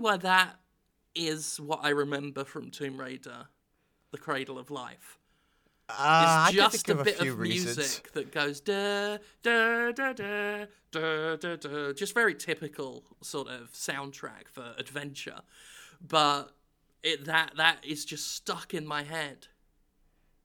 [0.00, 0.56] Why that
[1.14, 3.48] is what I remember from Tomb Raider,
[4.12, 5.18] The Cradle of Life.
[5.90, 7.76] Uh, It's just a bit few of reasons.
[7.76, 13.72] music that goes da da da da da da da, just very typical sort of
[13.72, 15.40] soundtrack for adventure,
[16.00, 16.54] but
[17.02, 19.48] it that that is just stuck in my head.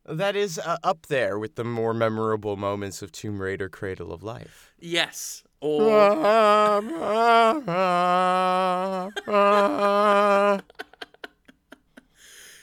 [0.06, 4.22] That is uh, up there with the more memorable moments of Tomb Raider Cradle of
[4.22, 4.74] Life.
[4.80, 5.88] Yes, or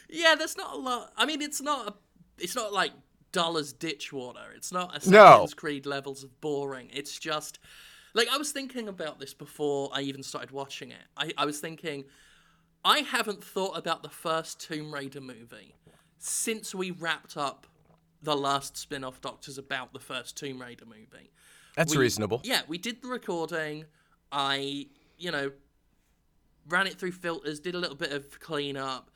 [0.09, 1.12] yeah, there's not a lot.
[1.16, 1.95] I mean, it's not a,
[2.38, 2.92] it's not like
[3.33, 4.52] dull as ditch water.
[4.55, 5.47] It's not Assassin's No.
[5.56, 6.91] Creed levels of boring.
[6.92, 7.59] It's just
[8.14, 11.02] like I was thinking about this before I even started watching it.
[11.16, 12.05] I, I was thinking
[12.84, 15.74] I haven't thought about the first Tomb Raider movie
[16.19, 17.67] since we wrapped up
[18.22, 21.30] the last spin-off Doctors about the first Tomb Raider movie.
[21.77, 22.41] That's We- reasonable.
[22.45, 23.84] Yeah, we did the recording.
[24.31, 24.87] I,
[25.19, 25.53] you know,
[26.69, 29.11] ran it through filters, did a little bit of cleanup,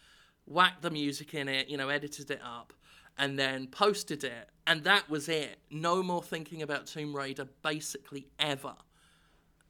[0.47, 2.73] whacked the music in it, you know, edited it up,
[3.19, 4.51] and then posted it.
[4.67, 5.59] And that was it.
[5.71, 8.75] No more thinking about Tomb Raider basically ever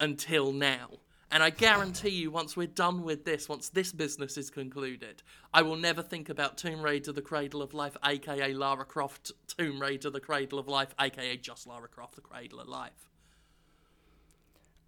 [0.01, 0.89] until now.
[1.31, 5.63] And I guarantee you, once we're done with this, once this business is concluded, I
[5.63, 10.11] will never think about Tomb Raider The Cradle of Life, aka Lara Croft Tomb Raider
[10.11, 13.11] The Cradle of Life, aka just Lara Croft The Cradle of Life.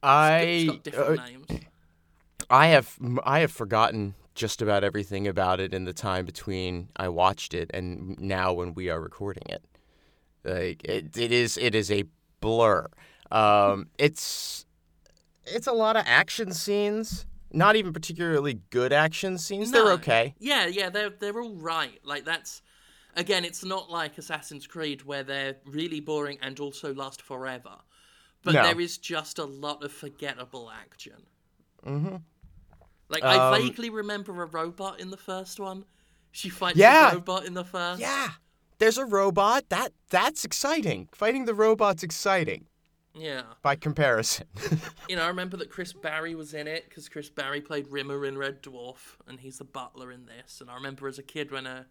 [0.01, 1.47] It's I got different uh, names.
[2.49, 7.09] I have I have forgotten just about everything about it in the time between I
[7.09, 9.65] watched it and now when we are recording it.
[10.45, 12.05] Like it, it is it is a
[12.41, 12.87] blur.
[13.33, 14.65] Um, it's
[15.53, 17.27] it's a lot of action scenes.
[17.51, 19.71] Not even particularly good action scenes.
[19.71, 20.35] They're okay.
[20.39, 21.99] Yeah, yeah, they're they're all right.
[22.05, 22.61] Like that's
[23.17, 27.77] again, it's not like Assassin's Creed where they're really boring and also last forever.
[28.45, 28.63] But No.
[28.65, 31.27] there is just a lot of forgettable action.
[31.87, 32.17] Mm-hmm.
[33.09, 35.85] Like I Um, vaguely remember a robot in the first one.
[36.31, 37.13] She fights Yeah.
[37.13, 38.01] a robot in the first.
[38.01, 38.33] Yeah,
[38.79, 39.71] there's a robot.
[39.71, 41.09] That that's exciting.
[41.13, 42.67] Fighting the robot's exciting
[43.15, 43.43] Yeah.
[43.63, 44.47] by comparison.
[45.09, 48.27] You know, I remember that Chris Barrie was in it because Chris Barrie played Rimmer
[48.27, 50.61] in Red Dwarf, and he's the butler in this.
[50.61, 51.85] And I remember as a kid when uh,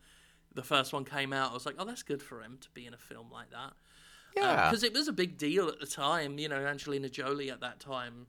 [0.54, 2.86] the first one came out, I was like, "Oh, that's good for him to be
[2.86, 3.74] in a film like that."
[4.38, 4.70] yeah.
[4.70, 6.38] because it was a big deal at the time.
[6.38, 8.28] You know, Angelina Jolie at that time,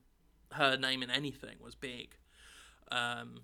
[0.52, 2.16] her name in anything was big.
[2.90, 3.40] Um,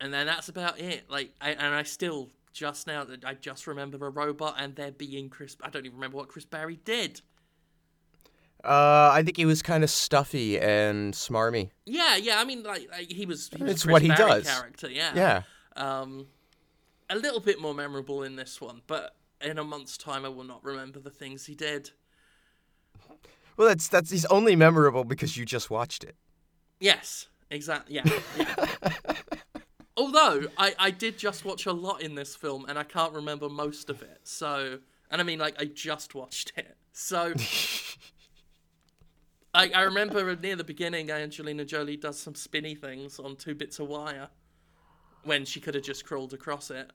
[0.00, 1.08] and then that's about it.
[1.08, 5.28] Like, I, and I still just now I just remember a robot and there being
[5.28, 5.56] Chris.
[5.62, 7.20] I don't even remember what Chris Barrie did.
[8.64, 11.70] Uh, I think he was kind of stuffy and smarmy.
[11.84, 12.38] Yeah, yeah.
[12.40, 13.50] I mean, like, like he was.
[13.54, 14.48] He was It's what he Barrie does.
[14.48, 15.12] Character, yeah.
[15.14, 15.42] Yeah.
[15.76, 16.26] Um,
[17.10, 20.44] a little bit more memorable in this one, but in a month's time, I will
[20.44, 21.90] not remember the things he did.
[23.56, 26.16] Well, that's that's he's only memorable because you just watched it.
[26.80, 27.96] Yes, exactly.
[27.96, 28.02] Yeah.
[28.36, 28.66] yeah.
[29.96, 33.48] Although I, I did just watch a lot in this film and I can't remember
[33.48, 34.20] most of it.
[34.24, 34.80] So,
[35.10, 36.76] and I mean, like, I just watched it.
[36.92, 37.32] So,
[39.54, 43.78] I, I remember near the beginning, Angelina Jolie does some spinny things on two bits
[43.78, 44.28] of wire
[45.22, 46.90] when she could have just crawled across it.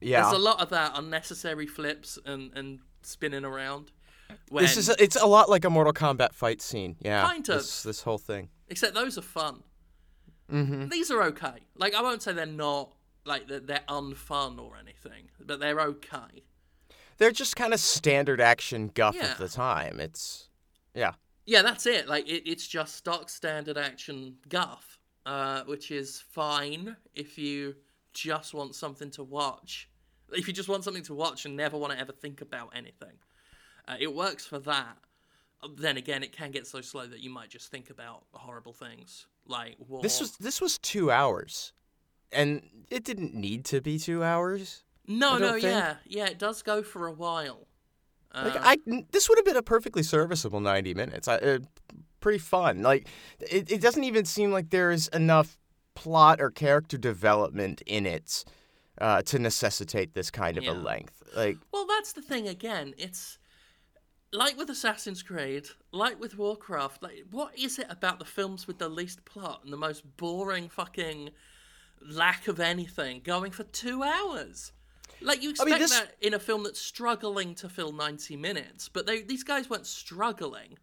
[0.00, 0.22] Yeah.
[0.22, 3.92] There's a lot of that unnecessary flips and, and spinning around.
[4.48, 6.96] When, This is a, it's a lot like a Mortal Kombat fight scene.
[7.00, 7.24] Yeah.
[7.26, 7.56] Kind of.
[7.56, 8.48] This, this whole thing.
[8.68, 9.62] Except those are fun.
[10.50, 10.88] Mm-hmm.
[10.88, 11.66] These are okay.
[11.76, 12.92] Like I won't say they're not
[13.24, 16.44] like that they're unfun or anything, but they're okay.
[17.18, 19.32] They're just kind of standard action guff Yeah.
[19.32, 20.00] of the time.
[20.00, 20.48] It's
[20.94, 21.12] yeah.
[21.44, 22.08] Yeah, that's it.
[22.08, 27.74] Like it, it's just stock standard action guff, uh, which is fine if you
[28.12, 29.88] just want something to watch.
[30.32, 33.16] If you just want something to watch and never want to ever think about anything,
[33.88, 34.96] uh, it works for that.
[35.76, 39.26] Then again, it can get so slow that you might just think about horrible things
[39.46, 40.02] like war.
[40.02, 41.72] This was this was two hours,
[42.32, 44.82] and it didn't need to be two hours.
[45.06, 46.26] no, no, think- yeah, yeah.
[46.26, 47.66] It does go for a while.
[48.34, 48.78] Like I,
[49.12, 51.28] this would have been a perfectly serviceable ninety minutes.
[51.28, 51.58] I, uh,
[52.20, 52.82] pretty fun.
[52.82, 53.08] Like
[53.40, 55.58] it, it doesn't even seem like there's enough
[55.94, 58.44] plot or character development in it
[58.98, 60.72] uh, to necessitate this kind of Yeah.
[60.72, 61.22] a length.
[61.36, 62.94] Like Well, that's the thing again.
[62.96, 63.38] It's
[64.32, 67.02] like with Assassin's Creed, like with Warcraft.
[67.02, 70.68] Like, what is it about the films with the least plot and the most boring
[70.70, 71.30] fucking
[72.00, 74.72] lack of anything going for two hours?
[75.20, 78.88] Like you expect mean, this- that in a film that's struggling to fill ninety minutes,
[78.88, 80.78] but they, these guys weren't struggling.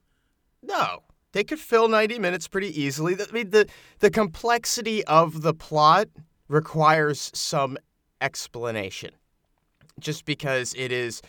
[0.61, 3.15] no, they could fill ninety minutes pretty easily.
[3.15, 3.67] I mean the
[3.99, 6.07] the complexity of the plot
[6.47, 7.77] requires some
[8.21, 9.11] explanation,
[9.99, 11.21] just because it is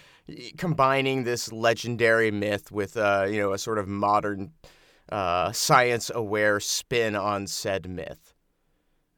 [0.56, 4.53] combining this legendary myth with uh, you know a sort of modern
[5.11, 8.32] uh, science aware spin on said myth.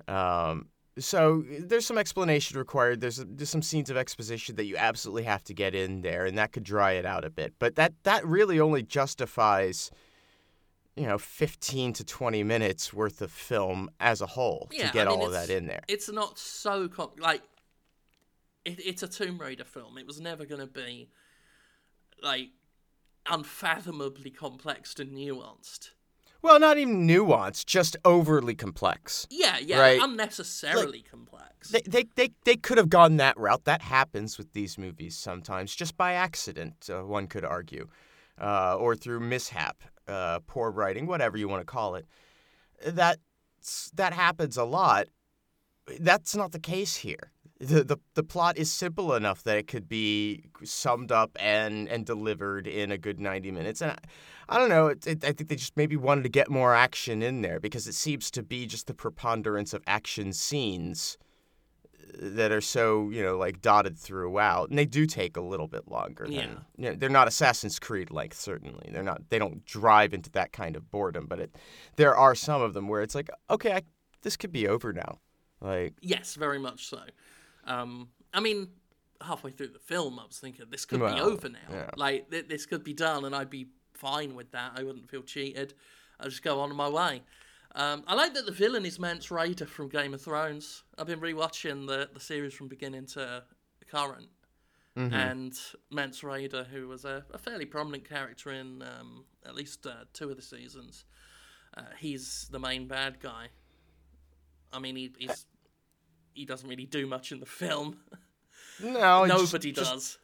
[0.08, 0.68] Um,
[0.98, 3.00] so there's some explanation required.
[3.00, 6.36] There's there's some scenes of exposition that you absolutely have to get in there, and
[6.36, 7.54] that could dry it out a bit.
[7.58, 9.90] But that that really only justifies,
[10.96, 15.08] you know, 15 to 20 minutes worth of film as a whole Yeah, to get
[15.08, 15.82] I mean, all of that in there.
[15.88, 17.42] It's not so com- like
[18.64, 19.96] it, it's a Tomb Raider film.
[19.96, 21.08] It was never going to be
[22.22, 22.50] like
[23.26, 25.90] unfathomably complex and nuanced.
[26.42, 29.26] Well, not even nuanced, just overly complex.
[29.30, 30.00] Yeah, yeah, Right.
[30.02, 31.68] unnecessarily complex.
[31.70, 33.64] They, they, they, they could have gone that route.
[33.64, 37.86] That happens with these movies sometimes, just by accident, uh, one could argue,
[38.40, 42.06] uh, or through mishap, uh, poor writing, whatever you want to call it.
[42.84, 43.18] That
[43.94, 45.06] that happens a lot.
[46.00, 47.30] That's not the case here.
[47.62, 52.04] The, the the plot is simple enough that it could be summed up and, and
[52.04, 53.80] delivered in a good 90 minutes.
[53.80, 53.98] And I,
[54.48, 57.22] I don't know, it, it, I think they just maybe wanted to get more action
[57.22, 61.16] in there because it seems to be just the preponderance of action scenes
[61.94, 65.68] uh, that are so you know like dotted throughout, and they do take a little
[65.68, 66.24] bit longer.
[66.24, 66.46] Than, Yeah.
[66.76, 68.90] you know, they're not Assassin's Creed length certainly.
[68.92, 69.22] They're not.
[69.30, 71.54] They don't drive into that kind of boredom, but it,
[71.94, 73.82] there are some of them where it's like, okay, I,
[74.22, 75.20] this could be over now.
[75.60, 76.98] Like, Yes, very much so.
[77.64, 78.68] Um, I mean,
[79.20, 81.58] halfway through the film, I was thinking this could be over now.
[81.70, 81.90] yeah.
[81.96, 84.72] Like th- this could be done, and I'd be fine with that.
[84.76, 85.74] I wouldn't feel cheated.
[86.20, 87.22] I'd just go on my way.
[87.74, 90.82] Um, I like that the villain is Mance Rayder from Game of Thrones.
[90.98, 93.44] I've been rewatching the the series from beginning to
[93.90, 94.28] current,
[94.94, 95.14] Mm-hmm.
[95.14, 95.58] and
[95.90, 100.28] Mance Rayder, who was a, a fairly prominent character in um, at least uh, two
[100.28, 101.06] of the seasons,
[101.78, 103.46] uh, he's the main bad guy.
[104.70, 105.46] I mean, he, he's
[106.34, 107.98] he doesn't really do much in the film.
[108.82, 110.18] no, Nobody just, does.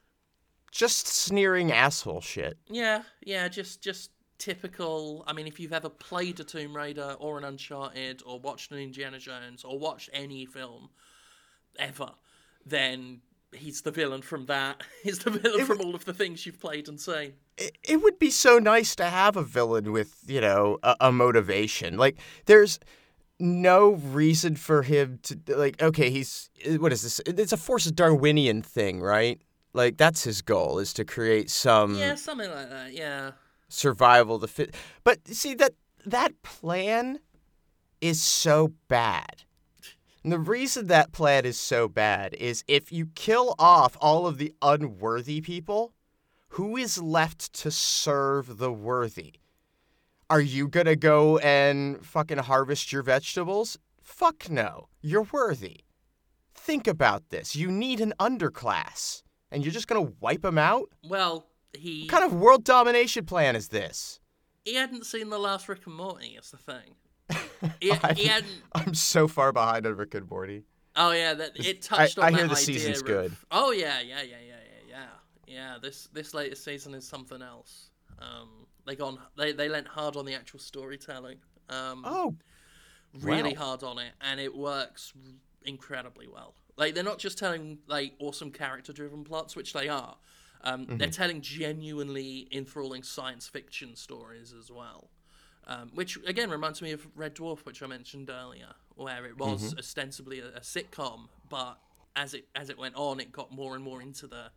[0.71, 2.59] Just sneering asshole shit.
[2.69, 5.25] Yeah, yeah, just just typical.
[5.27, 8.79] I mean, if you've ever played a Tomb Raider or an Uncharted or watched an
[8.79, 10.91] Indiana Jones or watched any film
[11.79, 12.11] ever,
[12.67, 13.21] then
[13.53, 14.83] he's the villain from that.
[15.03, 17.35] He's the villain from all of the things you've played and seen.
[17.57, 21.13] it, it would be so nice to have a villain with you know a, a
[21.13, 22.79] motivation like there's
[23.39, 27.93] no reason for him to like okay he's eh, what is this it's a forces
[27.93, 29.41] darwinian thing right
[29.73, 32.93] like that's his goal is to create some Yeah, something like that.
[32.93, 33.33] Yeah.
[33.69, 34.75] survival to fit
[35.05, 35.73] but see that
[36.05, 37.21] that plan
[38.01, 39.45] is so bad
[40.25, 44.39] and the reason that plan is so bad is if you kill off all of
[44.39, 45.93] the unworthy people
[46.51, 49.35] who is left to serve the worthy?
[50.31, 53.79] Are you gonna go and fucking harvest your vegetables?
[54.03, 54.89] Fuck no.
[55.01, 55.81] You're worthy.
[56.55, 57.57] Think about this.
[57.57, 59.23] You need an underclass.
[59.51, 60.91] And you're just gonna wipe them out?
[61.09, 64.21] Well, he What kind of world domination plan is this?
[64.65, 66.37] he hadn't seen the last Rick and Morty.
[66.41, 66.95] Is the thing.
[67.81, 68.53] He, I- he hadn't.
[68.75, 70.65] I'm so far behind on Rick and Morty.
[70.95, 73.37] Oh yeah, that it touched I- on I hear the season's of- good.
[73.51, 74.57] Oh yeah, yeah, yeah, yeah,
[74.89, 75.07] yeah, yeah.
[75.47, 77.91] Yeah, this this latest season is something else.
[78.21, 81.39] Um, they gone they they lent hard on the actual storytelling.
[81.71, 82.37] Um, Oh,
[83.23, 83.55] really wow.
[83.55, 85.13] hard on it, and it works
[85.65, 86.55] incredibly well.
[86.77, 90.17] Like they're not just telling like awesome character-driven plots, which they are.
[90.63, 90.97] Um, Mm-hmm.
[90.99, 95.11] They're telling genuinely enthralling science fiction stories as well,
[95.67, 99.63] um, which again reminds me of Red Dwarf, which I mentioned earlier, where it was
[99.65, 99.79] Mm-hmm.
[99.79, 101.79] ostensibly a, a sitcom, but
[102.17, 104.51] as it as it went on, it got more and more into the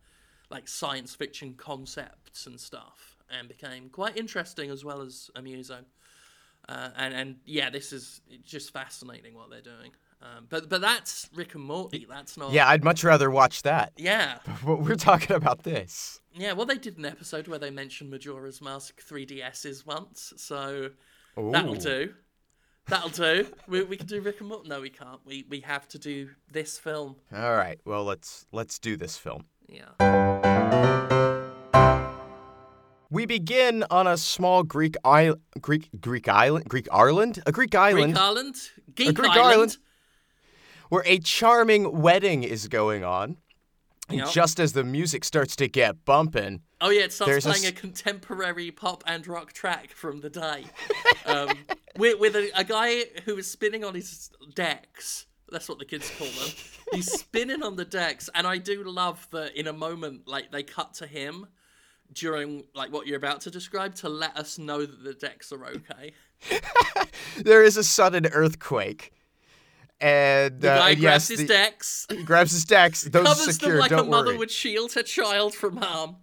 [0.50, 5.84] like science fiction concepts and stuff, and became quite interesting as well as amusing.
[6.68, 9.90] Uh, and and yeah, this is just fascinating what they're doing.
[10.22, 12.06] Um, but but that's Rick and Morty.
[12.08, 12.52] That's not.
[12.52, 13.92] yeah, I'd much rather watch that.
[13.96, 14.38] Yeah.
[14.64, 16.20] But we're talking about this.
[16.32, 16.52] Yeah.
[16.52, 20.90] Well, they did an episode where they mentioned Majora's Mask 3DSs once, so
[21.36, 22.14] that'll do.
[22.86, 23.46] That'll do.
[23.66, 24.68] we, we can do Rick and Morty.
[24.68, 25.20] No, we can't.
[25.24, 27.16] We we have to do this film.
[27.34, 27.80] All right.
[27.84, 29.46] Well, let's let's do this film.
[29.68, 29.88] Yeah.
[33.12, 38.14] We begin on a small Greek island, Greek Greek island, Greek island, a Greek island,
[38.14, 38.56] Greek Island,
[38.94, 39.52] Geek Greek Island.
[39.52, 39.76] island.
[40.88, 43.36] where a charming wedding is going on.
[44.08, 44.30] And Yep.
[44.30, 47.72] just as the music starts to get bumping, Oh yeah, it starts a playing a,
[47.72, 50.64] contemporary pop and rock track from the day,
[51.26, 51.50] um,
[51.98, 55.26] with, with a, a guy who is spinning on his decks.
[55.50, 56.48] That's what the kids call them.
[56.92, 59.54] He's spinning on the decks, and I do love that.
[59.54, 61.46] In a moment, like they cut to him
[62.12, 65.64] during like what you're about to describe to let us know that the decks are
[65.66, 66.12] okay.
[67.38, 69.12] there is a sudden earthquake.
[70.00, 73.04] And The uh, guy and grabs yes, his the- decks, He grabs his decks.
[73.10, 73.70] Those are covers secure.
[73.72, 74.38] them like don't a mother worry.
[74.38, 76.16] would shield her child from harm.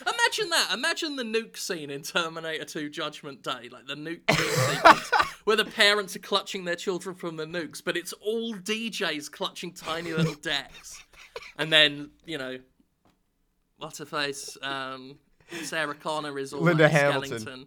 [0.00, 0.70] Imagine that.
[0.72, 5.10] Imagine the nuke scene in Terminator 2 Judgment Day, like the nuke scene sequence,
[5.44, 9.74] where the parents are clutching their children from the nukes, but it's all DJs clutching
[9.74, 11.04] tiny little decks.
[11.58, 12.58] And then, you know,
[13.80, 14.56] what's her face?
[14.62, 15.18] Um,
[15.62, 17.38] Sarah Connor is all Linda like Hamilton.
[17.40, 17.66] skeleton.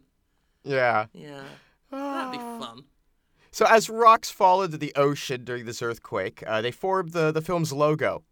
[0.63, 1.07] Yeah.
[1.13, 1.43] Yeah.
[1.91, 2.85] That'd be fun.
[3.51, 7.41] So as rocks fall into the ocean during this earthquake, uh, they form the, the
[7.41, 8.23] film's logo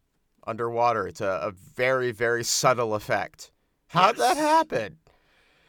[0.48, 1.08] underwater.
[1.08, 3.52] It's a, a very, very subtle effect.
[3.88, 4.98] How'd that happen?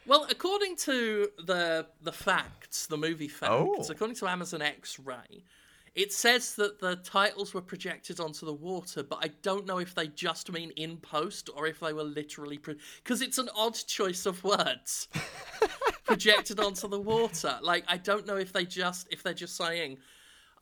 [0.07, 3.87] Well, according to the the facts, the movie facts, Oh.
[3.90, 5.45] according to Amazon X-Ray,
[5.94, 9.94] it says that the titles were projected onto the water, but I don't know if
[9.94, 14.25] they just mean in post or if they were literally because it's an odd choice
[14.25, 15.08] of words
[16.04, 17.58] projected onto the water.
[17.61, 19.99] Like I don't know if they just if they're just saying,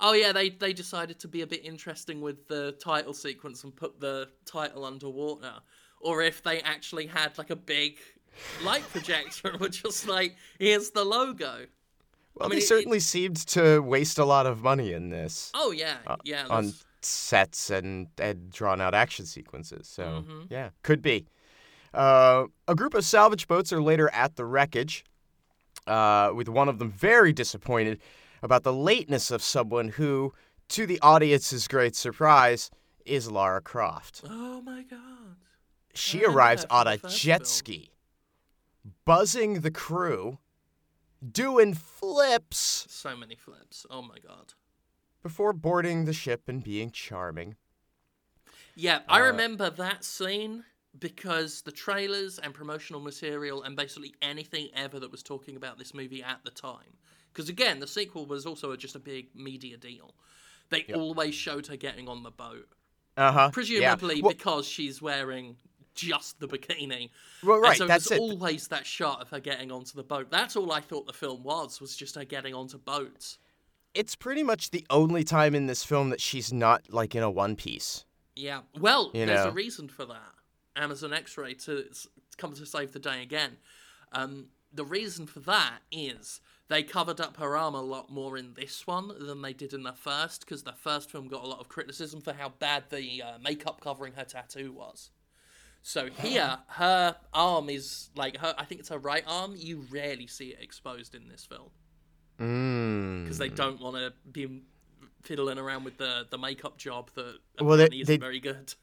[0.01, 3.75] "Oh yeah, they they decided to be a bit interesting with the title sequence and
[3.75, 5.55] put the title underwater,"
[6.01, 7.99] or if they actually had like a big
[8.65, 11.67] light projector and were just like, "Here's the logo."
[12.35, 15.71] Well, mean, they it- certainly seemed to waste a lot of money in this Oh
[15.73, 16.47] yeah, yeah.
[16.49, 16.73] on
[17.03, 19.87] sets and, and drawn out action sequences.
[19.89, 20.41] So, Mm-hmm.
[20.51, 21.27] yeah, could be.
[21.93, 25.05] Uh, a group of salvage boats are later at the wreckage,
[25.87, 28.01] uh, with one of them very disappointed
[28.43, 30.33] about the lateness of someone who,
[30.69, 32.71] to the audience's great surprise,
[33.05, 34.23] is Lara Croft.
[34.29, 35.37] Oh my god.
[35.95, 37.45] She remember arrives on a jet film.
[37.45, 37.91] ski,
[39.05, 40.39] buzzing the crew,
[41.27, 43.87] doing flips So many flips.
[43.91, 44.55] Oh my god.
[45.23, 47.57] before boarding the ship and being charming.
[48.75, 50.65] Yeah, I Uh, remember that scene
[50.99, 55.95] because the trailers and promotional material and basically anything ever that was talking about this
[55.95, 56.97] movie at the time.
[57.33, 60.15] Because again, the sequel was also just a big media deal.
[60.71, 62.69] They always showed her getting on the boat,
[63.17, 63.51] Uh huh.
[63.53, 65.57] presumably Well, because she's wearing
[65.95, 67.11] just the bikini.
[67.43, 67.77] well, And right.
[67.79, 68.23] so that's there's it.
[68.23, 70.31] always that shot of her getting onto the boat.
[70.31, 73.39] That's all I thought the film was, was just her getting onto boats.
[73.95, 77.31] It's pretty much the only time in this film that she's not like in a
[77.31, 78.05] one piece.
[78.37, 78.61] Yeah.
[78.79, 79.51] Well, You there's know.
[79.51, 80.33] a reason for that.
[80.77, 82.07] Amazon X-Ray to s-
[82.37, 83.57] come to save the day again.
[84.13, 88.55] Um, the reason for that is they covered up her arm a lot more in
[88.55, 91.59] this one than they did in the first, because the first film got a lot
[91.59, 95.11] of criticism for how bad the uh, makeup covering her tattoo was.
[95.83, 98.55] So here, her arm is like her.
[98.59, 99.55] I think it's her right arm.
[99.57, 101.71] You rarely see it exposed in this film
[102.39, 103.25] Mm.
[103.25, 104.63] because they don't want to be
[105.23, 108.75] fiddling around with the the makeup job that Well, they- isn't they- very good.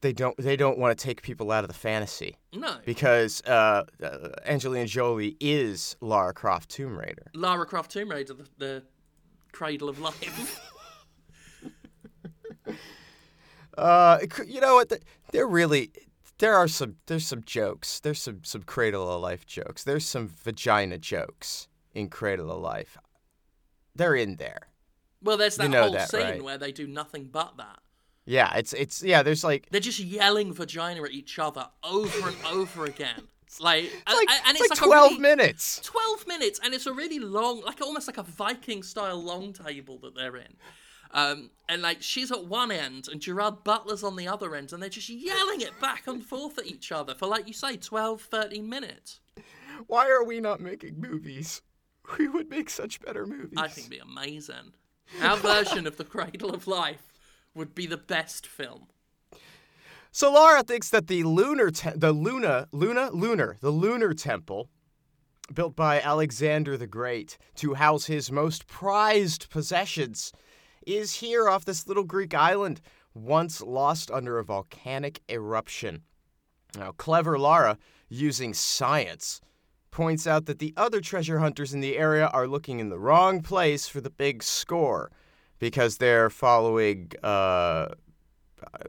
[0.00, 0.36] They don't.
[0.36, 2.76] They don't want to take people out of the fantasy No.
[2.84, 7.30] because uh, uh, Angelina Jolie is Lara Croft Tomb Raider.
[7.32, 8.82] Lara Croft Tomb Raider, the, the
[9.52, 10.60] cradle of life.
[13.76, 14.92] Uh, you know what?
[15.32, 15.90] They're really.
[16.38, 16.96] There are some.
[17.06, 18.00] There's some jokes.
[18.00, 19.84] There's some some Cradle of Life jokes.
[19.84, 22.98] There's some vagina jokes in Cradle of Life.
[23.94, 24.68] They're in there.
[25.22, 26.42] well, there's that You know whole that, scene right?
[26.42, 27.78] where they do nothing but that.
[28.26, 29.22] Yeah, it's it's yeah.
[29.22, 33.28] There's like They're just yelling vagina at each other over and over again.
[33.60, 35.80] Like, and, like, and it's it's, like like, 12 really- minutes.
[35.84, 39.96] 12 minutes, and it's a really long, like almost like a Viking style long table
[39.98, 40.56] that they're in.
[41.14, 44.82] Um, and like she's at one end and Gerard Butler's on the other end, and
[44.82, 48.20] they're just yelling it back and forth at each other for, like you say, 12,
[48.22, 49.20] 13 minutes.
[49.86, 51.62] Why are we not making movies?
[52.18, 53.56] We would make such better movies.
[53.56, 54.74] I think it'd be amazing.
[55.22, 57.02] Our version of The Cradle of Life
[57.54, 58.88] would be the best film.
[60.12, 64.68] So Lara thinks that the lunar, te- the Luna, Luna, lunar, the lunar temple,
[65.52, 70.30] built by Alexander the Great to house his most prized possessions,
[70.86, 72.80] is here off this little Greek island,
[73.14, 76.02] once lost under a volcanic eruption.
[76.76, 79.40] Now, clever Lara, using science,
[79.90, 83.42] points out that the other treasure hunters in the area are looking in the wrong
[83.42, 85.12] place for the big score
[85.60, 87.86] because they're following uh,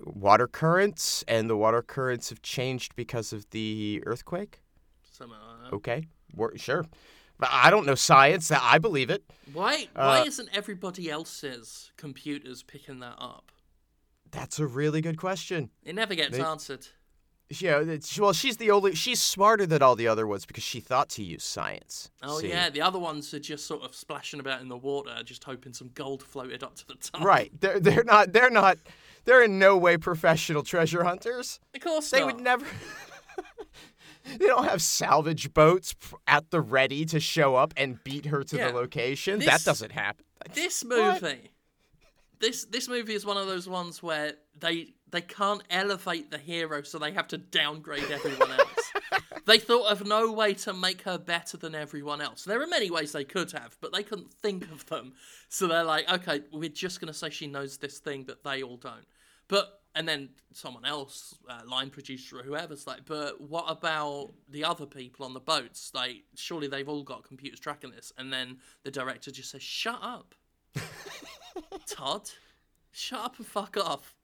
[0.04, 4.62] water currents, and the water currents have changed because of the earthquake.
[5.20, 5.76] Like that.
[5.76, 6.86] Okay, Wor- sure.
[7.38, 8.48] But I don't know science.
[8.48, 9.24] That I believe it.
[9.54, 13.52] Why, why Uh, isn't everybody else's computers picking that up?
[14.32, 15.70] That's a really good question.
[15.84, 16.88] It never gets They- answered.
[17.48, 18.96] Yeah, it's, well, she's the only.
[18.96, 22.10] She's smarter than all the other ones because she thought to use science.
[22.24, 22.50] Oh See?
[22.50, 25.72] yeah, the other ones are just sort of splashing about in the water, just hoping
[25.72, 27.22] some gold floated up to the top.
[27.24, 27.52] Right.
[27.62, 28.34] They're they're not.
[28.34, 28.80] They're not.
[29.26, 31.60] They're in no way professional treasure hunters.
[31.76, 32.26] Of course They not.
[32.34, 32.66] would never.
[34.26, 35.96] they don't have salvage boats
[36.28, 38.68] at the ready to show up and beat her to Yeah.
[38.72, 39.40] the location.
[39.40, 40.26] This- that doesn't happen.
[40.54, 41.22] This What?
[41.22, 41.52] movie,
[42.40, 46.82] this this movie is one of those ones where they they can't elevate the hero,
[46.84, 48.70] so they have to downgrade everyone else.
[49.46, 52.44] They thought of no way to make her better than everyone else.
[52.46, 55.14] There are many ways they could have, but they couldn't think of them.
[55.50, 58.64] So they're like, okay, we're just going to say she knows this thing that they
[58.64, 59.06] all don't.
[59.48, 64.64] But and then someone else, uh, line producer or whoever's like, but what about the
[64.66, 65.92] other people on the boats?
[65.94, 68.12] Like, surely they've all got computers tracking this.
[68.18, 70.36] And then the director just says, "Shut up,
[71.88, 72.30] Todd.
[72.92, 74.16] Shut up and fuck off."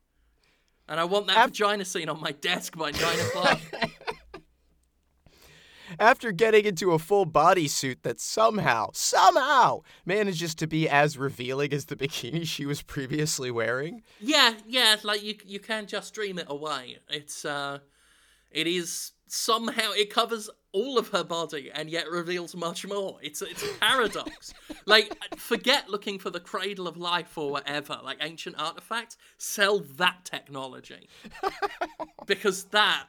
[0.89, 3.59] And I want that Af- vagina scene on my desk by nine o'clock.
[5.99, 11.85] After getting into a full bodysuit that somehow, somehow manages to be as revealing as
[11.85, 14.03] the bikini she was previously wearing.
[14.19, 16.97] yeah, yeah, like you you can just dream it away.
[17.09, 17.79] It's uh,
[18.51, 23.17] it is somehow it covers all of her body and yet reveals much more.
[23.21, 24.53] It's it's a paradox.
[24.85, 29.17] like forget looking for the cradle of life or whatever, like ancient artifacts.
[29.37, 31.07] Sell that technology
[32.25, 33.05] because that.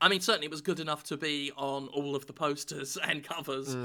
[0.00, 3.24] I mean, certainly it was good enough to be on all of the posters and
[3.24, 3.76] covers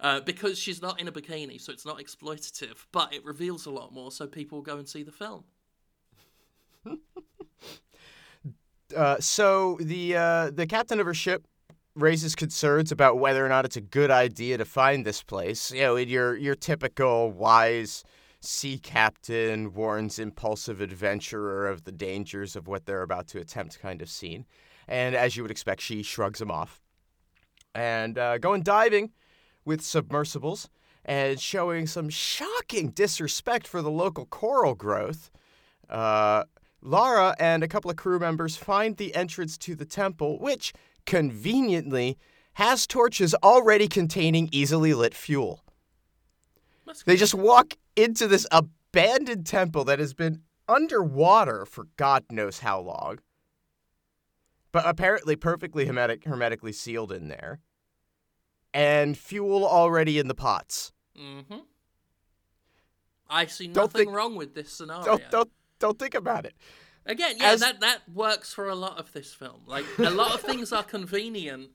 [0.00, 3.70] uh, because she's not in a bikini, so it's not exploitative, but it reveals a
[3.70, 5.44] lot more, so people go and see the film.
[8.96, 11.46] Uh, so the uh, the captain of her ship
[11.94, 15.70] raises concerns about whether or not it's a good idea to find this place.
[15.70, 18.04] You know, your your typical wise
[18.40, 24.00] sea captain warns impulsive adventurer of the dangers of what they're about to attempt kind
[24.00, 24.46] of scene.
[24.90, 26.82] And as you would expect, she shrugs him off.
[27.74, 29.12] And uh, going diving
[29.64, 30.68] with submersibles
[31.04, 35.30] and showing some shocking disrespect for the local coral growth.
[35.88, 36.44] Uh,
[36.82, 40.72] Lara and a couple of crew members find the entrance to the temple, which
[41.06, 42.18] conveniently
[42.54, 45.62] has torches already containing easily lit fuel.
[47.06, 52.80] They just walk into this abandoned temple that has been underwater for God knows how
[52.80, 53.20] long,
[54.72, 57.60] but apparently perfectly hermetic, hermetically sealed in there,
[58.72, 60.92] and fuel already in the pots.
[61.18, 61.58] Mm-hmm.
[63.28, 65.04] I see Don't nothing think- wrong with this scenario.
[65.04, 66.54] Don't, don't, don't think about it.
[67.06, 69.62] Again, yeah, As- that that works for a lot of this film.
[69.66, 71.70] Like a lot of things are convenient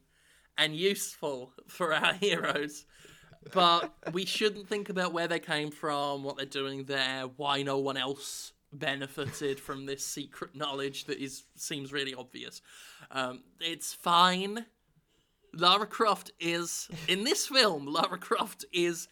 [0.57, 2.85] and useful for our heroes,
[3.53, 7.77] but we shouldn't think about where they came from, what they're doing there, why no
[7.79, 12.61] one else benefited from this secret knowledge that is seems really obvious.
[13.11, 14.65] Um, it's fine.
[15.53, 17.85] Lara Croft is in this film.
[17.85, 19.07] Lara Croft is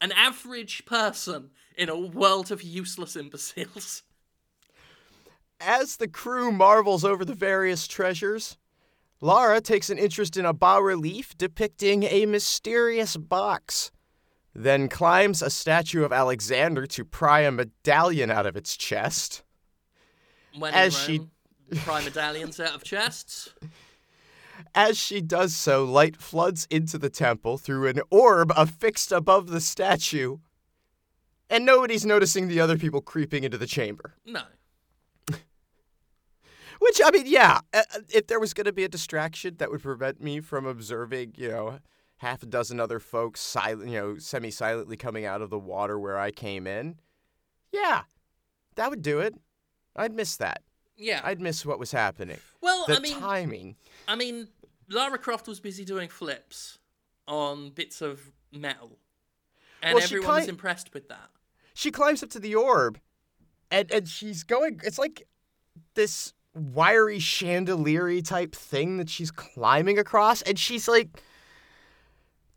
[0.00, 4.02] an average person in a world of useless imbeciles.
[5.60, 8.56] As the crew marvels over the various treasures,
[9.20, 13.92] Lara takes an interest in a bas relief depicting a mysterious box,
[14.54, 19.42] then climbs a statue of Alexander to pry a medallion out of its chest.
[20.58, 21.30] When As in
[21.70, 23.54] she- pry medallions out of chests.
[24.74, 29.60] As she does so, light floods into the temple through an orb affixed above the
[29.60, 30.38] statue,
[31.50, 34.14] and nobody's noticing the other people creeping into the chamber.
[34.24, 34.42] No.
[36.78, 39.82] Which, I mean, yeah, uh, if there was going to be a distraction that would
[39.82, 41.78] prevent me from observing, you know,
[42.22, 45.98] half a dozen other folks, silent, you know, semi silently coming out of the water
[45.98, 47.00] where I came in,
[47.72, 48.02] yeah,
[48.76, 49.34] that would do it.
[49.96, 50.62] I'd miss that.
[50.96, 51.20] Yeah.
[51.24, 52.38] I'd miss what was happening.
[52.60, 53.76] well, The I mean, timing.
[54.06, 54.46] I mean,
[54.88, 56.78] Lara Croft was busy doing flips
[57.26, 58.20] on bits of
[58.52, 58.98] metal,
[59.82, 61.28] and Well, everyone was impressed with that.
[61.74, 63.00] she climbs up to the orb
[63.70, 65.26] and and she's going it's like
[65.94, 71.08] this wiry chandelier type thing that she's climbing across and she's like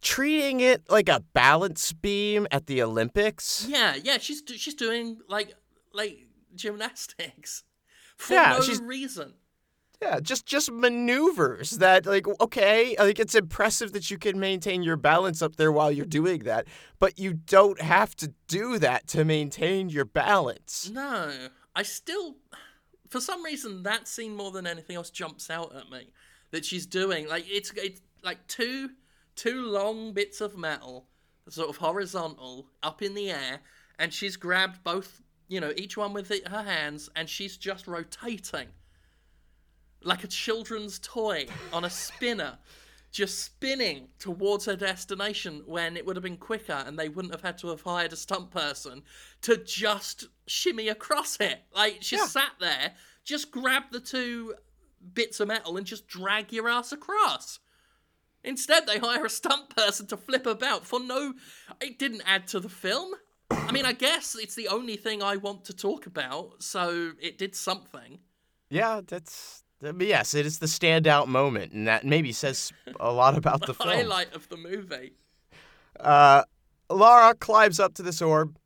[0.05, 4.19] treating it like a balance beam at the olympics Yeah, yeah.
[4.19, 5.49] She's she's doing like
[5.93, 7.63] like gymnastics
[8.17, 9.33] for Yeah, no she's- reason.
[10.01, 14.97] yeah just just maneuvers that like okay like it's impressive that you can maintain your
[14.97, 16.67] balance up there while you're doing that
[16.99, 21.31] but you don't have to do that to maintain your balance No,
[21.75, 22.35] I still,
[23.09, 26.03] for some reason, that scene more than anything else jumps out at me.
[26.51, 28.91] That she's doing like it's it's like two
[29.35, 31.07] two long bits of metal,
[31.49, 33.59] sort of horizontal, up in the air,
[33.99, 37.87] and she's grabbed both, you know, each one with it, her hands, and she's just
[37.87, 38.67] rotating
[40.03, 42.57] like a children's toy on a spinner.
[43.11, 47.41] Just spinning towards her destination when it would have been quicker and they wouldn't have
[47.41, 49.03] had to have hired a stunt person
[49.41, 51.63] to just shimmy across it.
[51.73, 52.25] Like she Yeah.
[52.27, 52.93] sat there,
[53.23, 54.55] just grab the two
[55.13, 57.59] bits of metal and just drag your ass across.
[58.45, 61.33] Instead, they hire a stunt person to flip about for no.
[61.81, 63.11] It didn't add to the film.
[63.51, 67.37] I mean, I guess it's the only thing I want to talk about, so it
[67.37, 68.19] did something.
[68.69, 69.63] yeah that's
[69.99, 73.73] yes, it is the standout moment, and that maybe says a lot about the, The
[73.75, 73.89] film.
[73.89, 75.13] highlight of the movie.
[75.99, 76.43] Uh,
[76.89, 78.57] Lara climbs up to this orb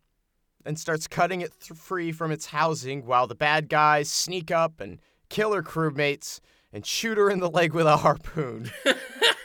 [0.65, 4.79] and starts cutting it th- free from its housing while the bad guys sneak up
[4.81, 6.39] and kill her crewmates
[6.73, 8.69] and shoot her in the leg with a harpoon.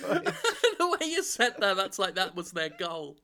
[0.78, 3.16] the way you said that, that's like that was their goal.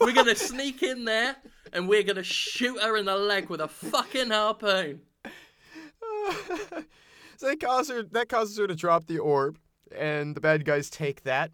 [0.00, 1.36] We're gonna sneak in there
[1.72, 5.00] and we're gonna shoot her in the leg with a fucking harpoon.
[7.36, 9.58] so that causes her that causes her to drop the orb,
[9.94, 11.50] and the bad guys take that.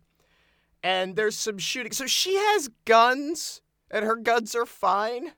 [0.82, 1.92] And there's some shooting.
[1.92, 5.32] So she has guns, and her guns are fine.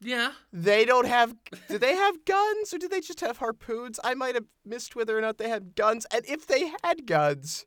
[0.00, 0.32] Yeah.
[0.52, 1.34] They don't have.
[1.68, 3.98] Do they have guns, or do they just have harpoons?
[4.04, 6.06] I might have missed whether or not they had guns.
[6.12, 7.66] And if they had guns,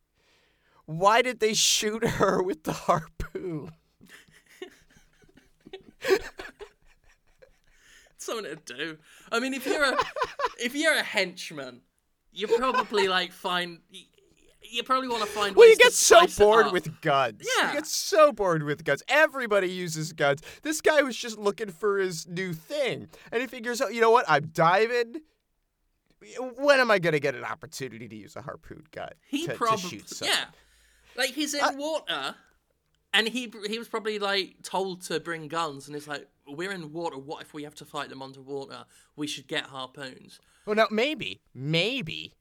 [0.86, 3.72] why did they shoot her with the harpoon?
[8.18, 8.98] something to do.
[9.32, 9.98] I mean, if you're a
[10.60, 11.82] if you're a henchman,
[12.32, 13.80] you probably like find
[14.72, 17.48] you, probably want to find Well, you get to so bored with guns.
[17.58, 17.70] Yeah.
[17.70, 19.04] You get so bored with guns.
[19.08, 20.42] Everybody uses guns.
[20.64, 23.08] This guy was just looking for his new thing.
[23.32, 24.26] And he figures out, you know what?
[24.28, 25.22] I'm diving.
[26.58, 29.54] When am I going to get an opportunity to use a harpoon gun He to,
[29.54, 30.28] to probably shoot something?
[30.28, 30.46] yeah,
[31.18, 32.36] like he's in water,
[33.12, 36.94] and he he was probably like told to bring guns, and it's like we're in
[36.94, 37.18] water.
[37.18, 38.86] What if we have to fight them underwater?
[39.16, 40.40] We should get harpoons.
[40.66, 42.36] Well, now, maybe, maybe.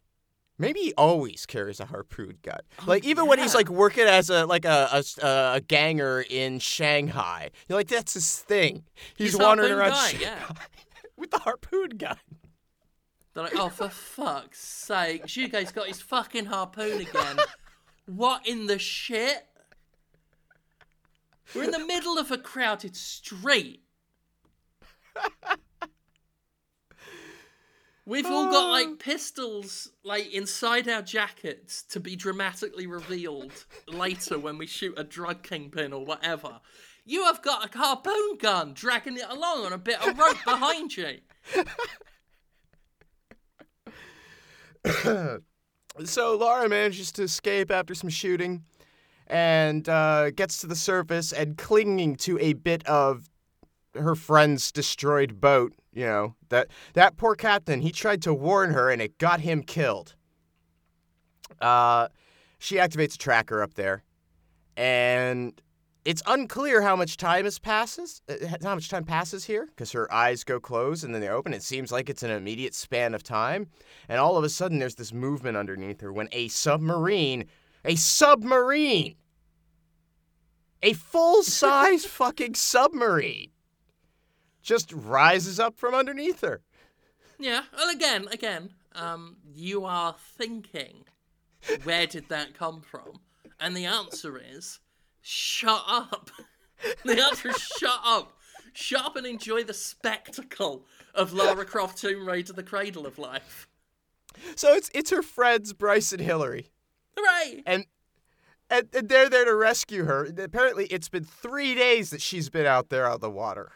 [0.60, 2.60] Maybe he always carries a harpoon gun.
[2.80, 6.58] Oh, like even when he's like working as a like a, a, a ganger in
[6.58, 8.84] Shanghai, you're like that's his thing.
[9.16, 10.54] He's, He's wandering around guy, Shanghai yeah.
[11.16, 12.18] with the harpoon gun.
[13.32, 17.38] They're like, oh, for fuck's sake, Shugo's got his fucking harpoon again.
[18.04, 19.46] what in the shit?
[21.54, 23.82] We're in the middle of a crowded street.
[28.10, 33.52] We've all got like pistols like inside our jackets to be dramatically revealed
[33.86, 36.58] later when we shoot a drug kingpin or whatever.
[37.04, 40.96] You have got a harpoon gun dragging it along on a bit of rope behind
[40.96, 41.18] you.
[46.04, 48.64] So Laura manages to escape after some shooting
[49.26, 53.28] and uh, gets to the surface and clinging to a bit of
[53.94, 58.90] her friend's destroyed boat, you know, that that poor captain, he tried to warn her
[58.90, 60.14] and it got him killed.
[61.60, 62.08] Uh,
[62.58, 64.04] she activates a tracker up there
[64.76, 65.60] and
[66.04, 70.12] it's unclear how much time has passes, uh, how much time passes here because her
[70.12, 71.52] eyes go closed and then they open.
[71.52, 73.66] It seems like it's an immediate span of time,
[74.08, 77.44] and all of a sudden there's this movement underneath her when a submarine,
[77.84, 79.16] a submarine,
[80.82, 83.50] a full-size fucking submarine,
[84.62, 86.60] just rises up from underneath her.
[87.38, 87.62] Yeah.
[87.76, 91.04] Well, again, again, um, you are thinking,
[91.84, 93.20] where did that come from?
[93.58, 94.80] And the answer is,
[95.22, 96.30] shut up.
[97.04, 98.36] the answer is shut up.
[98.72, 103.68] Shut up and enjoy the spectacle of Lara Croft Tomb Raider: The Cradle of Life.
[104.54, 106.70] So it's it's her friends Bryce and Hillary.
[107.16, 107.62] Hooray!
[107.66, 107.84] and
[108.70, 110.28] and, and they're there to rescue her.
[110.38, 113.72] Apparently, it's been three days that she's been out there on the water.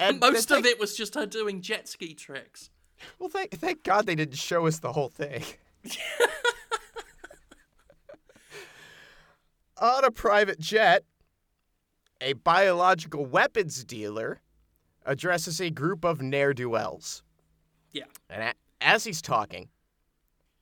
[0.00, 2.70] And Most the of it was just her doing jet ski tricks.
[3.18, 5.44] Well, thank thank God they didn't show us the whole thing.
[9.78, 11.04] on a private jet,
[12.20, 14.40] a biological weapons dealer
[15.04, 17.22] addresses a group of ne'er do wells.
[17.92, 18.04] Yeah.
[18.30, 19.68] And a- as he's talking,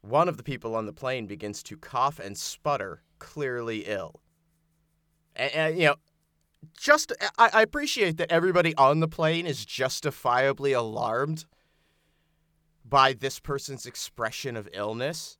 [0.01, 4.21] one of the people on the plane begins to cough and sputter, clearly ill.
[5.37, 5.95] And, and, you know,
[6.79, 11.45] just I, I appreciate that everybody on the plane is justifiably alarmed
[12.85, 15.39] by this person's expression of illness.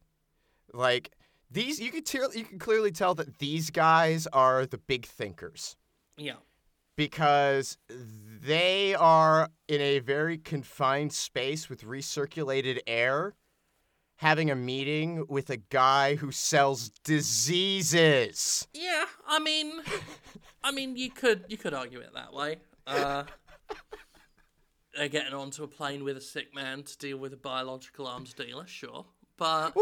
[0.73, 1.11] Like
[1.51, 5.77] these, you can tell, you can clearly tell that these guys are the big thinkers
[6.17, 6.37] Yeah.
[6.97, 13.35] because they are in a very confined space with recirculated air
[14.23, 18.69] having a meeting with a guy who sells diseases.
[18.73, 19.73] Yeah, I mean,
[20.63, 22.59] I mean, you could you could argue it that way.
[22.87, 23.25] Uh,
[24.95, 28.33] they're getting onto a plane with a sick man to deal with a biological arms
[28.33, 29.05] dealer, sure.
[29.37, 29.77] But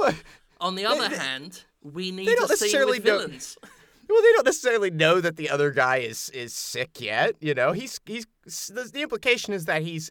[0.59, 3.59] on the other hand, we need scene necessarily with know- villains.
[4.09, 7.37] Well, they don't necessarily know that the other guy is is sick yet.
[7.41, 10.11] You know, he's he's the, the implication is that he's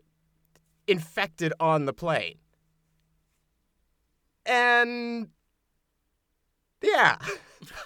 [0.88, 2.38] infected on the plane,
[4.50, 5.30] and
[6.82, 7.18] yeah,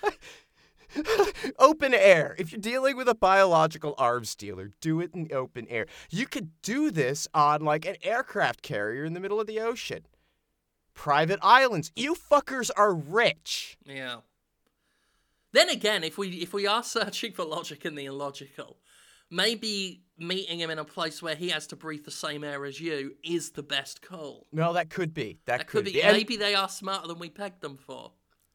[1.60, 2.36] open air.
[2.38, 5.88] If you're dealing with a biological arms dealer, do it in the open air.
[6.10, 10.06] You could do this on like an aircraft carrier in the middle of the ocean.
[10.93, 11.91] Private islands.
[11.95, 13.78] You fuckers are rich.
[13.86, 14.17] Yeah.
[15.52, 18.78] Then again, if we if we are searching for logic in the illogical,
[19.34, 22.80] maybe meeting him in a place where he has to breathe the same air as
[22.80, 24.46] you is the best call.
[24.52, 25.39] No, that could be.
[25.46, 26.02] That, That could be.
[26.02, 28.12] And, Maybe they are smarter than we pegged them for.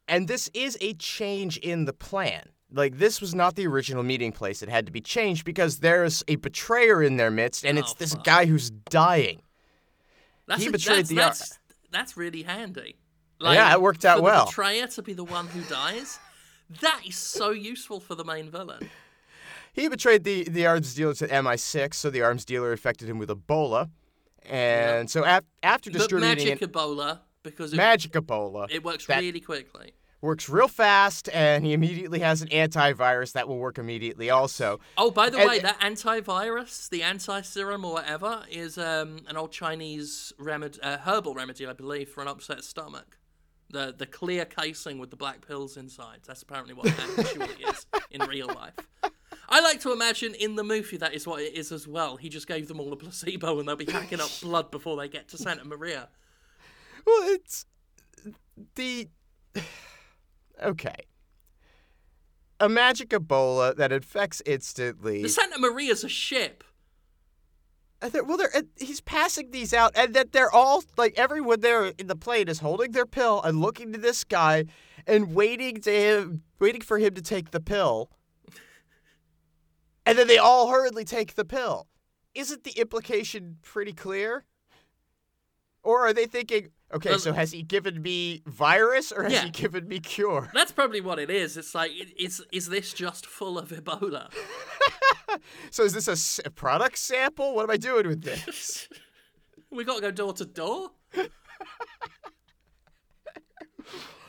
[0.07, 2.45] and this is a change in the plan.
[2.71, 4.63] Like this was not the original meeting place.
[4.63, 7.97] It had to be changed because there's a betrayer in their midst, and it's Oh,
[7.99, 8.25] this fuck.
[8.25, 9.43] guy who's dying.
[10.47, 11.59] That's He a- betrayed that's, the that's,
[11.91, 12.97] that's really handy.
[13.41, 14.45] Yeah, it worked out for well.
[14.45, 16.19] The betrayer to be the one who dies.
[16.83, 18.91] That is so useful for the main villain.
[19.79, 23.29] He betrayed the, the arms dealer to MI6, so the arms dealer infected him with
[23.29, 23.89] Ebola.
[24.45, 29.09] And so af- after But distributing magic it, Ebola because it, magic Ebola it works
[29.09, 29.93] really quickly.
[30.21, 34.81] works real fast, and he immediately has an antivirus that will work immediately also.
[34.97, 39.53] Oh, by the And- way, that antivirus, the anti-serum or whatever, is um, an old
[39.53, 43.17] Chinese remedy, uh, herbal remedy, I believe, for an upset stomach.
[43.71, 46.21] The the clear casing with the black pills inside.
[46.27, 48.73] That's apparently what that actually is in real life.
[49.49, 52.17] I like to imagine in the movie that is what it is as well.
[52.17, 55.09] He just gave them all a placebo and they'll be hacking up blood before they
[55.09, 56.09] get to Santa Maria.
[57.07, 57.65] Well, it's
[58.75, 59.09] the.
[60.63, 60.97] Okay.
[62.59, 65.23] A magic Ebola that infects instantly.
[65.23, 66.65] The Santa Maria's a ship.
[68.03, 71.61] And they're- well, they're, and he's passing these out, and that they're all like everyone
[71.61, 74.65] there in the plane is holding their pill and looking to this guy
[75.07, 78.11] and waiting to him, waiting for him to take the pill.
[80.09, 81.87] And then they all hurriedly take the pill.
[82.35, 84.45] Isn't the implication pretty clear?
[85.83, 89.45] Or are they thinking, okay, Well- so has he given me virus or has Yeah.
[89.45, 90.51] he given me cure?
[90.55, 91.57] That's probably what it is.
[91.57, 94.33] It's like, is is this just full of Ebola?
[95.71, 97.55] So is this a s- a product sample?
[97.55, 98.89] What am I doing with this?
[99.71, 100.91] we got to go door to door.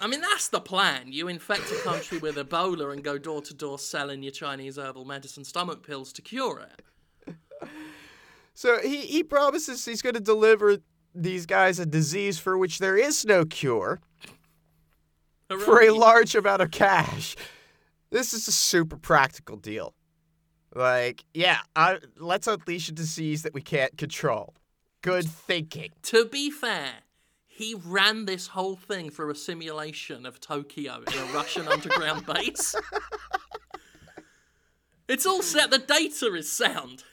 [0.02, 1.12] I mean, that's the plan.
[1.12, 5.06] You infect a country with Ebola and go door to door selling your Chinese herbal
[5.06, 7.36] medicine stomach pills to cure it.
[8.54, 10.78] So he, he promises he's going to deliver
[11.16, 14.00] these guys a disease for which there is no cure
[15.60, 17.36] for a large amount of cash.
[18.10, 19.94] This is a super practical deal.
[20.76, 24.54] Like, yeah, I, let's unleash a disease that we can't control.
[25.02, 25.92] Good thinking.
[26.04, 26.94] To be fair,
[27.60, 32.74] he ran this whole thing through a simulation of Tokyo in a Russian underground base.
[35.10, 35.70] It's all set.
[35.70, 37.04] The data is sound.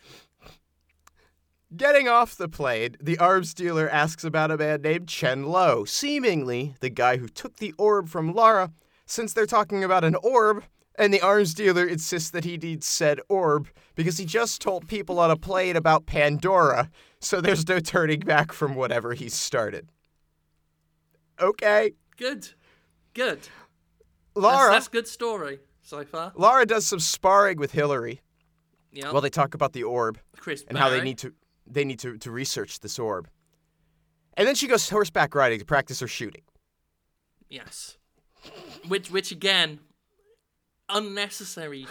[1.76, 6.76] Getting off the plane, the arms dealer asks about a man named Chen Lo, seemingly
[6.78, 8.70] the guy who took the orb from Lara,
[9.04, 10.62] since they're talking about an orb,
[10.96, 15.18] and the arms dealer insists that he needs said orb because he just told people
[15.18, 19.88] on a plane about Pandora, so there's no turning back from whatever he started.
[21.40, 21.92] Okay.
[22.16, 22.48] Good.
[23.14, 23.38] Good.
[23.40, 23.50] That's,
[24.34, 26.32] Lara that's good story so far.
[26.34, 28.20] Lara does some sparring with Hillary
[28.92, 29.12] Yeah.
[29.12, 30.18] while they talk about the orb.
[30.36, 31.32] Chris and how they need to
[31.66, 33.28] they need to, to research this orb.
[34.36, 36.42] And then she goes horseback riding to practice her shooting.
[37.48, 37.96] Yes.
[38.86, 39.80] Which, which again,
[40.88, 41.86] unnecessary,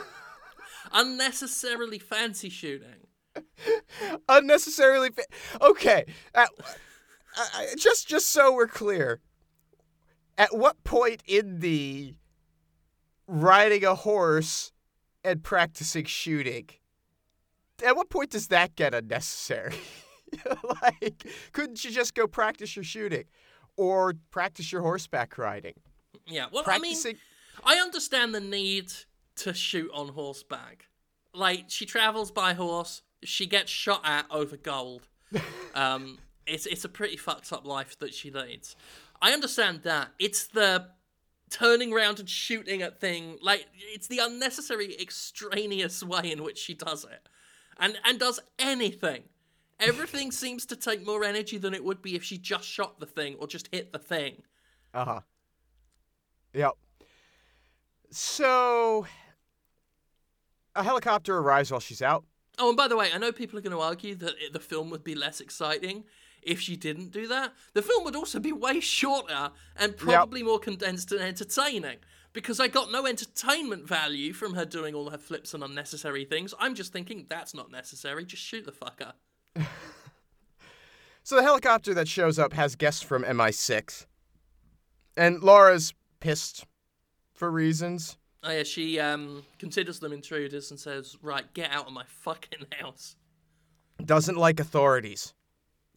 [0.93, 3.07] unnecessarily fancy shooting.
[4.29, 5.25] Unnecessarily fa-
[5.61, 6.05] Okay.
[6.33, 6.45] Uh,
[7.37, 7.43] uh,
[7.77, 9.19] just just so we're clear.
[10.37, 12.15] At what point in the
[13.27, 14.71] riding a horse
[15.23, 16.69] and practicing shooting?
[17.85, 19.75] At what point does that get unnecessary?
[20.81, 23.25] like, couldn't you just go practice your shooting
[23.77, 25.73] or practice your horseback riding?
[26.27, 26.47] Yeah.
[26.51, 27.17] Well, Practicing
[27.65, 28.91] I mean, I understand the need
[29.37, 30.87] to shoot on horseback.
[31.33, 35.07] Like she travels by horse, she gets shot at over gold.
[35.73, 38.77] Um, it's it's a pretty fucked up life that she leads.
[39.25, 40.09] I understand that.
[40.19, 40.85] It's the
[41.49, 46.73] turning around and shooting at thing like it's the unnecessary extraneous way in which she
[46.73, 47.29] does it
[47.79, 49.23] and and does anything
[49.79, 53.05] everything seems to take more energy than it would be if she just shot the
[53.05, 54.41] thing or just hit the thing
[54.93, 55.19] Uh huh.
[56.53, 56.73] Yep.
[58.09, 59.05] So,
[60.75, 62.23] a helicopter arrives while she's out.
[62.57, 64.89] Oh, and by the way, I know people are going to argue that the film
[64.89, 66.05] would be less exciting
[66.45, 67.53] if she didn't do that.
[67.73, 71.97] The film would also be way shorter and probably more condensed and entertaining
[72.33, 76.53] because I got no entertainment value from her doing all her flips and unnecessary things.
[76.59, 78.25] I'm just thinking that's not necessary.
[78.25, 79.13] Just shoot the fucker.
[81.25, 84.05] So, the helicopter that shows up has guests from MI6.
[85.17, 86.67] And Laura's pissed
[87.33, 88.19] for reasons.
[88.43, 92.67] Oh, yeah, she um, considers them intruders and says, "Right, get out of my fucking
[92.79, 93.15] house."
[94.05, 95.33] Doesn't like authorities.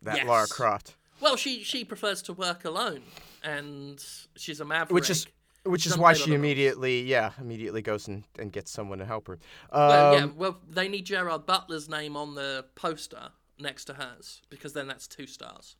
[0.03, 0.27] That Yes.
[0.27, 0.97] Lara Croft.
[1.21, 3.03] Well, she she prefers to work alone,
[3.43, 4.05] and
[4.37, 4.95] she's a maverick.
[4.95, 5.27] Which is
[5.65, 9.39] which is why she immediately yeah, immediately goes and, and gets someone to help her.
[9.73, 10.23] well, yeah.
[10.25, 14.87] Um, Well, they need Gerard Butler's name on the poster next to hers because then
[14.87, 15.77] that's two stars.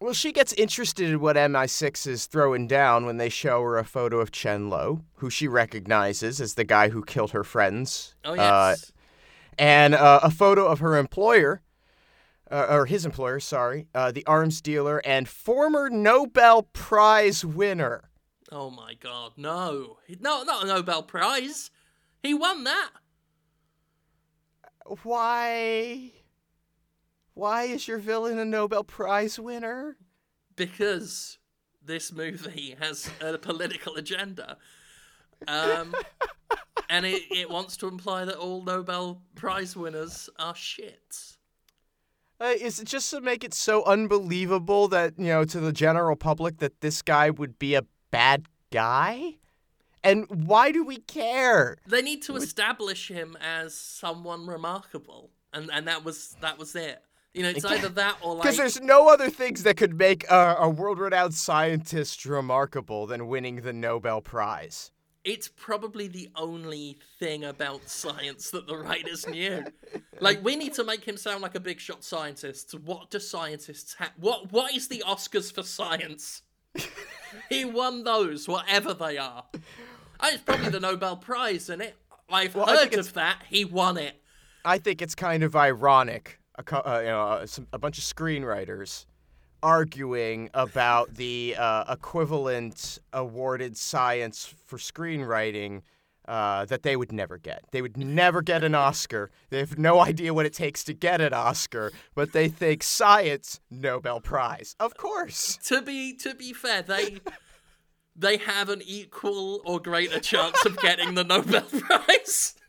[0.00, 3.84] Well, she gets interested in what MI6 is throwing down when they show her a
[3.84, 8.14] photo of Chen Lo, who she recognizes as the guy who killed her friends.
[8.24, 8.92] Oh Uh, yes.
[9.58, 11.60] and uh, a photo of her employer,
[12.50, 18.10] uh, or his employer, sorry, uh, the arms dealer and former Nobel Prize winner.
[18.52, 21.70] oh my God, no, no, not a Nobel Prize.
[22.22, 22.90] He won that.
[25.02, 26.12] Why?
[27.34, 29.96] Why is your villain a Nobel Prize winner?
[30.60, 31.38] because
[31.82, 34.58] this movie has a political agenda.
[35.48, 35.94] Um,
[36.90, 41.38] and it, it wants to imply that all Nobel Prize winners are shits.
[42.40, 46.16] Uh, is it just to make it so unbelievable that, you know, to the general
[46.16, 49.34] public that this guy would be a bad guy?
[50.02, 51.76] And why do we care?
[51.86, 57.02] They need to establish him as someone remarkable, and and that was that was it.
[57.34, 58.42] You know, it's either that or like.
[58.42, 63.26] Because there's no other things that could make a, a world renowned scientist remarkable than
[63.28, 64.90] winning the Nobel Prize.
[65.24, 69.64] It's probably the only thing about science that the writers knew.
[70.20, 72.74] Like, we need to make him sound like a big shot scientist.
[72.84, 74.12] What do scientists have?
[74.18, 76.42] What What is the Oscars for science?
[77.48, 79.44] he won those, whatever they are.
[80.22, 81.96] It's probably the Nobel Prize, isn't it?
[82.28, 83.42] I've Well, heard of that.
[83.48, 84.22] He won it.
[84.64, 86.38] I think it's kind of ironic.
[86.58, 89.06] A, uh, you know, uh, some, a bunch of screenwriters
[89.62, 95.82] arguing about the uh, equivalent awarded science for screenwriting
[96.26, 97.64] uh, that they would never get.
[97.72, 99.30] They would never get an Oscar.
[99.50, 103.60] They have no idea what it takes to get an Oscar, but they think science
[103.70, 104.76] Nobel Prize.
[104.78, 105.58] Of course.
[105.64, 107.18] To be to be fair, they
[108.14, 112.54] they have an equal or greater chance of getting the Nobel Prize.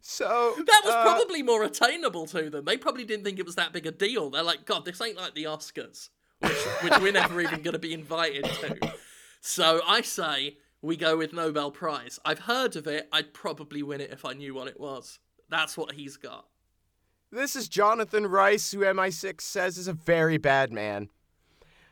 [0.00, 2.64] So That was uh, probably more attainable to them.
[2.64, 4.30] They probably didn't think it was that big a deal.
[4.30, 6.08] They're like, God, this ain't like the Oscars,
[6.40, 8.94] which, which we're never even going to be invited to.
[9.40, 12.18] So I say we go with Nobel Prize.
[12.24, 13.08] I've heard of it.
[13.12, 15.18] I'd probably win it if I knew what it was.
[15.48, 16.46] That's what he's got.
[17.32, 21.08] This is Jonathan Reiss, who MI6 says is a very bad man.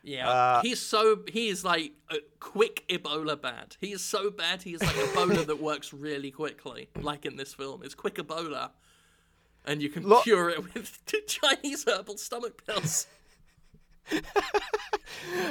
[0.02, 3.76] Yeah, Uh, he's so he is like a quick Ebola bad.
[3.80, 4.62] He is so bad.
[4.62, 7.82] He is like Ebola that works really quickly, like in this film.
[7.82, 8.70] It's quick Ebola,
[9.66, 13.06] and you can cure it with Chinese herbal stomach pills.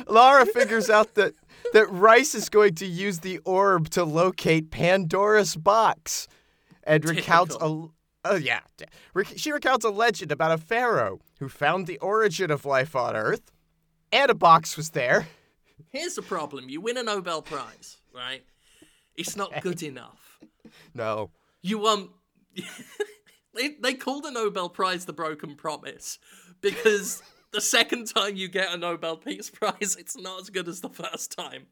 [0.07, 1.33] Lara figures out that
[1.73, 6.27] that Reiss is going to use the orb to locate Pandora's box,
[6.83, 7.89] and recounts a.
[8.25, 8.61] Oh yeah,
[9.35, 13.51] she recounts a legend about a pharaoh who found the origin of life on Earth,
[14.11, 15.27] and a box was there.
[15.91, 18.43] Here's the problem: you win a Nobel Prize, right?
[19.15, 20.39] It's not good enough.
[20.93, 22.11] No, You um,
[23.55, 26.19] they they call the Nobel Prize the Broken Promise
[26.61, 30.81] because the second time you get a Nobel Peace Prize, it's not as good as
[30.81, 31.67] the first time.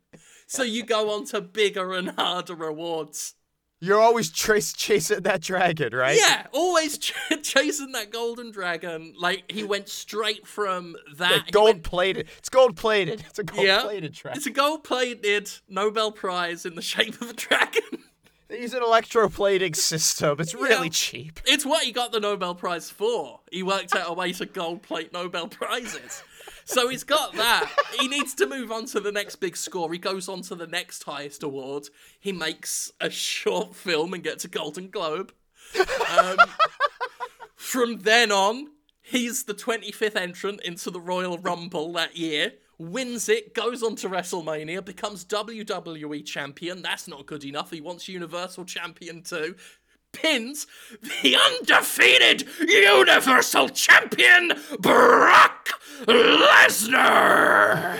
[0.47, 3.35] So you go on to bigger and harder awards.
[3.81, 6.17] You're always trace chasing that dragon, right?
[6.17, 9.13] Yeah, always ch- chasing that golden dragon.
[9.19, 11.51] Like he went straight from that.
[11.51, 12.27] Gold went- plated.
[12.37, 13.23] It's gold plated.
[13.29, 13.81] It's a gold Yeah.
[13.81, 14.37] plated dragon.
[14.37, 17.81] It's a gold-plated Nobel Prize in the shape of a dragon.
[18.47, 20.39] They use an electroplating system.
[20.39, 20.91] It's really Yeah.
[20.93, 21.39] cheap.
[21.47, 23.39] It's what he got the Nobel Prize for.
[23.51, 26.21] He worked out a way to gold plate Nobel Prizes.
[26.65, 27.71] So he's got that.
[27.99, 29.91] He needs to move on to the next big score.
[29.93, 31.87] He goes on to the next highest award.
[32.19, 35.31] He makes a short film and gets a Golden Globe.
[36.17, 36.37] Um,
[37.55, 42.53] from then on, he's the 25th entrant into the Royal Rumble that year.
[42.77, 46.81] Wins it, goes on to WrestleMania, becomes WWE champion.
[46.81, 47.71] That's not good enough.
[47.71, 49.55] He wants Universal champion too
[50.15, 50.67] pins
[51.21, 55.69] the undefeated Universal Champion Brock
[56.05, 57.97] Lesnar.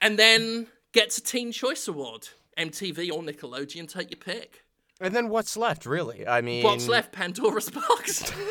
[0.00, 2.28] And then gets a Teen Choice Award.
[2.58, 4.64] MTV or Nickelodeon, take your pick.
[5.00, 6.26] And then what's left, really?
[6.26, 7.12] I mean, What's left?
[7.12, 8.30] Pandora's box.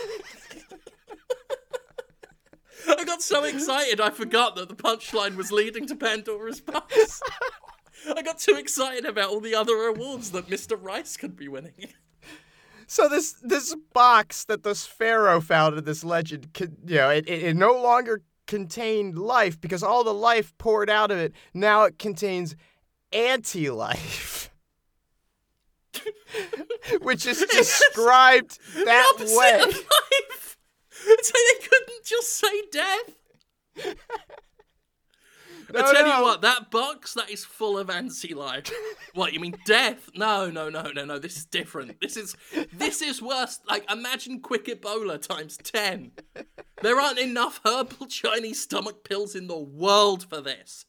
[2.88, 7.22] I got so excited I forgot that the punchline was leading to Pandora's box.
[8.16, 10.82] I got too excited about all the other awards that Mr.
[10.82, 11.74] Reiss could be winning.
[12.92, 17.44] So this this box that this pharaoh found in this legend, you know, it, it,
[17.44, 21.32] it no longer contained life because all the life poured out of it.
[21.54, 22.54] Now it contains
[23.14, 24.52] anti-life.
[27.02, 29.62] Which is described that Opposite way.
[29.62, 30.58] of life.
[30.92, 33.96] So they couldn't just say death.
[35.74, 36.18] No, I tell no.
[36.18, 38.72] you what, that box that is full of anti-life.
[39.14, 40.10] what you mean, death?
[40.16, 41.20] No, no, no, no, no.
[41.20, 42.00] This is different.
[42.02, 42.36] This is
[42.74, 43.60] this is worse.
[43.68, 46.12] Like imagine quick Ebola times ten.
[46.82, 50.86] There aren't enough herbal Chinese stomach pills in the world for this.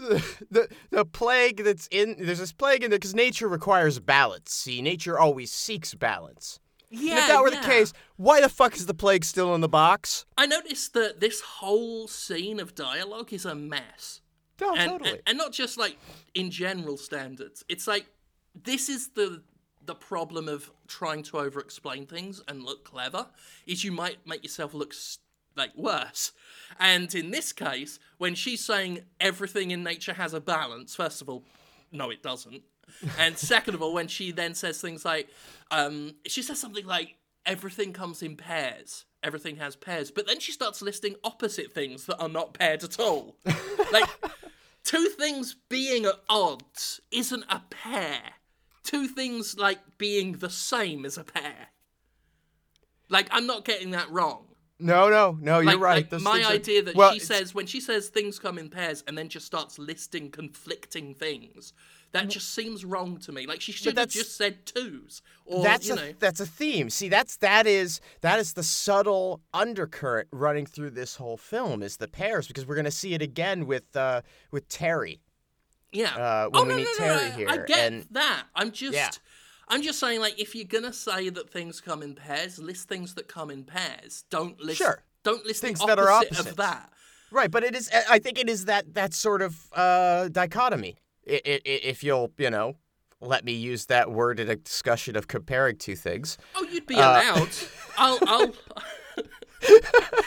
[0.50, 4.52] the the plague that's in there's this plague in there because nature requires balance.
[4.52, 6.58] See, nature always seeks balance.
[6.90, 7.60] Yeah, And if that were yeah.
[7.60, 10.26] the case, why the fuck is the plague still in the box?
[10.36, 14.20] I noticed that this whole scene of dialogue is a mess.
[14.60, 15.10] No, and, totally.
[15.10, 15.96] and and not just like
[16.34, 17.64] in general standards.
[17.68, 18.06] It's like
[18.54, 19.42] this is the
[19.86, 23.26] the problem of trying to over explain things and look clever
[23.66, 25.18] is you might make yourself look s-
[25.56, 26.32] like worse.
[26.78, 31.28] And in this case, when she's saying everything in nature has a balance, first of
[31.30, 31.44] all,
[31.90, 32.62] no, it doesn't.
[33.18, 35.28] And second of all, when she then says things like,
[35.70, 37.16] um, she says something like,
[37.46, 39.04] everything comes in pairs.
[39.22, 40.10] Everything has pairs.
[40.10, 43.36] But then she starts listing opposite things that are not paired at all.
[43.92, 44.08] like,
[44.84, 48.20] two things being at odds isn't a pair.
[48.82, 51.68] Two things like being the same is a pair.
[53.08, 54.46] Like, I'm not getting that wrong.
[54.78, 56.12] no, no, no, you're Like, right.
[56.12, 58.56] like my things are- idea that well, she it's- says when she says things come
[58.58, 61.72] in pairs and then just starts listing conflicting things,
[62.12, 63.46] that just seems wrong to me.
[63.46, 66.90] Like she should have just said twos, or that's you a that's a theme.
[66.90, 71.96] See, that's that is that is the subtle undercurrent running through this whole film is
[71.98, 75.20] the pairs because we're gonna see it again with uh with Terry.
[75.92, 76.14] yeah.
[76.16, 78.44] uh, oh when we no, meet no, no, Terry here, I get and- that.
[78.54, 79.10] I'm just, Yeah.
[79.68, 83.14] I'm just saying, like, if you're gonna say that things come in pairs, list things
[83.14, 84.24] that come in pairs.
[84.30, 85.02] Don't list, Sure.
[85.22, 86.90] don't list Things that are opposite of that.
[87.30, 87.88] Right, but it is.
[88.08, 90.96] I think it is that that sort of uh, dichotomy.
[91.24, 92.76] If you'll, you know,
[93.20, 96.38] let me use that word in a discussion of comparing two things.
[96.54, 97.48] Oh, you'd be Uh, allowed.
[97.98, 98.52] I'll, I'll,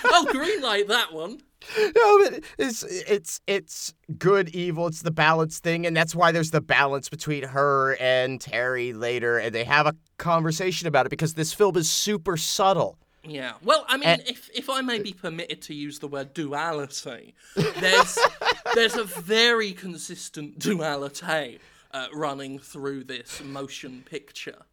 [0.06, 1.40] I'll greenlight that one.
[1.78, 4.86] No, but it's it's it's good evil.
[4.88, 9.38] It's the balance thing, and that's why there's the balance between her and Terry later,
[9.38, 13.00] and they have a conversation about it because this film is super subtle.
[13.26, 13.54] Yeah.
[13.64, 17.34] Well, I mean, And- if if I may be permitted to use the word duality,
[17.56, 18.18] there's
[18.76, 21.60] there's a very consistent duality
[21.92, 24.64] uh, running through this motion picture.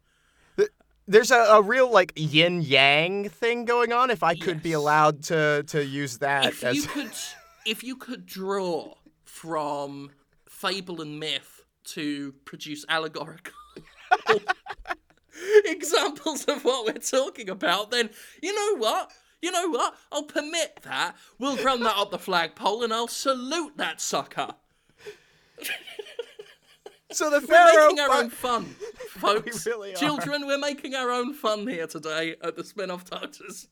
[1.07, 4.09] There's a, a real like yin yang thing going on.
[4.11, 7.11] If I could be allowed to to use that If as you could,
[7.65, 8.93] if you could draw
[9.25, 10.11] from
[10.47, 13.53] fable and myth to produce allegorical
[15.65, 18.09] examples of what we're talking about, then
[18.41, 19.11] you know what?
[19.41, 19.95] You know what?
[20.11, 21.15] I'll permit that.
[21.39, 24.49] We'll run that up the flagpole and I'll salute that sucker.
[27.11, 27.73] so the Pharaoh.
[27.73, 28.65] We're making our own fun,
[29.09, 29.65] folks.
[29.65, 29.97] really are.
[29.97, 33.67] Children, we're making our own fun here today at the Spin-Off Doctors.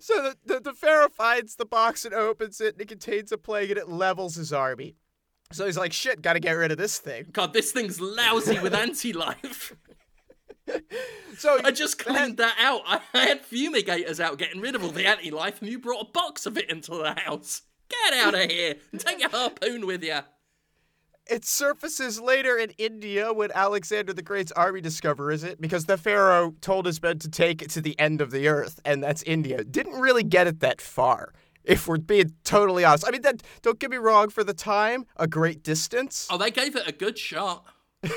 [0.00, 3.38] So the, the, the Pharaoh finds the box and opens it, and it contains a
[3.38, 4.96] plague, and it levels his army.
[5.52, 7.26] So he's like, shit, gotta get rid of this thing.
[7.32, 9.74] God, this thing's lousy with anti-life.
[11.38, 12.82] So I just cleaned that out.
[12.86, 16.44] I had fumigators out getting rid of all the anti-life, and you brought a box
[16.44, 17.62] of it into the house.
[17.88, 20.18] Get out of here take your harpoon with you.
[21.26, 26.54] it surfaces later in India when Alexander the Great's army discovers it because the Pharaoh
[26.60, 29.64] told his men to take it to the end of the earth, and that's India.
[29.64, 31.32] Didn't really get it that far,
[31.64, 33.04] if we're being totally honest.
[33.08, 36.28] I mean, that, don't get me wrong, for the time, a great distance.
[36.30, 37.64] Oh, they gave it a good shot.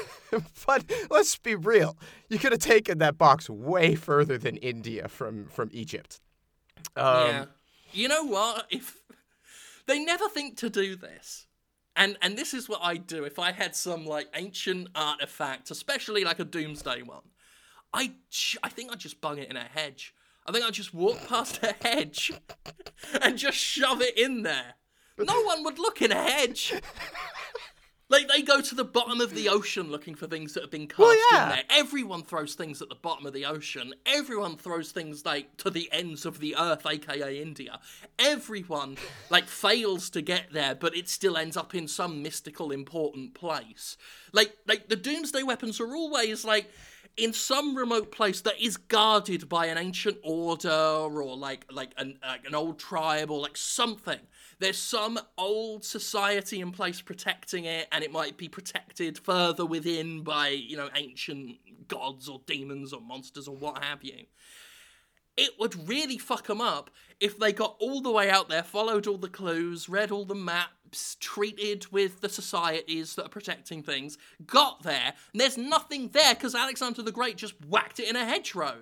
[0.65, 1.95] But let's be real.
[2.27, 6.21] You could have taken that box way further than India from, from Egypt.
[6.95, 7.45] Um, yeah.
[7.91, 8.67] You know what?
[8.71, 8.99] If
[9.85, 11.47] they never think to do this.
[11.95, 16.23] And and this is what I'd do if I had some like ancient artifact, especially
[16.23, 17.21] like a doomsday one.
[17.93, 18.13] I
[18.63, 20.15] I think I'd just bung it in a hedge.
[20.47, 22.31] I think I'd just walk past a hedge
[23.21, 24.75] and just shove it in there.
[25.19, 26.73] No one would look in a hedge.
[28.09, 30.87] Like they go to the bottom of the ocean looking for things that have been
[30.87, 31.43] cast yeah.
[31.43, 31.63] in there.
[31.69, 33.93] Everyone throws things at the bottom of the ocean.
[34.05, 37.79] Everyone throws things like to the ends of the earth, aka India.
[38.19, 38.97] Everyone
[39.29, 43.97] like fails to get there, but it still ends up in some mystical important place.
[44.31, 46.69] Like like the doomsday weapons are always like
[47.17, 52.17] in some remote place that is guarded by an ancient order or like like an
[52.25, 54.19] like an old tribe or like something.
[54.59, 60.23] There's some old society in place protecting it, and it might be protected further within
[60.23, 61.57] by you know ancient
[61.87, 64.25] gods or demons or monsters or what have you.
[65.35, 66.89] it would really fuck them up
[67.19, 70.35] if they got all the way out there, followed all the clues, read all the
[70.35, 70.73] maps,
[71.19, 76.55] treated with the societies that are protecting things, got there, and there's nothing there because
[76.55, 78.79] Alexander the Great just whacked it in a hedgerow.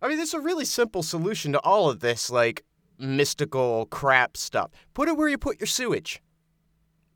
[0.00, 2.64] I mean, there's a really simple solution to all of this, like
[2.98, 4.70] mystical crap stuff.
[4.94, 6.20] Put it where you put your sewage.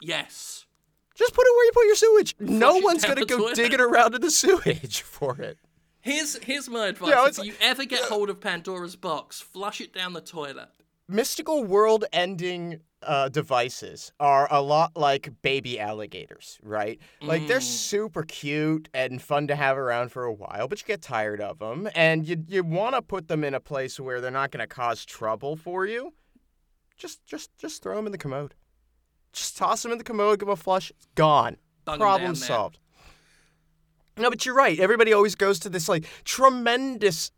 [0.01, 0.67] Yes.
[1.15, 2.35] Just put it where you put your sewage.
[2.39, 3.57] no one's gonna go toilet.
[3.57, 5.59] digging around in the sewage for it.
[6.01, 7.11] Here's here's my advice.
[7.11, 10.69] Yeah, if you ever get hold of Pandora's box, flush it down the toilet.
[11.09, 16.99] Mystical world-ending uh, devices are a lot like baby alligators, right?
[17.21, 17.63] Like they're Mm.
[17.63, 21.61] super cute and fun to have around for a while, but you get tired of
[21.61, 24.61] them, and you you want to put them in a place where they're not going
[24.61, 26.13] to cause trouble for you.
[26.97, 28.55] Just just just throw them in the commode.
[29.33, 31.59] Just toss them in the commode, give them a flush, it's gone.
[31.85, 32.79] Bung 'em Problem solved.
[34.17, 34.81] No, but you're right.
[34.81, 37.31] Everybody always goes to this like tremendous,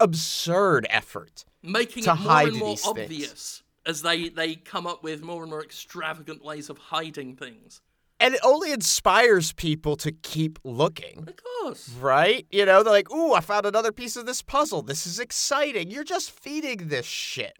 [0.00, 1.44] absurd effort.
[1.64, 2.98] Making To it more hide and more these things.
[2.98, 7.80] obvious as they, they come up with more and more extravagant ways of hiding things.
[8.20, 11.88] And it only inspires people to keep looking, Of course.
[12.00, 12.46] right?
[12.50, 14.82] You know, they're like, ooh, I found another piece of this puzzle.
[14.82, 15.90] This is exciting.
[15.90, 17.58] You're just feeding this shit.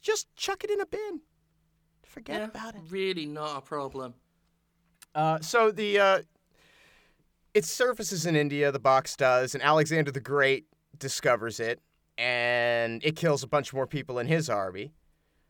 [0.00, 1.20] Just chuck it in a bin.
[2.02, 2.80] Forget Yeah, about it.
[2.90, 4.14] really not a problem.
[5.14, 6.22] Uh, so the uh,
[7.54, 8.72] it surfaces in India.
[8.72, 10.66] The box does, and Alexander the Great
[10.98, 11.80] discovers it,
[12.26, 14.92] and it kills a bunch more people in his army.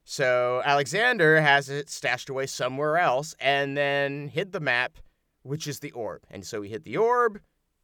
[0.05, 4.99] So Alexander has it stashed away somewhere else, and then hid the map,
[5.43, 6.23] which is the orb.
[6.31, 7.41] And so he hid the orb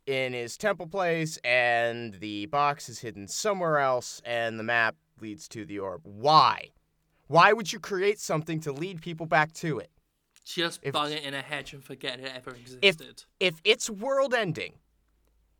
[0.06, 5.48] in his temple place, and the box is hidden somewhere else, and the map leads
[5.48, 6.00] to the orb.
[6.04, 6.70] Why?
[7.26, 9.90] Why would you create something to lead people back to it?
[10.44, 13.24] Just If- bung it in a hedge and forget it ever existed.
[13.38, 14.78] if it's world ending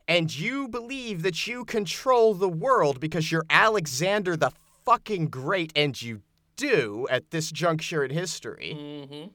[0.09, 4.50] and you believe that you control the world because you're Alexander the
[4.84, 6.22] fucking Great, and you
[6.56, 9.26] do at this juncture in history, hmm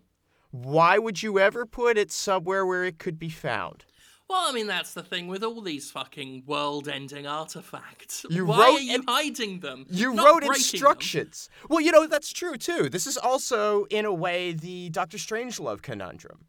[0.52, 3.86] why would you ever put it somewhere where it could be found?
[4.30, 8.24] Well, I mean, that's the thing with all these fucking world ending artifacts.
[8.30, 9.86] You Why wrote are you in- hiding them?
[9.90, 10.56] You Not wrote breaking them.
[10.74, 11.50] instructions.
[11.70, 12.88] Well, you know, that's true too.
[12.88, 16.46] This is also, in a way, the Doctor Strangelove conundrum.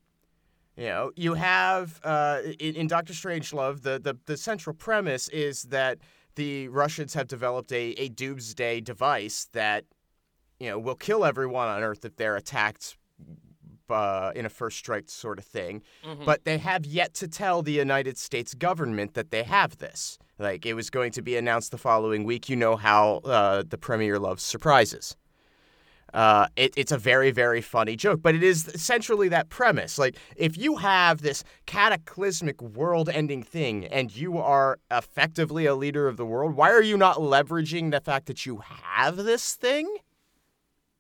[0.77, 5.63] You know, you have uh, in, in Doctor Strangelove, the, the, the central premise is
[5.65, 5.99] that
[6.35, 9.85] the Russians have developed a, a doomsday device that,
[10.59, 12.97] you know, will kill everyone on Earth if they're attacked
[13.89, 15.83] uh, in a first strike sort of thing.
[16.05, 16.25] Mhm.
[16.25, 20.19] But they have yet to tell the United States government that they have this.
[20.41, 22.49] Like, it was going to be announced the following week.
[22.49, 25.17] You know how uh, the premier loves surprises.
[26.15, 29.99] Uh, it, it's a very, very funny joke, but it is essentially that premise.
[29.99, 36.07] Like, if you have this cataclysmic world ending thing and you are effectively a leader
[36.07, 39.93] of the world, why are you not leveraging the fact that you have this thing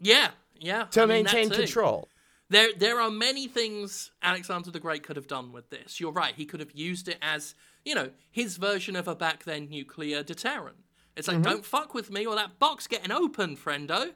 [0.01, 0.87] Yeah, yeah.
[0.91, 2.09] to I mean, maintain control?
[2.51, 6.01] There, there are many things Alexander the Great could have done with this.
[6.01, 6.35] You're right.
[6.35, 7.55] He could have used it as,
[7.85, 10.79] you know, his version of a back then nuclear deterrent.
[11.17, 14.11] It's like, don't fuck with me or that box getting open, friendo.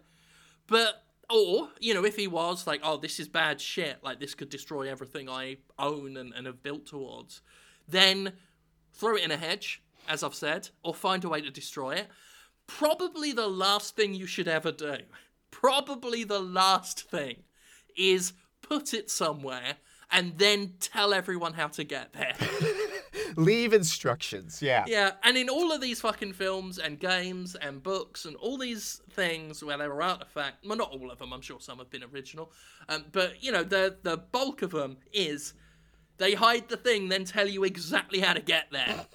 [0.69, 4.35] But, or, you know, if he was like, oh, this is bad shit, like this
[4.35, 7.43] could destroy everything I own and, and have built towards,
[7.89, 8.35] then
[8.93, 12.09] throw it in a hedge, as I've said, or find a way to destroy it.
[12.67, 14.99] Probably the last thing you should ever do,
[15.51, 17.45] probably the last thing,
[17.97, 19.77] is put it somewhere
[20.11, 22.35] and then tell everyone how to get there.
[23.37, 24.61] Leave instructions.
[24.63, 24.85] Yeah.
[24.87, 29.01] yeah, and in all of these fucking films and games and books and all these
[29.11, 32.05] things where there are artifacts, well, not all of them, I'm sure some have been
[32.05, 32.53] original,
[32.89, 35.55] um, but you know, the the bulk of them is
[36.19, 39.07] they hide the thing, then tell you exactly how to get there.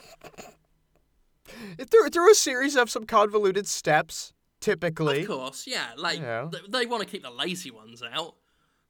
[1.89, 5.22] Through, through a series of some convoluted steps, typically.
[5.22, 5.88] Of course, yeah.
[5.97, 6.47] Like Yeah.
[6.51, 8.36] th- they want to keep the lazy ones out,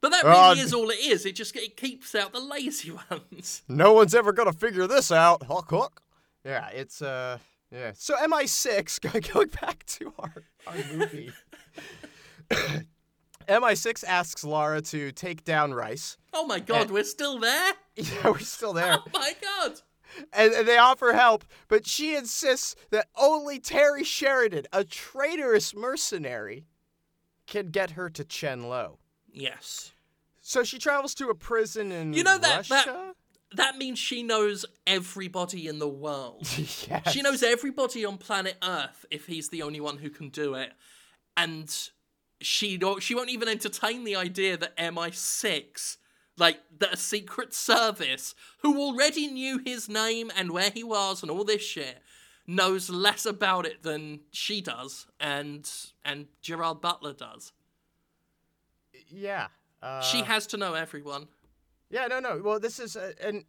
[0.03, 1.25] but that really Oh, is all it is.
[1.25, 3.63] It just it keeps out the lazy ones.
[3.69, 5.43] No one's ever gonna figure this out.
[5.43, 6.01] Huck huck.
[6.43, 7.37] Yeah, it's uh
[7.71, 7.93] yeah.
[7.95, 10.33] So MI6 going back to our,
[10.67, 11.31] our movie.
[13.47, 16.17] MI6 asks Lara to take down Reiss.
[16.33, 17.71] Oh my god, we're still there.
[17.95, 18.97] Yeah, we're still there.
[18.99, 19.79] Oh my god.
[20.33, 26.65] And, and they offer help, but she insists that only Terry Sheridan, a traitorous mercenary,
[27.47, 28.99] can get her to Chen Lo.
[29.31, 29.92] Yes.
[30.45, 32.83] So she travels to a prison in You know that- Russia.
[32.85, 33.15] that-
[33.55, 36.47] That means she knows everybody in the world.
[36.57, 37.11] yes.
[37.11, 40.73] She knows everybody on planet Earth if he's the only one who can do it.
[41.37, 41.71] And
[42.41, 45.97] she don't, she won't even entertain the idea that MI6,
[46.37, 48.33] like that a secret service
[48.63, 51.99] who already knew his name and where he was and all this shit,
[52.47, 55.69] knows less about it than she does, and
[56.03, 57.53] and Gerard Butler does.
[59.07, 59.47] Yeah.
[59.83, 61.27] Uh, she has to know everyone.
[61.89, 62.41] Yeah, no, no.
[62.43, 63.43] Well, this is, uh, and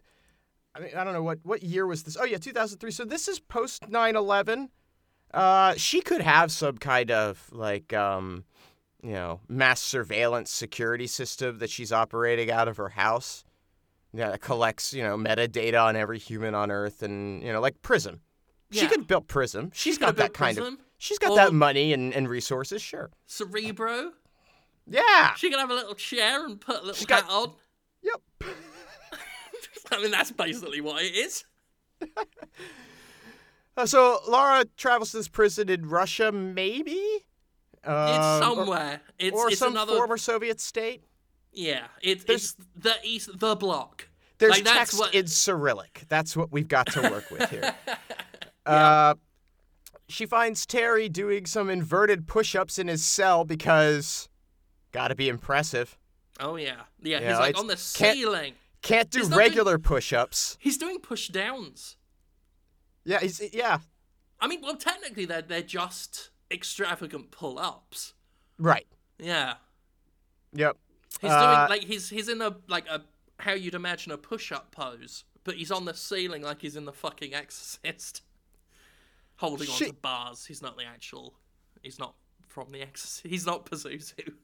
[0.74, 2.16] I mean, I don't know what what year was this.
[2.20, 2.90] Oh yeah, 2003.
[2.90, 4.68] So this is post 9/11.
[5.32, 8.44] Uh, she could have some kind of like, um,
[9.02, 13.44] you know, mass surveillance security system that she's operating out of her house.
[14.12, 17.80] Yeah, that collects you know metadata on every human on Earth, and you know, like
[17.82, 18.20] Prism.
[18.70, 18.82] Yeah.
[18.82, 19.70] She could build Prism.
[19.72, 20.74] She's got gonna that kind Prism.
[20.74, 20.80] of.
[20.98, 22.80] She's got Or- that money and, and resources.
[22.82, 23.10] Sure.
[23.26, 24.12] Cerebro.
[24.86, 25.34] Yeah.
[25.34, 27.52] She can have a little chair and put a little She's got- hat on.
[28.02, 28.20] Yep.
[29.92, 31.44] I mean, that's basically what it is.
[33.76, 36.92] Uh, so Laura travels to this prison in Russia, maybe.
[36.92, 37.96] It's Um,
[38.52, 39.00] or- somewhere.
[39.18, 39.96] it's or it's some another.
[39.96, 41.02] former Soviet state.
[41.52, 44.08] Yeah, it, it's the east, the block.
[44.38, 46.04] There's Like, text what- in Cyrillic.
[46.08, 47.74] That's what we've got to work with here.
[48.66, 49.14] uh,
[50.08, 54.28] she finds Terry doing some inverted push-ups in his cell because
[54.94, 55.98] gotta be impressive.
[56.40, 57.20] Oh yeah, yeah.
[57.20, 58.54] Yeah, he's like on the can't- ceiling.
[58.80, 60.56] Can't do He's not doing- regular push-ups.
[60.60, 61.96] He's doing push downs.
[63.04, 63.78] Yeah, he's yeah,
[64.40, 68.14] I mean, well, technically they're they're just extravagant pull ups.
[68.58, 68.86] right.
[69.18, 69.54] Yeah,
[70.52, 70.76] Yep.
[71.20, 73.04] he's Uh, doing like he's he's in a like a
[73.40, 76.84] how you'd imagine a push up pose, but he's on the ceiling like he's in
[76.84, 78.22] the fucking Exorcist,
[79.36, 80.46] holding She- onto bars.
[80.46, 81.34] He's not the actual.
[81.82, 82.14] He's not
[82.48, 83.26] from the Exorcist.
[83.28, 84.34] He's not Pazuzu.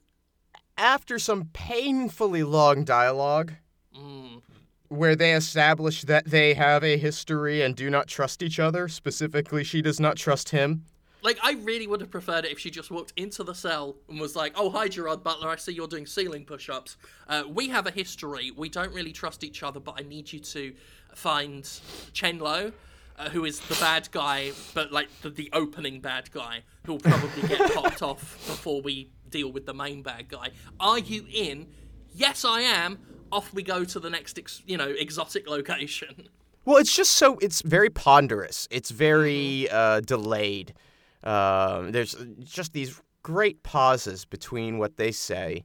[0.81, 3.53] After some painfully long dialogue,
[3.95, 4.41] Mm.
[4.89, 8.89] where they establish that they have a history and do not trust each other.
[8.89, 10.87] Specifically, she does not trust him.
[11.23, 14.19] Like, I really would have preferred it if she just walked into the cell and
[14.19, 15.51] was like, "Oh, hi, Gerard Butler.
[15.51, 16.97] I see you're doing ceiling push-ups.
[17.29, 18.51] Uh, we have a history.
[18.51, 20.75] We don't really trust each other, but I need you to
[21.15, 21.69] find
[22.15, 22.73] Chen Lo,
[23.21, 27.01] uh, who is the bad guy, but like the, the opening bad guy, who will
[27.01, 30.49] probably get popped off before we deal with the main bad guy.
[30.79, 31.67] Are you in?
[32.15, 32.99] Yes, I am.
[33.31, 36.29] Off we go to the next, ex- you know, exotic location.
[36.65, 38.67] Well, it's just so it's very ponderous.
[38.71, 40.75] It's very uh, delayed.
[41.23, 45.65] Um, there's just these great pauses between what they say,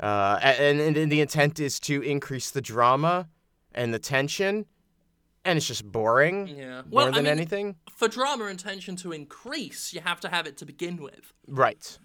[0.00, 3.28] uh, and, and, and the intent is to increase the drama
[3.72, 4.66] and the tension,
[5.46, 6.82] and it's just boring Yeah.
[6.82, 7.76] more Well, I than mean, anything.
[7.96, 11.32] for drama and tension to increase, you have to have it to begin with.
[11.46, 11.98] Right.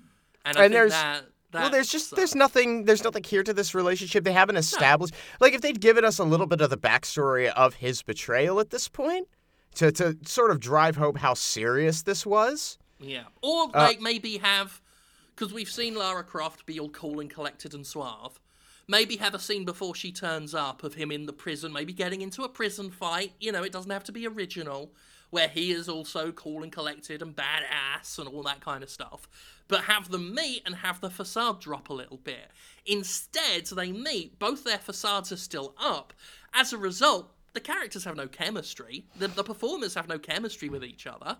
[0.46, 2.18] And, I And think there's- that, that Well, there's just sucks.
[2.18, 4.24] there's nothing there's nothing here to this relationship.
[4.24, 7.76] They haven't established like if they'd given us a little bit of the backstory of
[7.76, 9.28] his betrayal at this point
[9.76, 12.78] to to sort of drive home how serious this was.
[13.00, 14.82] yeah, or Uh, like maybe have
[15.36, 18.40] because we've seen Lara Croft be all cool and collected and suave.
[18.92, 22.22] Maybe have a scene before she turns up of him in the prison, maybe getting
[22.22, 23.32] into a prison fight.
[23.40, 24.92] You know, it doesn't have to be original,
[25.30, 29.30] where he is also cool and collected and badass and all that kind of stuff.
[29.70, 32.52] But have them meet and have the facade drop a little bit.
[32.86, 36.12] Instead, they meet, both their facades are still up.
[36.54, 39.06] As a result, the characters have no chemistry.
[39.18, 41.38] The, the performers have no chemistry with each other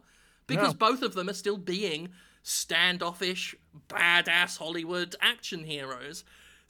[0.48, 0.88] because No.
[0.88, 2.12] both of them are still being
[2.44, 3.56] standoffish,
[3.90, 6.24] badass Hollywood action heroes.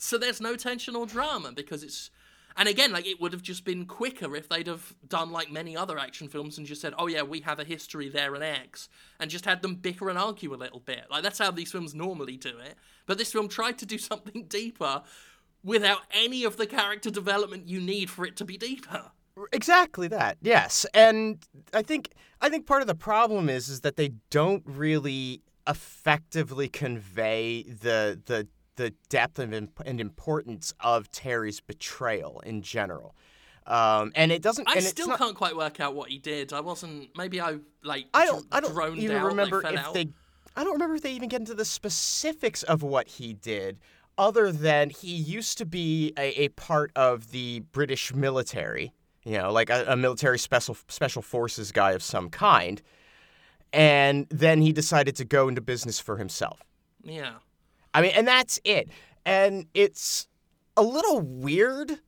[0.04, 2.10] So there's no tension or drama because it's.
[2.58, 5.78] And again, like it would have just been quicker if they'd have done like many
[5.78, 8.90] other action films and just said, "Oh yeah, we have a history there and X,"
[9.20, 11.06] and just had them bicker and argue a little bit.
[11.10, 12.76] Like that's how these films normally do it.
[13.06, 15.04] But this film tried to do something deeper
[15.64, 19.12] without any of the character development you need for it to be deeper.
[19.54, 20.38] Exactly that.
[20.42, 20.86] Yes.
[20.96, 22.10] And I think
[22.42, 28.20] I think part of the problem is is that they don't really effectively convey the
[28.26, 33.16] the the depth and, and importance of Terry's betrayal in general.
[33.68, 36.18] Um, and it doesn't I and it's still not- can't quite work out what he
[36.18, 36.52] did.
[36.52, 37.10] I wasn't.
[37.16, 38.08] Maybe I like.
[38.14, 38.46] I don't.
[38.52, 39.94] I don't droned even out, remember if out.
[39.94, 40.08] they.
[40.56, 43.78] I don't remember if they even get into the specifics of what he did,
[44.18, 48.94] other than he used to be a, a part of the British military.
[49.24, 52.82] You know, like a, a military special special forces guy of some kind,
[53.72, 56.62] and then he decided to go into business for himself.
[57.04, 57.34] Yeah.
[57.94, 58.90] I mean, and that's it.
[59.26, 60.28] And it's
[60.78, 62.00] a little weird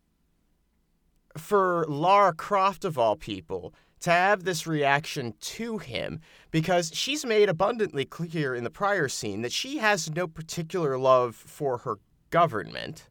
[1.37, 6.19] for Lara Croft, of all people, to have this reaction to him
[6.51, 11.35] because she's made abundantly clear in the prior scene that she has no particular love
[11.35, 11.95] for her
[12.29, 13.09] government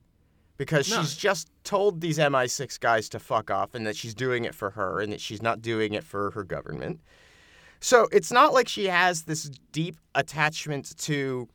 [0.59, 1.01] because No.
[1.01, 4.71] she's just told these MI6 guys to fuck off and that she's doing it for
[4.71, 7.01] her and that she's not doing it for her government.
[7.81, 11.49] So it's not like she has this deep attachment to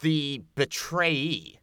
[0.00, 1.56] the betrayee,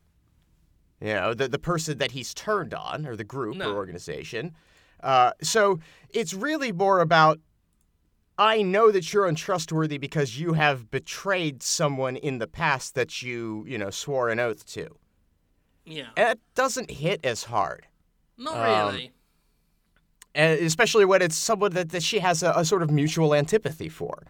[1.01, 3.71] you know, the, the person that he's turned on, or the group No.
[3.71, 4.53] or organization.
[5.01, 5.79] Uh, so
[6.09, 7.39] it's really more about
[8.37, 13.65] I know that you're untrustworthy because you have betrayed someone in the past that you,
[13.67, 14.95] you know, swore an oath to.
[15.85, 16.07] Yeah.
[16.15, 17.87] And it doesn't hit as hard.
[18.37, 19.11] Not Um, really.
[20.33, 23.89] and especially when it's someone that, that she has a, a sort of mutual antipathy
[23.89, 24.25] for.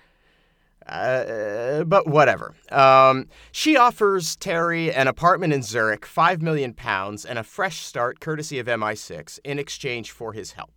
[0.89, 2.55] Uh, but whatever.
[2.71, 8.19] Um, she offers Terry an apartment in Zurich, five million pounds, and a fresh start,
[8.19, 10.73] courtesy of MI6, in exchange for his help.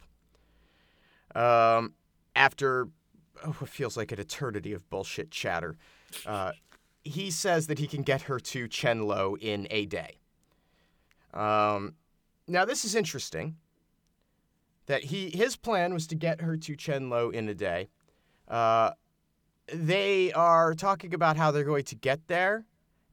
[1.34, 1.94] Um,
[2.36, 2.88] after
[3.42, 5.76] oh, it feels like an eternity of bullshit chatter,
[6.26, 6.52] uh,
[7.02, 10.18] he says that he can get her to Chenlo in a day.
[11.32, 11.94] Um,
[12.46, 13.56] now this is interesting
[14.86, 17.88] that he his plan was to get her to Chenlo in a day.
[18.46, 18.90] Uh,
[19.72, 22.64] they are talking about how they're going to get there,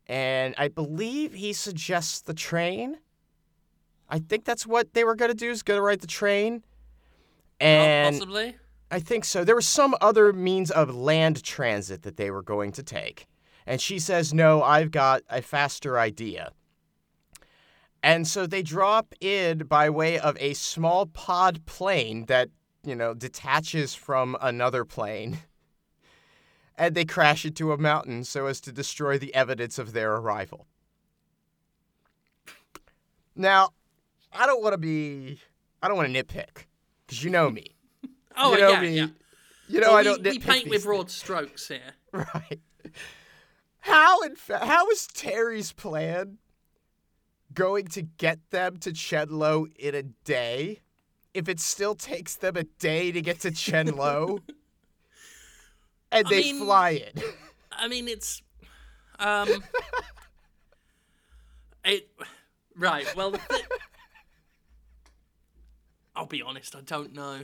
[0.07, 2.97] and I believe he suggests the train.
[4.09, 6.63] I think that's what they were going to do is going to ride the train.
[7.61, 8.55] Oh, And possibly.
[8.91, 9.43] I think so.
[9.43, 13.27] There was some other means of land transit that they were going to take.
[13.67, 16.51] And she says, No, I've got a faster idea.
[18.01, 22.49] And so they drop in by way of a small pod plane that,
[22.83, 25.39] you know, detaches from another plane.
[26.79, 30.65] And they crash into a mountain so as to destroy the evidence of their arrival.
[33.35, 33.69] Now,
[34.33, 35.39] I don't want to be,
[35.81, 36.65] I don't want to nitpick,
[37.05, 37.75] because you know me.
[38.37, 38.95] Oh, you know yeah, me.
[38.95, 39.07] yeah.
[39.67, 41.13] You know, Well, I don't we nitpick paint with broad things.
[41.15, 41.93] strokes here.
[42.13, 42.59] Right.
[43.81, 46.37] How in fa- how is Terry's plan
[47.53, 50.79] going to get them to Chenlo in a day
[51.33, 54.39] if it still takes them a day to get to Chenlo?
[56.11, 57.21] and I they mean- fly it.
[57.71, 58.41] I mean, it's
[59.19, 59.47] um,
[61.85, 62.09] it
[62.75, 63.05] right.
[63.15, 63.35] Well,
[66.15, 66.75] I'll be honest.
[66.75, 67.39] I don't know.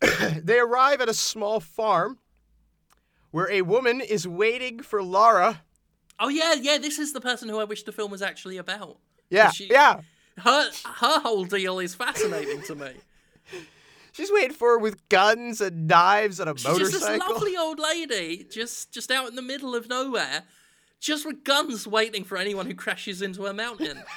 [0.42, 2.18] they arrive at a small farm
[3.30, 5.62] where a woman is waiting for Laura.
[6.20, 6.78] Oh yeah, yeah.
[6.78, 8.98] This is the person who I wish the film was actually about.
[9.30, 10.00] Yeah, She- yeah.
[10.38, 12.90] Her her whole deal is fascinating to me.
[14.14, 16.78] She's waiting for her with guns and knives and a motorcycle.
[16.78, 20.44] She's just this lovely old lady, just just out in the middle of nowhere,
[21.00, 24.02] just with guns waiting for anyone who crashes into a mountain.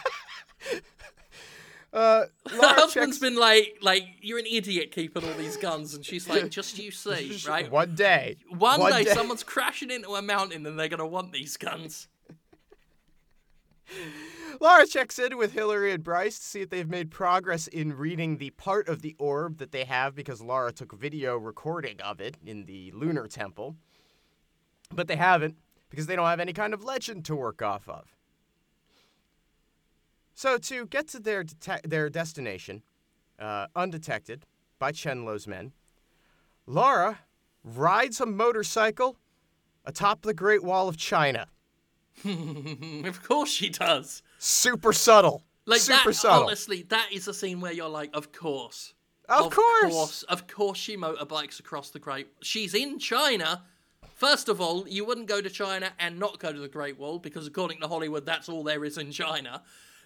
[1.93, 6.05] Uh, Her husband's checks been like, like, you're an idiot keeping all these guns, and
[6.05, 7.71] she's like, just you see, right?
[7.71, 8.35] one day.
[8.49, 9.13] One, one day, day.
[9.13, 12.07] someone's crashing into a mountain, and they're gonna want these guns.
[14.59, 18.37] Laura checks in with Hillary and Bryce to see if they've made progress in reading
[18.37, 22.37] the part of the orb that they have because Laura took video recording of it
[22.43, 23.75] in the lunar temple.
[24.91, 25.57] But they haven't
[25.89, 28.15] because they don't have any kind of legend to work off of.
[30.33, 32.81] So to get to their dete- their destination,
[33.37, 34.45] uh, undetected
[34.79, 35.73] by Chenlo's men,
[36.65, 37.19] Laura
[37.63, 39.17] rides a motorcycle
[39.85, 41.47] atop the Great Wall of China.
[43.05, 44.23] of course she does.
[44.37, 45.43] Super subtle.
[45.65, 46.13] Like Super that.
[46.13, 46.43] subtle.
[46.43, 48.93] Honestly, that is a scene where you're like, of course.
[49.27, 50.23] Of course.
[50.23, 52.27] Of course she motorbikes across the Great.
[52.41, 53.63] She's in China.
[54.15, 57.19] First of all, you wouldn't go to China and not go to the Great Wall
[57.19, 59.61] because, according to Hollywood, that's all there is in China.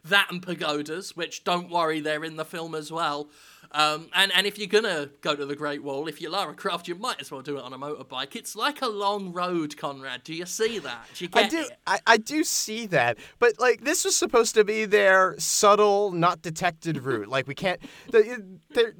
[0.05, 3.29] That and pagodas, which don't worry, they're in the film as well.
[3.73, 6.87] Um, and and if you're gonna go to the Great Wall, if you're Lara Croft,
[6.89, 8.35] you might as well do it on a motorbike.
[8.35, 10.23] It's like a long road, Conrad.
[10.25, 11.05] Do you see that?
[11.15, 11.71] Do you I get do, it?
[11.87, 16.41] I, I do see that, but like this was supposed to be their subtle, not
[16.41, 17.29] detected route.
[17.29, 17.79] Like we can't.
[18.09, 18.93] The, the,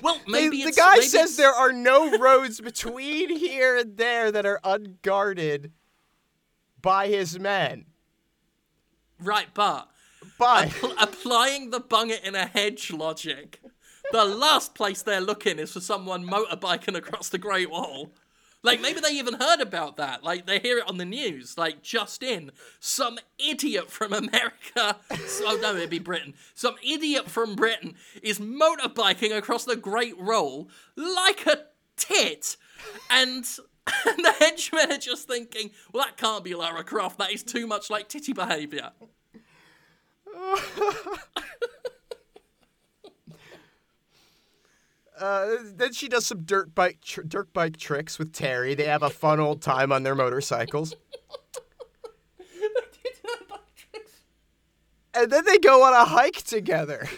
[0.00, 3.96] Well, the, maybe the guy maybe says it's- there are no roads between here and
[3.98, 5.72] there that are unguarded
[6.80, 7.84] by his men.
[9.20, 9.88] right, but
[10.38, 13.60] But Appl- applying the bung it in a hedge logic,
[14.12, 18.12] the last place they're looking is for someone motorbiking across the Great Wall.
[18.64, 20.24] Like maybe they even heard about that.
[20.24, 21.58] Like they hear it on the news.
[21.58, 22.50] Like just in,
[22.80, 24.96] some idiot from America.
[25.46, 26.34] Oh no, it'd be Britain.
[26.54, 31.64] Some idiot from Britain is motorbiking across the Great Wall like a
[31.96, 32.56] tit,
[33.10, 33.44] and.
[34.06, 37.18] And the henchmen are just thinking, well, that can't be Lara Croft.
[37.18, 38.92] That is too much like titty behaviour.
[45.18, 48.74] Uh, then she does some dirt bike tr- dirt bike tricks with Terry.
[48.74, 50.96] They have a fun old time on their motorcycles.
[55.14, 57.08] and then they go on a hike together.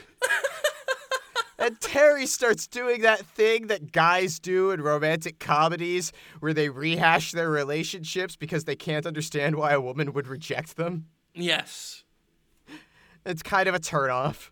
[1.58, 7.32] and Terry starts doing that thing that guys do in romantic comedies where they rehash
[7.32, 11.06] their relationships because they can't understand why a woman would reject them.
[11.34, 12.04] Yes.
[13.26, 14.50] It's kind of a turnoff.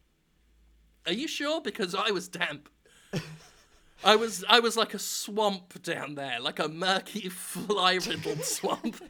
[1.06, 1.60] Are you sure?
[1.60, 2.68] Because I was damp.
[4.04, 9.00] I was I was like a swamp down there, like a murky, fly-riddled swamp.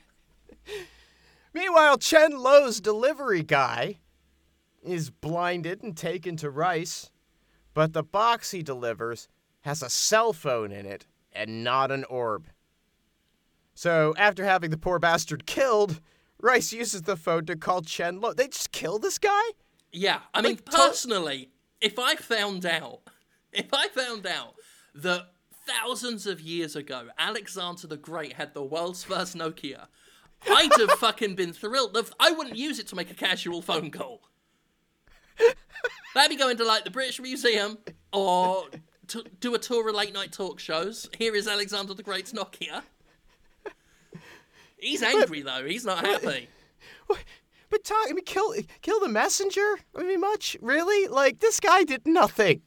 [1.55, 4.01] Meanwhile, Chen Lo's delivery guy
[4.83, 7.11] is blinded and taken to Reiss,
[7.73, 9.29] but the box he delivers
[9.63, 12.49] has a cell phone in it and not an orb.
[13.75, 16.01] So, after having the poor bastard killed,
[16.45, 18.35] Reiss uses the phone to call Chen Lo.
[18.35, 19.43] They just kill this guy?
[19.91, 21.49] Yeah, I mean, Like, to- personally,
[21.81, 23.01] if I found out,
[23.53, 24.55] if I found out
[24.95, 25.33] that
[25.67, 29.87] thousands of years ago Alexander the Great had the world's first Nokia,
[30.47, 31.97] I'd have fucking been thrilled.
[32.21, 34.21] I wouldn't use it to make a casual phone call.
[36.15, 37.79] That'd be going to like the British Museum
[38.13, 38.65] or
[39.09, 41.09] to do a tour of late night talk shows.
[41.19, 42.83] Here is Alexander the Great's Nokia.
[44.85, 45.65] He's angry though.
[45.65, 46.49] He's not happy.
[47.71, 49.79] But talk, I mean, kill, kill the messenger?
[49.97, 50.57] I mean, much?
[50.61, 51.09] Really?
[51.09, 52.63] Like, this guy did nothing.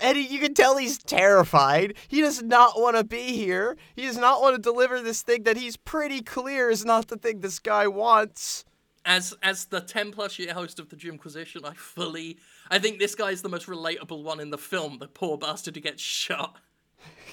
[0.00, 1.94] And he, you can tell he's terrified.
[2.08, 3.76] He does not want to be here.
[3.94, 7.16] He does not want to deliver this thing that he's pretty clear is not the
[7.16, 8.64] thing this guy wants.
[9.04, 12.38] as as the 10 plus year host of the Jimquisition, I fully
[12.68, 15.76] I think this guy is the most relatable one in the film, the poor bastard
[15.76, 16.56] who gets shot.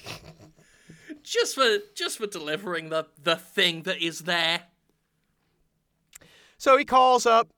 [1.25, 4.63] just for just for delivering the the thing that is there.
[6.57, 7.49] So he calls up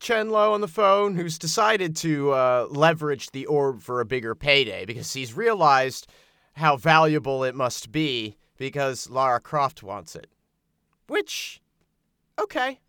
[0.00, 4.34] Chen Lo on the phone, who's decided to uh, leverage the orb for a bigger
[4.34, 6.06] payday because he's realized
[6.54, 10.28] how valuable it must be because Lara Croft wants it.
[11.06, 11.60] Which,
[12.40, 12.80] okay.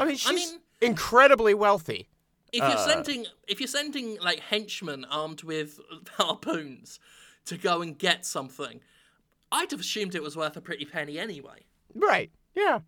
[0.00, 2.08] I mean, she's I mean, incredibly wealthy.
[2.52, 2.68] if Uh.
[2.68, 5.80] you're sending if you're sending like henchmen armed with
[6.16, 6.98] harpoons
[7.44, 8.80] to go and get something,
[9.52, 11.64] I'd have assumed it was worth a pretty penny anyway.
[11.94, 12.30] Right.
[12.54, 12.80] Yeah.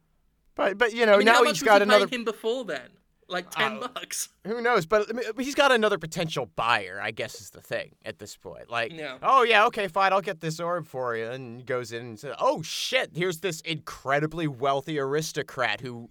[0.55, 2.07] But but you know I mean, now how he's much was got he another.
[2.09, 2.91] him before then?
[3.29, 4.29] Like ten Uh, bucks.
[4.47, 4.85] Who knows?
[4.85, 7.01] But I mean, he's got another potential buyer.
[7.03, 8.69] I guess is the thing at this point.
[8.71, 9.17] Like, Yeah.
[9.23, 11.27] oh yeah, okay, fine, I'll get this orb for you.
[11.31, 16.11] And he goes in and says, oh shit, here's this incredibly wealthy aristocrat who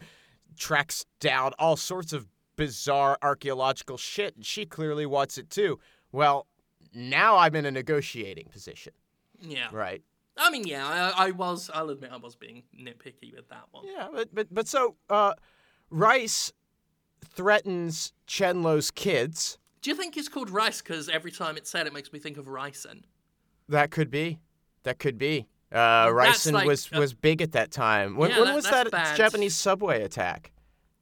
[0.57, 5.79] tracks down all sorts of bizarre archaeological shit, and she clearly wants it too.
[6.11, 6.47] Well,
[6.93, 8.93] now I'm in a negotiating position,
[9.39, 9.67] Yeah.
[9.71, 10.01] right?
[10.37, 11.69] I mean, yeah, I, I was.
[11.73, 13.85] I'll admit, I was being nitpicky with that one.
[13.87, 15.33] Yeah, but but but so uh,
[15.89, 16.51] Reiss
[17.23, 19.57] threatens Chenlo's kids.
[19.81, 20.81] Do you think it's called rice?
[20.81, 23.03] Because every time it's said, it makes me think of ricin.
[23.67, 24.39] That could be.
[24.83, 25.47] That could be.
[25.71, 28.15] Uh, ricin like was a- was big at that time.
[28.15, 29.17] When, Yeah, when that- was that bad.
[29.17, 30.51] Japanese subway attack?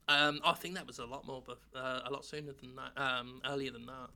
[0.08, 1.44] Um, I think that was a lot more,
[1.76, 3.00] uh, a lot sooner than that.
[3.00, 4.10] Um, earlier than that.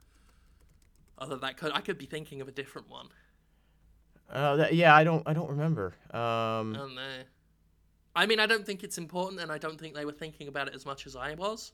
[1.20, 3.10] Although that could, I could be thinking of a different one.
[4.30, 5.94] Uh, that, yeah, I don't I don't remember.
[6.12, 7.24] Um, I don't know.
[8.16, 10.68] I mean, I don't think it's important, and I don't think they were thinking about
[10.68, 11.74] it as much as I was.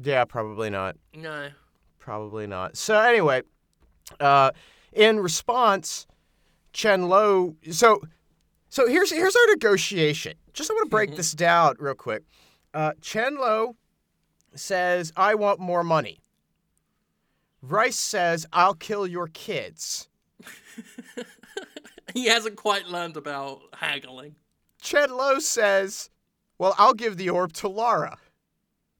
[0.00, 0.96] yeah, probably not.
[1.14, 1.48] No.
[1.98, 2.76] Probably not.
[2.76, 3.42] So anyway,
[4.20, 4.52] uh,
[4.92, 6.06] in response,
[6.72, 7.56] Chen Lo.
[7.72, 8.00] So,
[8.68, 10.34] so here's here's our negotiation.
[10.52, 12.22] Just I want to break this down real quick.
[12.72, 13.74] Uh, Chen Lo
[14.54, 16.20] says, "I want more money."
[17.62, 20.08] Reiss says, "I'll kill your kids."
[22.14, 24.36] He hasn't quite learned about haggling.
[24.80, 26.08] Chen Lo says,
[26.56, 28.16] "Well, I'll give the orb to Lara."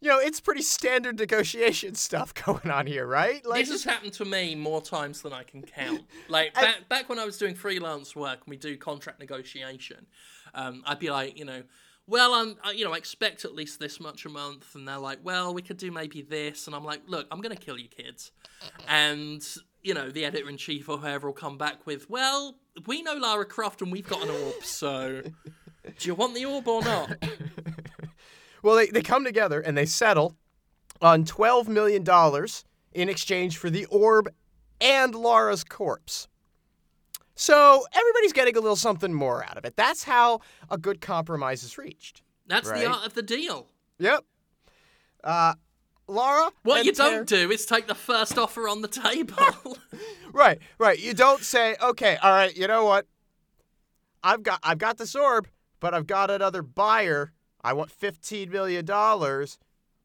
[0.00, 3.44] You know, it's pretty standard negotiation stuff going on here, right?
[3.46, 6.02] Like, this has happened to me more times than I can count.
[6.28, 10.06] Like And- back back when I was doing freelance work and we do contract negotiation,
[10.54, 11.62] um, I'd be like, you know,
[12.08, 14.98] well, I'm, I, you know, I expect at least this much a month, and they're
[14.98, 17.88] like, well, we could do maybe this, and I'm like, look, I'm gonna kill you
[17.88, 18.30] kids,
[18.86, 19.42] and
[19.86, 22.56] you know, the editor in chief or whoever will come back with, well,
[22.86, 25.22] we know Lara Croft and we've got an orb, so
[25.98, 27.16] do you want the orb or not?
[28.62, 30.34] Well, they, they come together and they settle
[31.00, 32.04] on $12 million
[32.94, 34.28] in exchange for the orb
[34.80, 36.26] and Lara's corpse.
[37.36, 39.76] So everybody's getting a little something more out of it.
[39.76, 42.22] That's how a good compromise is reached.
[42.48, 42.80] That's Right.
[42.80, 43.68] the art of the deal.
[44.00, 44.24] Yep.
[45.22, 45.54] Uh,
[46.08, 46.50] Laura.
[46.62, 49.78] What you don't do is take the first offer on the table.
[50.32, 50.98] Right, right.
[50.98, 53.06] You don't say, okay, all right, you know what?
[54.22, 55.48] I've got I've got this orb,
[55.80, 57.32] but I've got another buyer.
[57.62, 59.58] I want fifteen million dollars.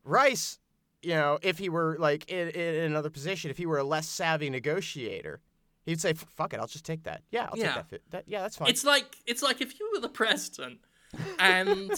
[0.06, 0.58] Reiss,
[1.02, 4.08] you know, if he were like in, in another position, if he were a less
[4.08, 5.42] savvy negotiator,
[5.86, 7.24] he'd say, "Fuck it, I'll just take that.
[7.32, 7.66] Yeah, I'll Yeah.
[7.66, 8.24] take that, fi- that.
[8.28, 10.80] Yeah, that's fine." It's like it's like if you were the president
[11.40, 11.92] and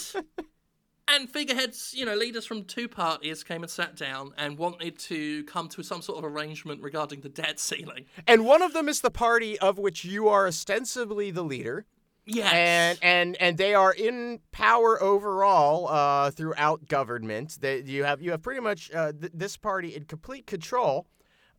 [1.13, 5.43] and figureheads, you know, leaders from two parties came and sat down and wanted to
[5.45, 8.05] come to some sort of arrangement regarding the debt ceiling.
[8.27, 11.85] and one of them is the party of which you are ostensibly the leader.
[12.25, 12.53] Yes.
[12.53, 17.57] and and and they are in power overall uh, throughout government.
[17.59, 21.05] They, you have you have pretty much uh, th- this party in complete control,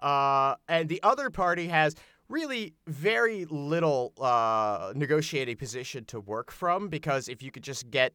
[0.00, 1.96] uh, and the other party has
[2.30, 8.14] really very little uh, negotiating position to work from because if you could just get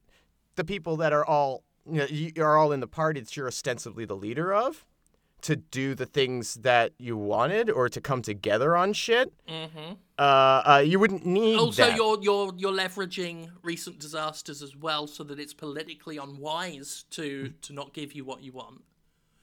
[0.59, 3.47] the people that are all you know, you are all in the party that you're
[3.47, 4.85] ostensibly the leader of
[5.41, 9.93] to do the things that you wanted or to come together on shit, Mm-hmm.
[10.17, 11.95] uh, uh, you wouldn't need Also, that.
[11.95, 17.73] you're you're you're leveraging recent disasters as well, so that it's politically unwise to to
[17.73, 18.81] not give you what you want.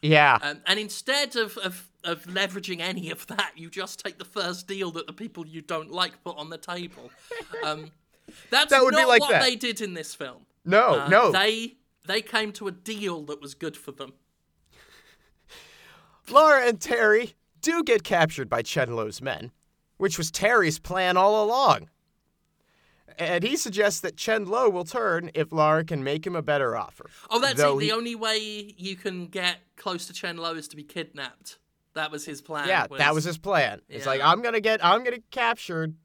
[0.02, 0.38] yeah.
[0.42, 4.68] Um, and instead of, of of leveraging any of that, you just take the first
[4.68, 7.10] deal that the people you don't like put on the table.
[7.64, 7.90] Um,
[8.50, 9.42] that's That would be not like what that.
[9.46, 10.42] they did in this film.
[10.66, 11.32] No, Uh, no.
[11.32, 14.12] They they came to a deal that was good for them.
[16.30, 19.52] Laura and Terry do get captured by Chen Lo's men,
[19.96, 21.88] which was Terry's plan all along.
[23.18, 26.76] And he suggests that Chen Lo will turn if Laura can make him a better
[26.76, 27.06] offer.
[27.30, 27.80] Oh, that's Though it.
[27.80, 31.58] The he- only way you can get close to Chen Lo is to be kidnapped.
[31.94, 32.68] That was his plan.
[32.68, 33.80] Yeah, that was his plan.
[33.88, 35.94] It's like I'm gonna get, I'm gonna get captured.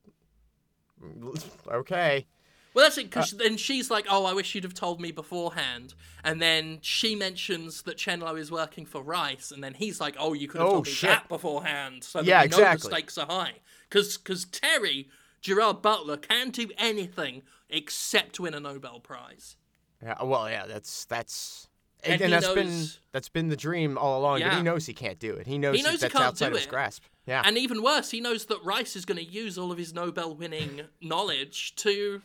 [1.67, 2.27] Okay.
[2.73, 5.11] Well, that's it, Uh, because then she's like, "Oh, I wish you'd have told me
[5.11, 5.93] beforehand."
[6.23, 10.15] And then she mentions that Chen Lo is working for Reiss, and then he's like,
[10.17, 11.09] "Oh, you could have Oh, told me shit.
[11.09, 13.55] that beforehand." So that Yeah, we know the stakes are high.
[13.89, 15.09] Because Terry
[15.41, 19.57] Gerard Butler can't do anything except win a Nobel Prize.
[20.01, 20.23] Yeah.
[20.23, 20.65] Well, yeah.
[20.65, 21.67] That's that's.
[22.03, 24.39] And And, he that's been that's been the dream all along.
[24.39, 25.45] But he knows he can't do it.
[25.45, 27.03] He knows, He knows he that's can't outside do of his grasp.
[27.27, 27.43] Yeah.
[27.45, 30.33] And even worse, he knows that Reiss is going to use all of his Nobel
[30.35, 32.23] winning knowledge to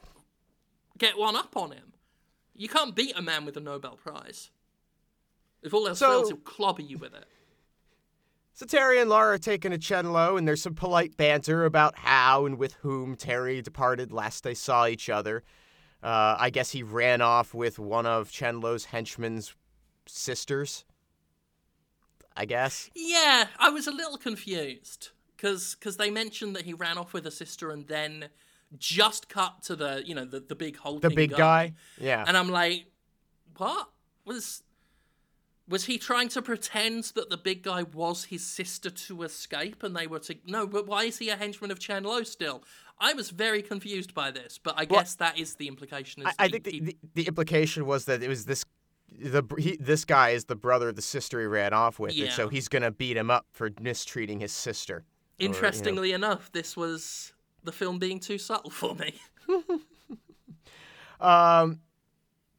[0.98, 1.92] get one up on him.
[2.54, 4.50] You can't beat a man with a Nobel Prize.
[5.62, 7.26] If all else So- fails, he'll clobber you with it.
[8.54, 11.98] So Terry and Laura are taking a Chen Lo, and there's some polite banter about
[11.98, 15.44] how and with whom Terry departed last they saw each other.
[16.02, 19.54] Uh, I guess he ran off with one of Chen Lo's henchmen's
[20.06, 20.86] sisters.
[22.34, 22.90] I guess.
[22.94, 27.26] Yeah, I was a little confused because because they mentioned that he ran off with
[27.26, 28.28] a sister and then
[28.78, 31.74] just cut to the you know the, the big holding The big guy.
[32.00, 32.24] Yeah.
[32.26, 32.86] and I'm like,
[33.56, 33.88] what
[34.24, 34.62] was
[35.68, 39.96] was he trying to pretend that the big guy was his sister to escape and
[39.96, 42.62] they were to no but why is he a henchman of Chen Lo still?
[42.98, 46.22] I was very confused by this, but I guess that is the implication.
[46.22, 48.64] Is I, I he- think the, he- the, the implication was that it was this.
[49.20, 52.30] The he, this guy is the brother of the sister he ran off with, and
[52.32, 54.94] so he's gonna beat him up for mistreating his sister.
[54.96, 55.04] or,
[55.38, 55.54] you know.
[55.54, 57.32] interestingly enough, this was
[57.66, 59.14] the film being too subtle for me.
[61.20, 61.80] Um,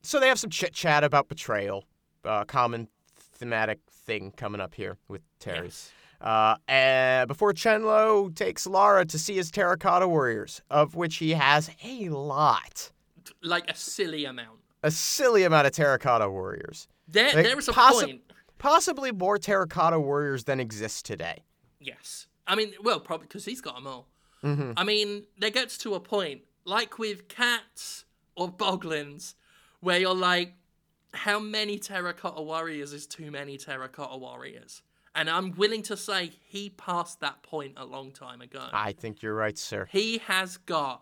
[0.02, 1.84] so they have some chit chat about betrayal,
[2.26, 5.66] uh, common thematic thing coming up here with Terry.
[5.66, 5.92] Yes.
[6.20, 11.32] Uh, and before Chen Lo takes Lara to see his terracotta warriors, of which he
[11.36, 12.92] has a lot,
[13.44, 14.58] Like a silly amount.
[14.82, 18.22] a silly amount of terracotta warriors, There, Like, there is a possi- point.
[18.58, 21.44] possibly more terracotta warriors than exist today.
[21.80, 22.26] Yes.
[22.48, 24.08] I mean, well, probably because he's got them all.
[24.44, 24.74] Mm-hmm.
[24.78, 29.34] I mean, there gets to a point, like with cats or boglins,
[29.80, 30.54] where you're like,
[31.14, 34.82] how many terracotta warriors is too many terracotta warriors?
[35.16, 38.68] And I'm willing to say he passed that point a long time ago.
[38.72, 39.88] I think you're right, sir.
[39.92, 41.02] He has got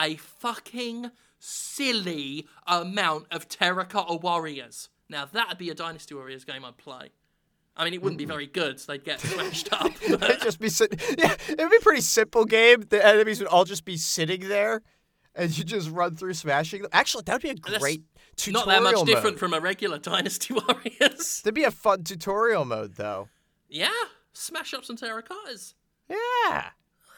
[0.00, 4.88] a fucking silly amount of terracotta warriors.
[5.08, 7.10] Now, that'd be a Dynasty Warriors game I'd play.
[7.76, 9.90] I mean, it wouldn't be very good, so they'd get smashed up.
[10.02, 12.82] It'd just be sit- yeah, it'd be a pretty simple game.
[12.88, 14.82] The enemies would all just be sitting there,
[15.34, 16.90] and you just run through smashing them.
[16.92, 19.06] Actually, that would be a That's great not tutorial that much mode.
[19.06, 21.40] different from a regular Dynasty Warriors.
[21.42, 23.28] That'd be a fun tutorial mode, though.
[23.70, 23.88] yeah,
[24.34, 25.72] smash up some terracottas.
[26.10, 26.16] Yeah.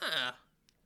[0.03, 0.35] Ah.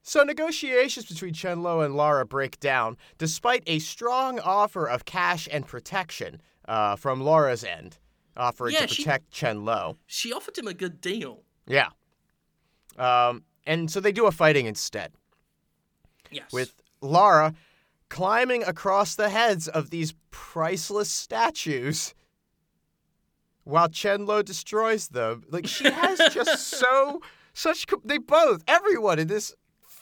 [0.02, 5.46] So negotiations between Chen Lo and Lara break down, despite a strong offer of cash
[5.52, 7.98] and protection uh, from Lara's end,
[8.39, 9.97] offering Yeah, to she- Chen Lo.
[10.07, 11.43] She offered him a good deal.
[11.66, 11.89] Yeah.
[12.97, 15.12] Um, and so they do a fighting instead,
[16.30, 16.51] Yes.
[16.53, 17.55] with Lara
[18.09, 22.14] climbing across the heads of these priceless statues
[23.64, 25.45] while Chen Lo destroys them.
[25.51, 27.20] Like she has just so
[27.53, 29.55] such they both everyone in this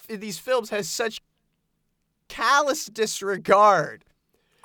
[0.09, 1.20] in these films has such
[2.28, 4.05] callous disregard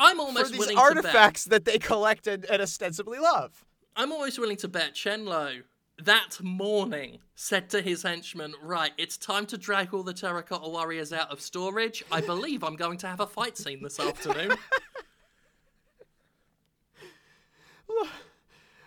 [0.02, 0.98] I'm almost for these willing to bet.
[0.98, 3.64] artifacts that they collect and, and ostensibly love.
[3.96, 5.60] I'm almost willing to bet Chen Lo
[6.04, 11.14] that morning said to his henchmen, "Right, it's time to drag all the terracotta warriors
[11.14, 12.04] out of storage.
[12.12, 14.58] I believe I'm going to have a fight scene this afternoon."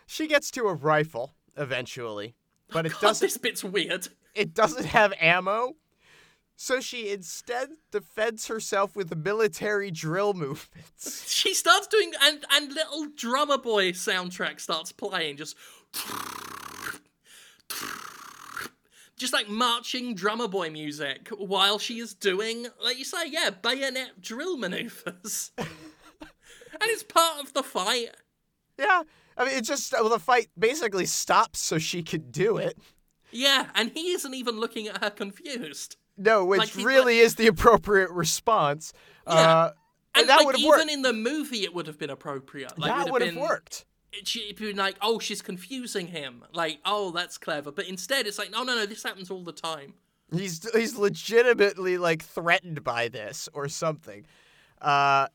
[0.07, 2.35] She gets to a rifle eventually,
[2.71, 4.09] but oh it God, doesn't this bit's weird.
[4.35, 5.75] it doesn't have ammo.
[6.57, 11.25] So she instead defends herself with military drill movements.
[11.35, 15.37] She starts doing, and and little drummer boy soundtrack starts playing.
[15.37, 15.57] Just
[19.17, 24.21] just like marching drummer boy music while she is doing, like you say, yeah, bayonet
[24.21, 25.53] drill maneuvers.
[25.59, 25.69] and
[26.83, 28.11] it's part of the fight.
[28.79, 29.03] Yeah.
[29.37, 32.79] I mean, it just, well, the fight basically stops so she could do it.
[33.31, 35.97] Yeah, and he isn't even looking at her confused.
[36.17, 38.93] No, which Like, really is the appropriate response.
[39.27, 39.33] Yeah.
[39.35, 39.73] Uh,
[40.15, 40.91] And that like, would have even worked.
[40.91, 42.79] in the movie, it would have been appropriate.
[42.79, 43.85] Like, that would have worked.
[44.23, 46.45] She'd been like, oh, she's confusing him.
[46.53, 47.73] Like, oh, that's clever.
[47.73, 49.95] But instead, it's like, no, no, no, this happens all the time.
[50.33, 54.25] He's he's legitimately like threatened by this or something.
[54.81, 55.27] Uh,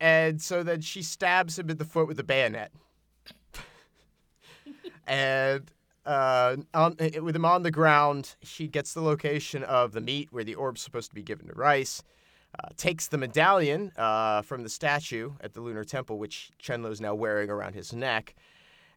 [0.00, 2.72] and so then she stabs him in the foot with a bayonet.
[5.06, 5.70] and
[6.06, 10.28] uh, on, eh, with him on the ground, she gets the location of the meat
[10.30, 12.02] where the orb's supposed to be given to Reiss.
[12.58, 16.90] Uh, takes the medallion uh, from the statue at the Lunar Temple, which Chen Lo
[16.90, 18.34] is now wearing around his neck,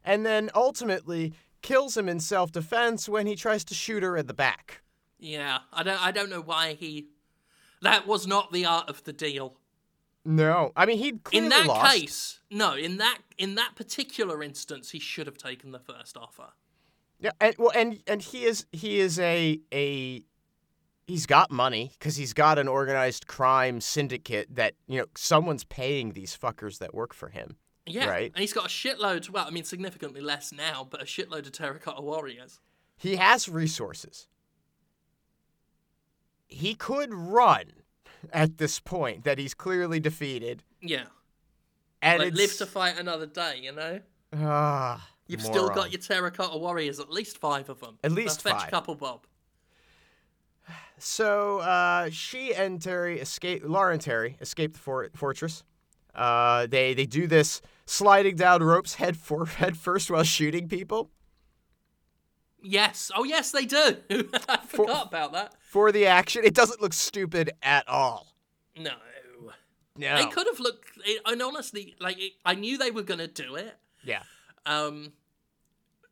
[0.02, 4.32] and then ultimately kills him in self-defense when he tries to shoot her in the
[4.32, 4.80] back.
[5.18, 7.08] Yeah, I don't, I don't know why he.
[7.82, 9.56] That was not the art of the deal.
[10.24, 11.94] No, I mean he'd clearly in that lost.
[11.94, 12.74] case, no.
[12.74, 16.52] In that, in that particular instance, he should have taken the first offer.
[17.20, 20.22] Yeah, and well, and and he is he is a a
[21.06, 26.12] he's got money because he's got an organized crime syndicate that you know someone's paying
[26.12, 27.56] these fuckers that work for him.
[27.86, 28.30] Yeah, Right.
[28.34, 29.28] and he's got a shitload.
[29.30, 32.60] Well, I mean, significantly less now, but a shitload of terracotta warriors.
[32.96, 34.28] He has resources.
[36.46, 37.72] He could run
[38.32, 41.04] at this point that he's clearly defeated, Yeah,
[42.02, 43.60] and like live to fight another day.
[43.62, 44.00] You know,
[44.36, 47.98] ah, you've still got your terracotta warriors, at least five of them.
[48.04, 48.70] At least Now fetch five.
[48.70, 49.26] couple bob.
[50.98, 53.62] So uh, she and Terry escape.
[53.64, 55.64] Laura and Terry escape the for- fortress.
[56.14, 61.10] Uh, they they do this sliding down ropes head for head first while shooting people
[62.62, 63.10] Yes.
[63.16, 63.96] Oh, yes, they do.
[64.48, 65.54] I forgot about that.
[65.62, 66.44] for the action.
[66.44, 68.34] It doesn't look stupid at all.
[68.76, 68.90] No.
[69.96, 70.16] No.
[70.16, 70.88] It could have looked.
[71.06, 73.76] It, and honestly, like it, I knew they were gonna do it.
[74.04, 74.22] Yeah.
[74.66, 75.12] Um,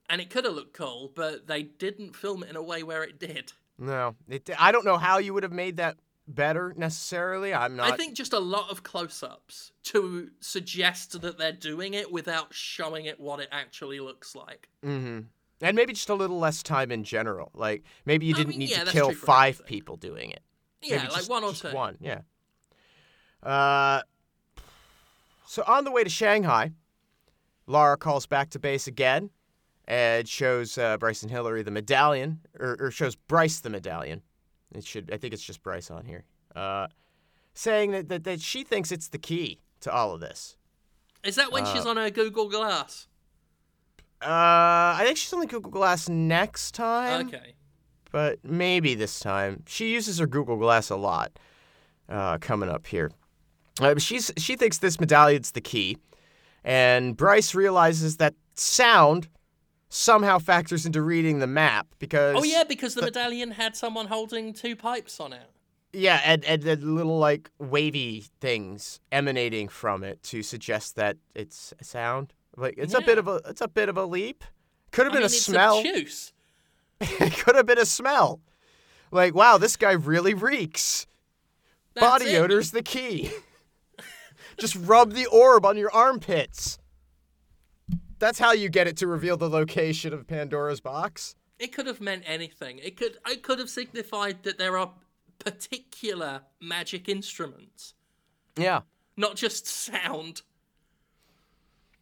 [0.08, 3.02] and it could have looked cool, but they didn't film it in a way where
[3.02, 3.52] it did.
[3.78, 4.16] No.
[4.28, 5.96] It, I don't know how you would have made that
[6.26, 7.54] better necessarily.
[7.54, 7.92] I'm not.
[7.92, 13.06] I think just a lot of close-ups to suggest that they're doing it without showing
[13.06, 14.68] it what it actually looks like.
[14.82, 15.20] hmm
[15.60, 17.50] And maybe just a little less time in general.
[17.54, 19.66] Like maybe you didn't mean, need yeah, to kill five everything.
[19.66, 20.40] people doing it.
[20.82, 21.70] Yeah, Maybe like just- one or just two.
[21.72, 22.20] One, yeah.
[23.42, 24.02] Uh,
[25.46, 26.72] so on the way to Shanghai,
[27.66, 29.30] Lara calls back to base again
[29.88, 34.22] and shows uh, Bryce and Hillary the medallion, or, or shows Bryce the medallion.
[34.72, 36.24] It should, I think it's just Bryce on here,
[36.54, 36.88] uh,
[37.54, 40.56] saying that, that that she thinks it's the key to all of this.
[41.24, 43.08] Is that when she's on her Google Glass?
[44.20, 47.28] Uh, I think she's on the Google Glass next time.
[47.28, 47.54] Okay.
[48.12, 49.62] but maybe this time.
[49.66, 51.38] She uses her Google Glass a lot.
[52.08, 53.10] Uh, coming up here,
[53.80, 55.98] uh, she's she thinks this medallion's the key,
[56.64, 59.28] and Bryce realizes that sound
[59.88, 64.06] somehow factors into reading the map oh, because Oh yeah, because the medallion had someone
[64.06, 65.50] holding two pipes on it.
[65.92, 71.72] yeah, and and the little like wavy things emanating from it to suggest that it's
[71.80, 72.32] a sound.
[72.56, 74.44] Like it's a bit of a it's a bit of a leap.
[74.90, 75.82] Could have I been mean, a smell.
[77.00, 78.40] it could have been a smell.
[79.10, 81.06] Like wow, this guy really reeks.
[81.94, 82.40] That's Body it.
[82.40, 83.30] odor's the key.
[84.58, 86.78] Just rub the orb on your armpits.
[88.18, 91.34] That's how you get it to reveal the location of Pandora's box.
[91.58, 92.78] It could have meant anything.
[92.78, 93.18] It could.
[93.28, 94.92] It could have signified that there are
[95.38, 97.94] particular magic instruments,
[98.56, 98.80] Yeah.
[99.16, 100.42] not just sound.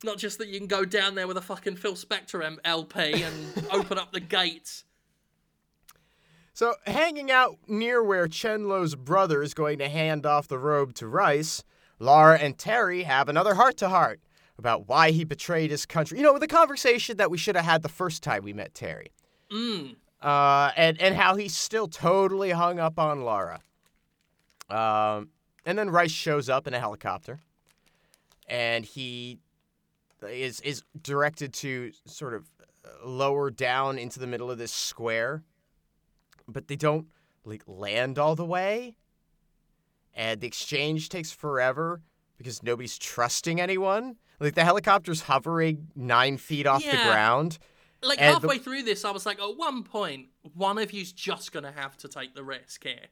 [0.04, 3.22] Not just that you can go down there with a fucking Phil Spector M- LP
[3.22, 4.84] and open up the gates.
[6.52, 10.94] So, hanging out near where Chen Lo's brother is going to hand off the robe
[10.94, 11.62] to Reiss,
[11.98, 14.20] Lara and Terry have another heart to heart
[14.58, 16.18] about why he betrayed his country.
[16.18, 19.12] You know, the conversation that we should have had the first time we met Terry.
[19.50, 19.94] Mm.
[20.20, 23.60] uh, and and how he's still totally hung up on Lara.
[24.68, 25.28] Um,
[25.64, 27.38] and then Reiss shows up in a helicopter,
[28.48, 29.38] and he
[30.22, 32.50] is is directed to sort of
[33.04, 35.44] lower down into the middle of this square,
[36.48, 37.06] but they don't
[37.44, 38.96] like land all the way,
[40.14, 42.00] and the exchange takes forever
[42.36, 44.16] because nobody's trusting anyone.
[44.40, 47.04] Like the helicopter's hovering nine feet off the Yeah.
[47.10, 47.58] ground.
[48.02, 51.12] Like And the- halfway through this, I was like, at one point, one of you's
[51.12, 53.06] just gonna have to take the risk here.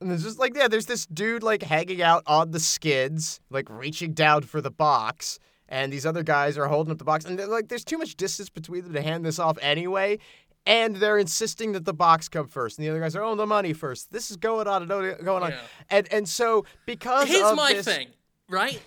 [0.00, 3.68] And there's just like, yeah, there's this dude like hanging out on the skids, like
[3.68, 5.38] reaching down for the box.
[5.68, 7.24] And these other guys are holding up the box.
[7.26, 10.18] And they're, like, there's too much distance between them to hand this off anyway.
[10.66, 13.46] and they're insisting that the box come first, and the other guys are, oh, the
[13.46, 14.12] money first.
[14.12, 14.88] This is going on and
[15.24, 15.60] going on, Yeah.
[15.88, 18.08] and and so because Here's of my this, thing,
[18.50, 18.78] right?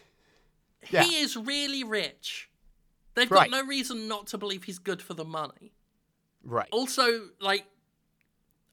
[0.90, 1.04] Yeah.
[1.04, 2.50] He is really rich.
[3.14, 3.50] They've Right.
[3.52, 5.74] got no reason not to believe he's good for the money.
[6.44, 6.68] right?
[6.72, 7.66] Also, like,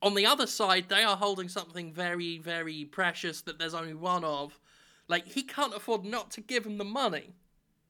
[0.01, 4.25] on the other side, they are holding something very, very precious that there's only one
[4.25, 4.59] of.
[5.07, 7.35] Like, he can't afford not to give him the money.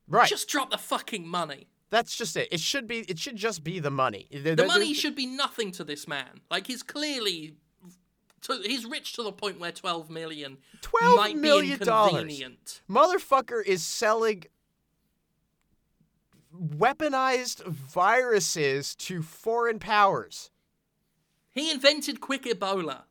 [0.09, 0.29] Right.
[0.29, 1.69] Just drop the fucking money.
[1.91, 2.49] That's just it.
[2.51, 3.01] It should be.
[3.01, 4.27] It should just be the money.
[4.33, 6.41] The, The money should be nothing to this man.
[6.51, 7.55] Like, he's clearly.
[8.49, 12.13] To, he's rich to the point where 12 million $12 might million be dollars.
[12.15, 12.81] inconvenient.
[12.91, 14.45] motherfucker is selling
[16.55, 20.51] weaponized viruses to foreign powers.
[21.51, 23.03] He invented quick Ebola.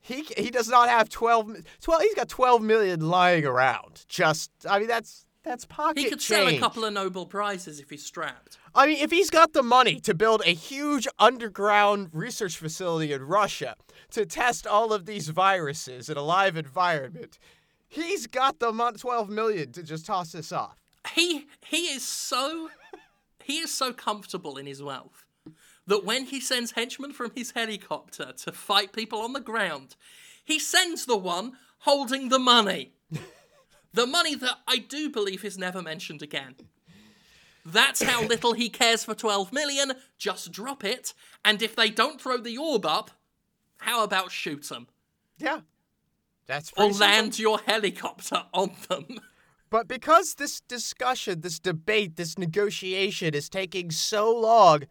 [0.00, 4.04] He he does not have 12 12 he's got 12 million lying around.
[4.08, 7.90] Just I mean that's that's pocket He could sell a couple of Nobel Prizes if
[7.90, 8.58] he's strapped.
[8.74, 13.22] I mean if he's got the money to build a huge underground research facility in
[13.22, 13.76] Russia
[14.12, 17.38] to test all of these viruses in a live environment,
[17.88, 20.76] he's got the mon- 12 million to just toss this off.
[21.14, 22.70] He he is so
[23.42, 25.24] he is so comfortable in his wealth
[25.86, 29.96] that when he sends henchmen from his helicopter to fight people on the ground,
[30.44, 32.92] he sends the one holding the money.
[33.92, 36.54] the money that I do believe is never mentioned again.
[37.64, 39.92] That's how little he cares for 12 million.
[40.18, 41.14] Just drop it.
[41.44, 43.10] And if they don't throw the orb up,
[43.78, 44.88] how about shoot them?
[45.38, 45.60] Yeah.
[46.46, 47.06] That's Or pretty simple.
[47.08, 49.18] land your helicopter on them.
[49.70, 54.84] But because this discussion, this debate, this negotiation is taking so long,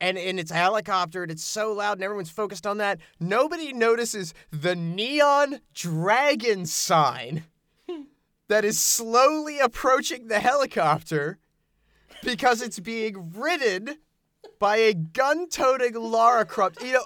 [0.00, 3.72] and, and it's a helicopter and it's so loud and everyone's focused on that, nobody
[3.72, 7.44] notices the neon dragon sign
[8.52, 11.38] that is slowly approaching the helicopter
[12.22, 13.96] because it's being ridden
[14.58, 16.82] by a gun toting Lara Croft.
[16.82, 17.04] You know,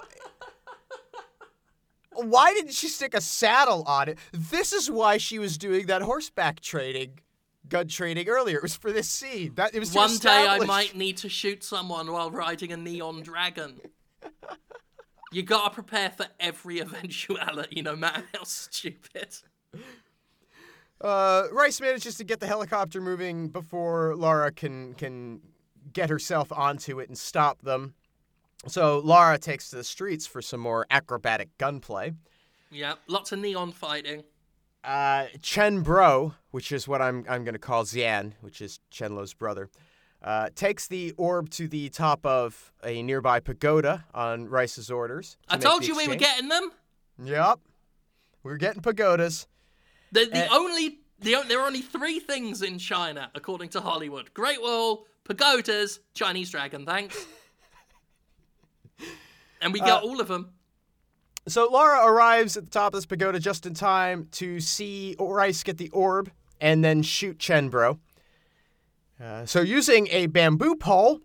[2.14, 4.18] why didn't she stick a saddle on it?
[4.32, 7.20] This is why she was doing that horseback training,
[7.68, 8.56] gun training earlier.
[8.56, 9.54] It was for this scene.
[9.54, 13.22] That it was One day I might need to shoot someone while riding a neon
[13.22, 13.80] dragon.
[15.30, 19.28] You gotta prepare for every eventuality, no matter how stupid.
[21.00, 25.40] Uh, Reiss manages to get the helicopter moving before Lara can can
[25.92, 27.94] get herself onto it and stop them.
[28.66, 32.14] So Lara takes to the streets for some more acrobatic gunplay.
[32.70, 34.24] Yeah, lots of neon fighting.
[34.82, 39.34] Uh, Chen Bro, which is what I'm I'm gonna call Xian, which is Chen Lo's
[39.34, 39.68] brother,
[40.22, 45.36] uh, takes the orb to the top of a nearby pagoda on Reiss's orders.
[45.48, 46.70] to I told you we were getting them.
[47.22, 47.60] Yep,
[48.42, 49.46] we're getting pagodas.
[50.16, 54.32] The, the Uh, only the, there are only three things in China, according to Hollywood:
[54.34, 56.84] Great Wall, pagodas, Chinese dragon.
[56.86, 57.16] Thanks.
[59.62, 60.50] And we got Uh, all of them.
[61.48, 65.62] So Lara arrives at the top of this pagoda just in time to see Reiss
[65.62, 66.30] get the orb
[66.60, 67.98] and then shoot Chenbro.
[69.22, 71.20] Uh, so using a bamboo pole,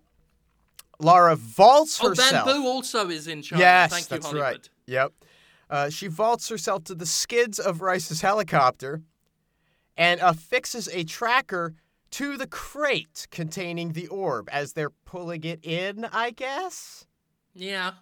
[1.00, 2.46] Lara vaults Oh, herself.
[2.48, 3.62] bamboo also is in China.
[3.62, 4.44] Yes, Thank you, that's Hollywood.
[4.46, 4.70] right.
[4.86, 5.12] Yep.
[5.72, 9.02] Uh, she vaults herself to the skids of Reiss's helicopter
[9.96, 11.74] and affixes a tracker
[12.12, 17.08] to the crate containing the orb as they're pulling it in, I guess.
[17.54, 17.94] Yeah.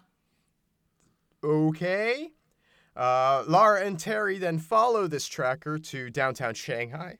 [1.44, 2.30] Okay.
[2.96, 7.18] Uh, Lara and Terry then follow this tracker to downtown Shanghai,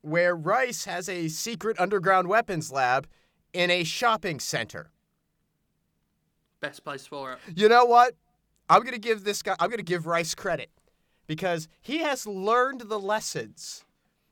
[0.00, 3.06] where Reiss has a secret underground weapons lab
[3.52, 4.90] in a shopping center.
[6.60, 7.38] Best place for it.
[7.54, 8.14] You know what?
[8.68, 9.56] I'm gonna give this guy.
[9.58, 10.70] I'm gonna give Reiss credit
[11.26, 13.84] because he has learned the lessons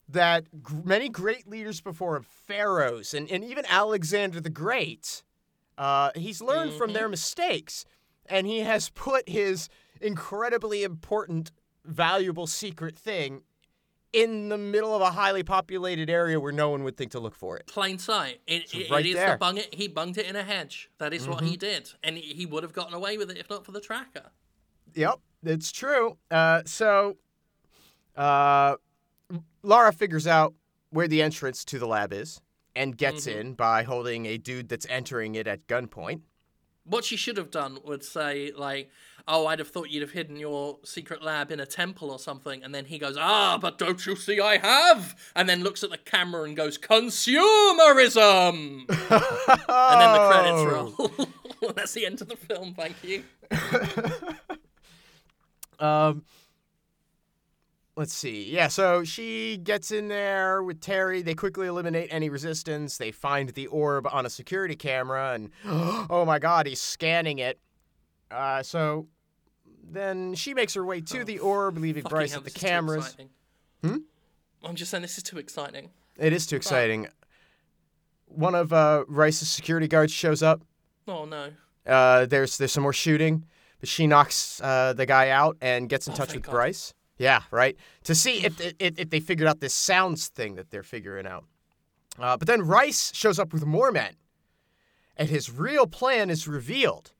[0.09, 5.23] that g- many great leaders before him, pharaohs and, and even Alexander the Great,
[5.79, 7.85] uh, he's learned from their mistakes,
[8.27, 9.69] and he has put his
[10.01, 11.51] incredibly important,
[11.85, 13.43] valuable secret thing
[14.13, 17.35] in the middle of a highly populated area where no one would think to look
[17.35, 17.67] for it.
[17.67, 18.41] Plain sight.
[18.47, 19.33] It, it, right it is there.
[19.33, 19.75] the bung it.
[19.75, 20.91] He bunged it in a hedge.
[20.99, 21.47] That is what Mm-hmm.
[21.47, 24.31] he did, and he, would have gotten away with it if not for the tracker.
[24.95, 26.17] Yep, it's true.
[26.31, 27.17] Uh, so,
[28.17, 28.77] uh,
[29.63, 30.55] Lara figures out
[30.91, 32.41] where the entrance to the lab is
[32.75, 36.21] and gets in by holding a dude that's entering it at gunpoint.
[36.89, 38.91] What she should have done would say like,
[39.27, 42.63] "Oh, I'd have thought you'd have hidden your secret lab in a temple or something,"
[42.63, 45.91] and then he goes, "Ah, but don't you see I have?" And then looks at
[45.91, 51.11] the camera and goes, "Consumerism," and then the credits roll.
[51.75, 52.75] That's the end of the film.
[52.75, 53.25] Thank you.
[55.79, 56.25] Um,
[57.97, 58.51] let's see.
[58.51, 61.23] Yeah, so she gets in there with Terry.
[61.23, 62.99] They quickly eliminate any resistance.
[62.99, 67.59] They find the orb on a security camera, and oh my god, he's scanning it.
[68.31, 69.07] Uh, so
[69.89, 72.61] then she makes her way to the orb, leaving Bryce hell, at the this is
[72.63, 73.17] too cameras.
[73.83, 73.97] Hmm?
[74.65, 75.91] I'm just saying this is too exciting.
[76.19, 77.09] It is too exciting.
[78.27, 80.63] One of uh, Reiss's security guards shows up.
[81.07, 81.51] Oh no.
[81.87, 83.45] Uh, there's there's some more shooting,
[83.79, 86.51] but she knocks uh, the guy out and gets in Oh, touch with God.
[86.51, 86.95] Bryce.
[87.19, 87.77] Yeah, right.
[88.05, 91.45] To see if, if if they figured out this sounds thing that they're figuring out.
[92.19, 94.17] Uh, but then Reiss shows up with more men,
[95.17, 97.13] and his real plan is revealed,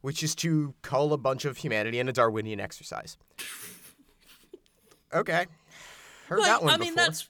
[0.00, 3.16] which is to cull a bunch of humanity in a Darwinian exercise.
[5.12, 5.46] Okay,
[6.28, 7.04] heard that one I mean, before.
[7.06, 7.28] that's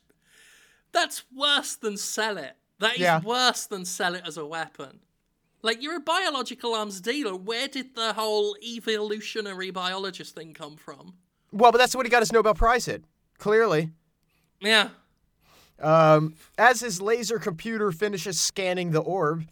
[0.92, 2.56] that's worse than sell it.
[2.78, 3.20] That is Yeah.
[3.20, 5.00] worse than sell it as a weapon.
[5.62, 7.36] Like you're a biological arms dealer.
[7.36, 11.14] Where did the whole evolutionary biologist thing come from?
[11.52, 13.04] Well, but that's what he got his Nobel Prize in.
[13.38, 13.90] Clearly.
[14.60, 14.90] Yeah.
[15.80, 19.46] Um, as his laser computer finishes scanning the orb,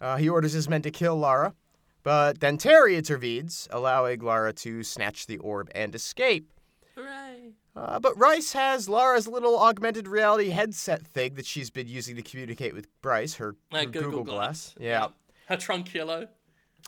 [0.00, 1.54] uh, he orders his men to kill Lara.
[2.02, 6.52] But then Terry intervenes, allowing Lara to snatch the orb and escape.
[6.94, 7.52] Hooray.
[7.74, 12.22] Uh, but Reiss has Lara's little augmented reality headset thing that she's been using to
[12.22, 14.74] communicate with Bryce, her, her Google, Glass.
[14.78, 15.08] Yeah.
[15.48, 16.28] Her trunculo.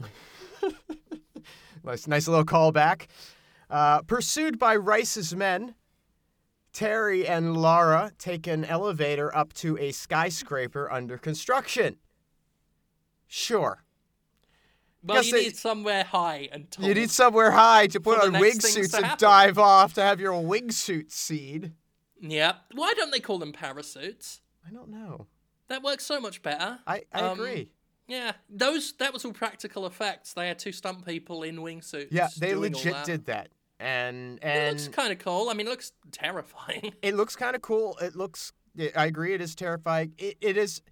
[1.84, 3.06] Nice, nice little callback.
[3.70, 5.74] Uh, pursued by Reiss's men,
[6.72, 11.96] Terry and Lara take an elevator up to a skyscraper under construction.
[13.26, 13.84] Sure.
[15.02, 16.86] Well, you they- need somewhere high and tall.
[16.86, 19.18] You need somewhere high to put on the next things wingsuits and happen.
[19.20, 21.72] dive off to have your wingsuit seed.
[22.20, 22.54] Yeah.
[22.74, 24.40] Why don't they call them parasuits?
[24.66, 25.26] I don't know.
[25.68, 26.78] That works so much better.
[26.86, 27.70] I, I Um, agree.
[28.06, 30.32] Yeah, those that was all practical effects.
[30.32, 32.08] They had two stunt people in wingsuits.
[32.10, 33.04] Yeah, they legit that.
[33.06, 33.50] did that.
[33.80, 35.48] And and It looks kind of cool.
[35.50, 36.92] I mean, it looks terrifying.
[37.02, 37.96] it looks kind of cool.
[38.00, 38.52] It looks.
[38.96, 39.34] I agree.
[39.34, 40.12] It is terrifying.
[40.18, 40.82] It, it is.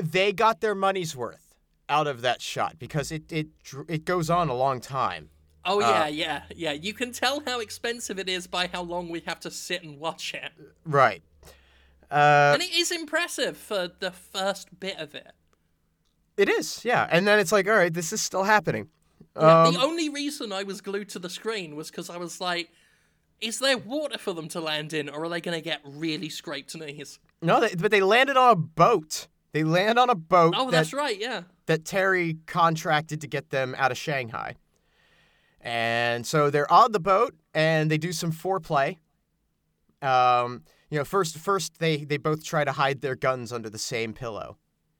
[0.00, 1.54] They got their money's worth
[1.88, 3.48] out of that shot because it it
[3.88, 5.30] it goes on a long time.
[5.64, 6.72] Oh Uh, yeah, yeah, yeah.
[6.72, 9.98] You can tell how expensive it is by how long we have to sit and
[9.98, 10.52] watch it.
[10.84, 11.22] Right.
[12.10, 15.32] Uh, and it is impressive for the first bit of it.
[16.36, 16.84] it is.
[16.84, 17.08] Yeah.
[17.10, 18.88] And then it's like, all right, this is still happening.
[19.38, 22.40] Yeah, Um, the only reason I was glued to the screen was because I was
[22.40, 22.70] like,
[23.40, 26.28] is there water for them to land in, or are they going to get really
[26.30, 27.18] scraped knees?
[27.42, 29.26] no, they, but they landed on a boat.
[29.52, 31.42] They land on a boat Oh, that that's right, yeah.
[31.66, 34.56] that Terry contracted to get them out of Shanghai.
[35.60, 38.98] And so they're on the boat and they do some foreplay.
[40.02, 43.78] Um, you know, first first they they both try to hide their guns under the
[43.78, 44.58] same pillow.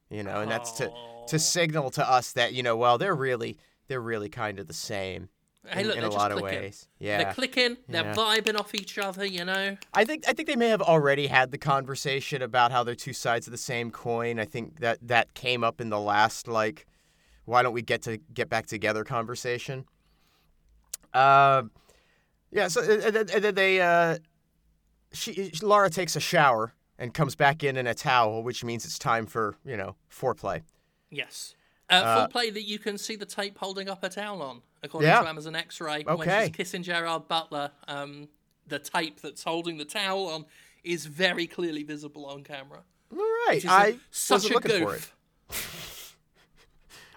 [0.09, 0.91] You know, and that's to
[1.27, 3.57] to signal to us that, you know, well, they're really
[3.87, 5.29] they're really kind of the same
[5.69, 6.59] Hey, in, look, in a lot of clicking.
[6.61, 6.87] ways.
[6.99, 7.33] They're Yeah.
[7.33, 8.13] clicking, they're Yeah.
[8.13, 9.75] vibing off each other, you know?
[9.93, 13.11] I think I think they may have already had the conversation about how they're two
[13.13, 14.39] sides of the same coin.
[14.39, 16.85] I think that that came up in the last like,
[17.45, 19.85] why don't we get to get back together conversation.
[21.13, 21.71] Um,
[22.51, 22.67] yeah.
[22.69, 24.19] So and then they, uh,
[25.11, 28.99] she Laura takes a shower and comes back in in a towel, which means it's
[28.99, 30.61] time for you know foreplay.
[31.09, 31.55] Yes.
[31.89, 35.09] Uh, full play that you can see the tape holding up a towel on, according
[35.09, 35.21] Yeah.
[35.21, 36.03] to Amazon X-ray.
[36.03, 36.47] When Okay.
[36.47, 38.27] she's kissing Gerard Butler, um,
[38.67, 40.45] the tape that's holding the towel on
[40.83, 42.83] is very clearly visible on camera.
[43.11, 43.61] All right.
[43.65, 45.11] I such wasn't a looking for it.
[45.49, 45.83] goof.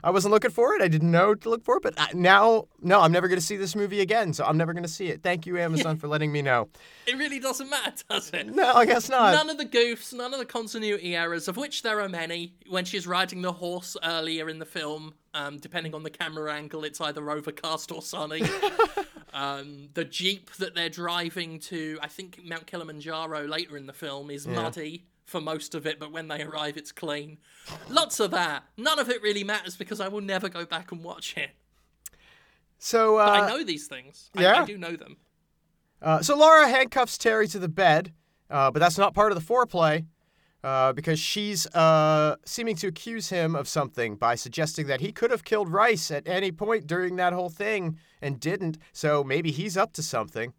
[0.02, 0.82] I wasn't looking for it.
[0.82, 3.44] I didn't know to look for it, but I, now, no, I'm never going to
[3.44, 4.32] see this movie again.
[4.32, 5.22] So I'm never going to see it.
[5.22, 6.68] Thank you, Amazon, for letting me know.
[7.06, 8.54] It really doesn't matter, does it?
[8.54, 9.32] No, I guess not.
[9.32, 12.54] None of the goofs, none of the continuity errors, of which there are many.
[12.68, 16.84] When she's riding the horse earlier in the film, um, depending on the camera angle,
[16.84, 18.42] it's either overcast or sunny.
[19.34, 24.30] um, the jeep that they're driving to, I think Mount Kilimanjaro later in the film,
[24.30, 27.38] is muddy for most of it, but when they arrive, it's clean.
[27.88, 28.64] Lots of that.
[28.76, 31.50] None of it really matters because I will never go back and watch it.
[32.78, 34.30] So, uh, I know these things.
[34.36, 34.62] I, yeah?
[34.62, 35.16] I do know them.
[36.02, 38.12] uh, so Laura handcuffs Terry to the bed,
[38.50, 40.04] uh, but that's not part of the foreplay
[40.64, 45.30] uh, because she's uh, seeming to accuse him of something by suggesting that he could
[45.30, 48.78] have killed Reiss at any point during that whole thing and didn't.
[48.92, 50.52] So maybe he's up to something.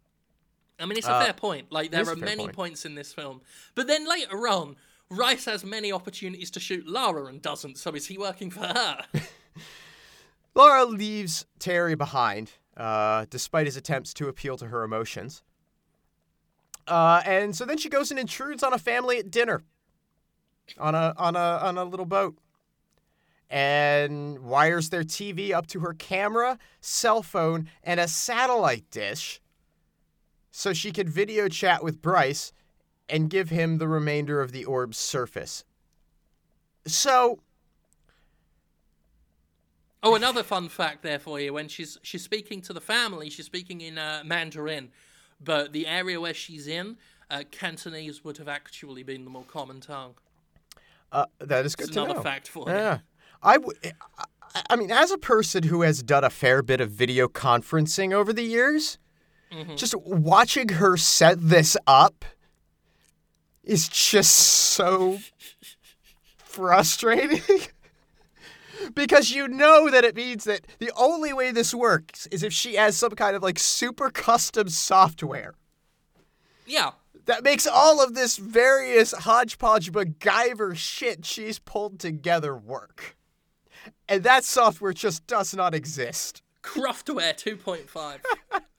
[0.82, 1.70] I mean, it's a fair point.
[1.70, 2.56] Like, there Uh, are many point.
[2.56, 3.40] points in this film.
[3.74, 4.76] But then later on,
[5.10, 9.04] Reiss has many opportunities to shoot Lara and doesn't, so is he working for her?
[10.54, 15.42] Laura leaves Terry behind, uh, despite his attempts to appeal to her emotions.
[16.86, 19.62] Uh, and so then she goes and intrudes on a family at dinner,
[20.78, 22.36] on a on a on a little boat,
[23.48, 29.40] and wires their TV up to her camera, cell phone, and a satellite dish.
[30.52, 32.52] So she could video chat with Bryce
[33.08, 35.64] and give him the remainder of the orb's surface.
[36.86, 37.40] So,
[40.04, 41.52] Oh, another fun fact there for you.
[41.52, 44.90] When she's she's speaking to the family, she's speaking in uh, Mandarin,
[45.42, 46.96] but the area where she's in,
[47.30, 50.14] uh, Cantonese would have actually been the more common tongue.
[51.12, 52.22] uh, that is good It's to another know.
[52.22, 52.74] fact for you.
[52.74, 52.98] Yeah.
[53.44, 53.78] I, w-
[54.18, 54.24] I-
[54.68, 58.32] I mean, as a person who has done a fair bit of video conferencing over
[58.32, 58.98] the years,
[59.52, 59.76] Mm-hmm.
[59.76, 62.24] just watching her set this up
[63.62, 65.18] is just so
[66.38, 67.42] frustrating.
[68.94, 72.74] because you know that it means that the only way this works is if she
[72.74, 75.54] has some kind of like super custom software
[76.66, 76.92] Yeah.
[77.26, 83.16] that makes all of this various hodgepodge MacGyver shit she's pulled together work.
[84.08, 86.42] And that software just does not exist.
[86.62, 88.20] Craftware 2.5.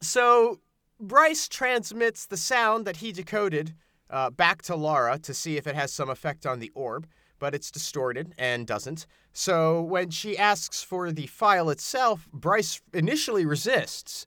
[0.00, 0.60] So
[1.00, 3.74] Bryce transmits the sound that he decoded
[4.10, 7.06] uh, back to Lara to see if it has some effect on the orb,
[7.38, 9.06] but it's distorted and doesn't.
[9.32, 14.26] So when she asks for the file itself, Bryce initially resists,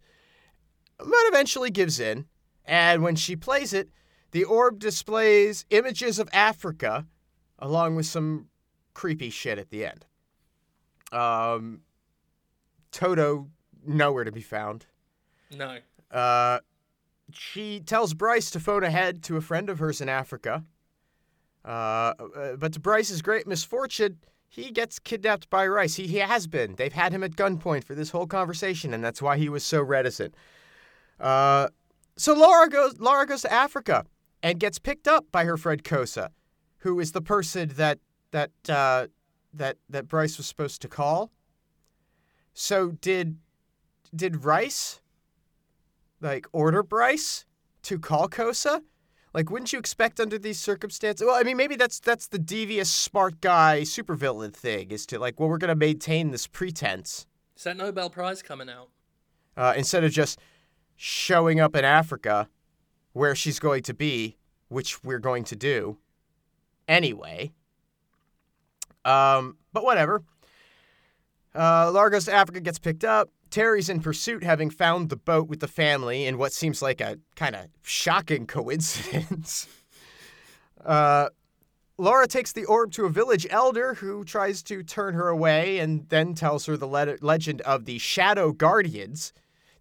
[0.98, 2.26] but eventually gives in.
[2.66, 3.90] And when she plays it,
[4.32, 7.06] the orb displays images of Africa
[7.60, 8.48] along with some
[8.94, 10.06] creepy shit at the end.
[11.12, 11.82] Um,
[12.92, 13.50] Toto,
[13.88, 14.86] nowhere to be found.
[15.52, 15.80] no.
[16.12, 16.60] Uh,
[17.32, 20.64] she tells Bryce to phone ahead to a friend of hers in Africa.
[21.66, 25.96] Uh, uh, but to Bryce's great misfortune, he gets kidnapped by Reiss.
[25.96, 26.76] He, he has been.
[26.76, 29.82] They've had him at gunpoint for this whole conversation, and that's why he was so
[29.82, 30.36] reticent.
[31.20, 31.70] Uh,
[32.16, 33.00] so Laura goes.
[33.00, 34.06] Laura goes to Africa
[34.44, 36.30] and gets picked up by her friend Kosa,
[36.80, 38.00] who is the person that
[38.32, 39.08] that uh,
[39.54, 41.32] that that Bryce was supposed to call.
[42.54, 43.38] So did
[44.16, 45.02] did Reiss
[46.22, 47.46] like order Bryce
[47.84, 48.82] to call Kosa?
[49.34, 51.26] Like, wouldn't you expect under these circumstances?
[51.26, 55.40] Well, I mean, maybe that's that's the devious smart guy supervillain thing is to like,
[55.40, 57.28] well, we're gonna maintain this pretense
[57.58, 58.90] Is that Nobel Prize coming out?
[59.58, 60.40] uh, instead of just
[60.96, 62.50] showing up in Africa
[63.14, 64.38] where she's going to be,
[64.70, 65.98] which we're going to do
[66.88, 67.52] anyway.
[69.06, 70.24] Um, but whatever.
[71.54, 73.30] Uh, to Africa, gets picked up.
[73.56, 77.20] Terry's in pursuit, having found the boat with the family in what seems like a
[77.38, 79.66] kind of shocking coincidence.
[80.86, 81.30] uh,
[81.98, 86.10] Laura takes the orb to a village elder who tries to turn her away and
[86.10, 89.32] then tells her the le- legend of the Shadow Guardians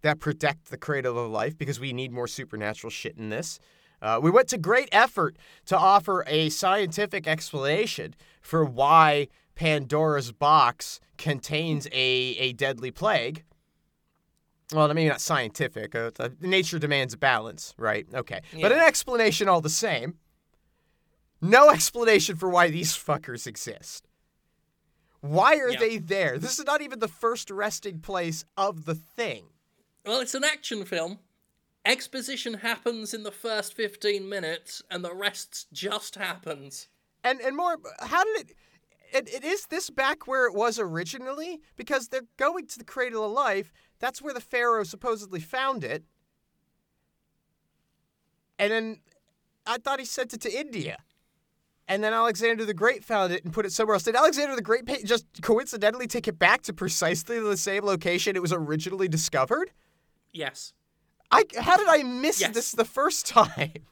[0.03, 3.59] that protect the cradle of life because we need more supernatural shit in this.
[4.01, 5.37] Uh, we went to great effort
[5.67, 9.27] to offer a scientific explanation for why
[9.57, 13.43] Pandora's box contains a, a deadly plague.
[14.73, 15.95] Well, I mean, not scientific.
[15.95, 18.07] Uh, uh, nature demands a balance, right?
[18.15, 18.41] Okay.
[18.61, 20.15] But an explanation all the same.
[21.41, 24.09] No explanation for why these fuckers exist.
[25.20, 25.78] Why are Yeah.
[25.78, 26.39] they there?
[26.39, 29.47] This is not even the first resting place of the thing.
[30.05, 31.19] Well, it's an action film.
[31.85, 36.89] Exposition happens in the first 15 minutes, and the rest just happens.
[37.23, 38.57] And and more, how did it,
[39.12, 39.35] it?
[39.35, 43.32] It is this back where it was originally because they're going to the cradle of
[43.32, 43.73] life.
[44.05, 46.05] That's where the pharaoh supposedly found it.
[48.59, 49.01] And then
[49.66, 50.98] I thought he sent it to India.
[51.89, 54.02] And then Alexander the Great found it and put it somewhere else.
[54.02, 58.43] Did Alexander the Great just coincidentally take it back to precisely the same location it
[58.43, 59.70] was originally discovered?
[60.35, 60.74] Yes.
[61.31, 62.52] I how did I miss Yes.
[62.52, 63.72] this the first time?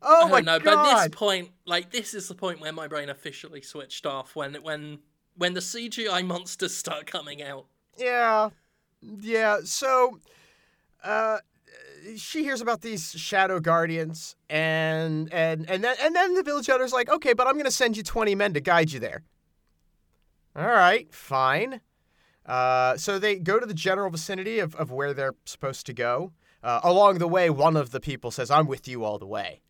[0.00, 0.64] Oh I my know, god!
[0.64, 4.36] but at this point, like this is the point where my brain officially switched off
[4.36, 5.00] when when
[5.34, 7.66] when the CGI monsters start coming out.
[7.96, 8.50] Yeah.
[9.02, 9.60] Yeah.
[9.64, 10.18] So
[11.02, 11.38] uh
[12.16, 16.92] she hears about these shadow guardians and and and then and then the village elder's
[16.92, 19.22] like, "Okay, but I'm going to send you 20 men to guide you there."
[20.56, 21.80] All right, fine.
[22.46, 26.32] Uh, so they go to the general vicinity of, of where they're supposed to go.
[26.62, 29.60] Uh, along the way, one of the people says, "I'm with you all the way.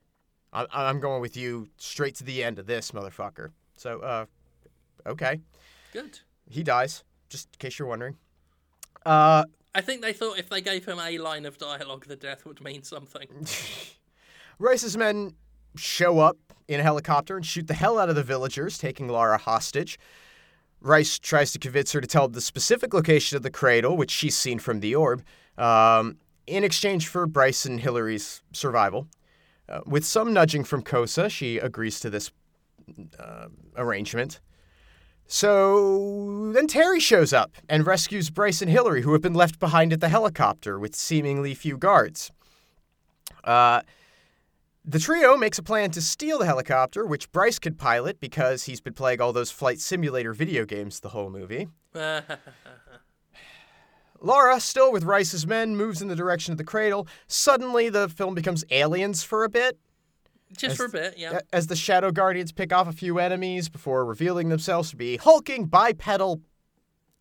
[0.52, 4.26] I, I'm going with you straight to the end of this, motherfucker." So, uh,
[5.06, 5.40] okay,
[5.92, 6.20] Good.
[6.48, 7.04] he dies.
[7.28, 8.16] Just in case you're wondering.
[9.08, 12.44] Uh, I think they thought if they gave him a line of dialogue, the death
[12.44, 13.46] would mean something.
[14.58, 15.32] Reiss's men
[15.76, 16.36] show up
[16.68, 19.98] in a helicopter and shoot the hell out of the villagers, taking Lara hostage.
[20.82, 24.36] Reiss tries to convince her to tell the specific location of the cradle, which she's
[24.36, 25.24] seen from the orb,
[25.56, 29.08] um, in exchange for Bryce and Hillary's survival.
[29.70, 32.30] Uh, with some nudging from Kosa, she agrees to this
[33.18, 34.40] uh, arrangement.
[35.30, 39.92] So then Terry shows up and rescues Bryce and Hillary, who have been left behind
[39.92, 42.30] at the helicopter with seemingly few guards.
[43.44, 43.82] Uh,
[44.86, 48.80] the trio makes a plan to steal the helicopter, which Bryce could pilot because he's
[48.80, 51.68] been playing all those flight simulator video games the whole movie.
[54.20, 57.06] Laura, still with Reiss's men, moves in the direction of the cradle.
[57.26, 59.78] Suddenly, the film becomes aliens for a bit.
[60.56, 61.40] Just for a bit, yeah.
[61.52, 65.66] As the Shadow Guardians pick off a few enemies before revealing themselves to be hulking
[65.66, 66.40] bipedal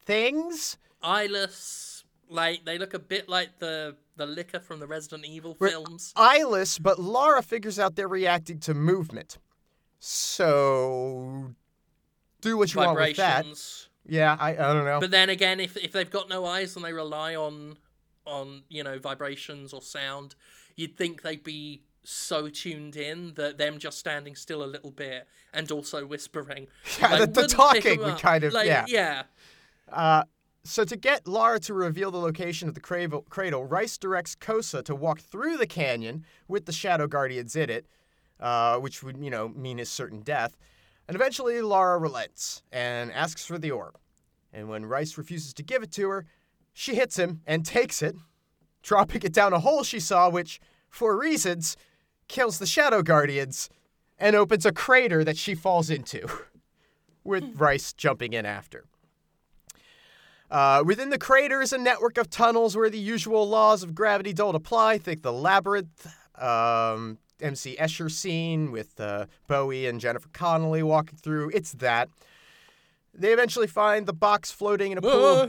[0.06, 0.78] things.
[1.02, 5.72] Eyeless, like they look a bit like the the Licker from the Resident Evil We're-
[5.72, 6.14] films.
[6.16, 9.38] Eyeless, but Lara figures out they're reacting to movement.
[9.99, 11.54] So,
[12.41, 13.45] do what you want with that.
[14.08, 14.99] Yeah, I, I don't know.
[14.99, 17.78] But then again, if if they've got no eyes and they rely on
[18.26, 20.36] on you know vibrations or sound,
[20.76, 25.28] you'd think they'd be so tuned in that them just standing still a little bit
[25.54, 26.68] and also whispering.
[27.02, 28.86] Yeah, like, the- the talking would kind of- like, yeah.
[28.88, 29.24] yeah.
[29.92, 30.24] Uh,
[30.64, 34.84] so to get Lara to reveal the location of the cradle, cradle, Reiss directs Kosa
[34.86, 37.86] to walk through the canyon with the Shadow Guardians in it,
[38.40, 40.58] uh, which would, you know, mean his certain death.
[41.10, 43.98] And eventually, Lara relents and asks for the orb.
[44.54, 46.26] And when Reiss refuses to give it to her,
[46.74, 48.16] she hits him and takes it,
[48.82, 50.60] dropping it down a hole she saw, which,
[50.90, 51.76] for reasons,
[52.28, 53.70] kills the Shadow Guardians
[54.18, 56.28] and opens a crater that she falls into,
[57.24, 58.86] with Reiss jumping in after.
[60.49, 64.32] Uh, within the crater is a network of tunnels where the usual laws of gravity
[64.32, 64.98] don't apply.
[64.98, 66.08] Think the labyrinth,
[66.41, 71.52] um, MC Escher scene with uh, Bowie and Jennifer Connelly walking through.
[71.54, 72.10] It's that.
[73.19, 75.48] They eventually find the box floating in a pool.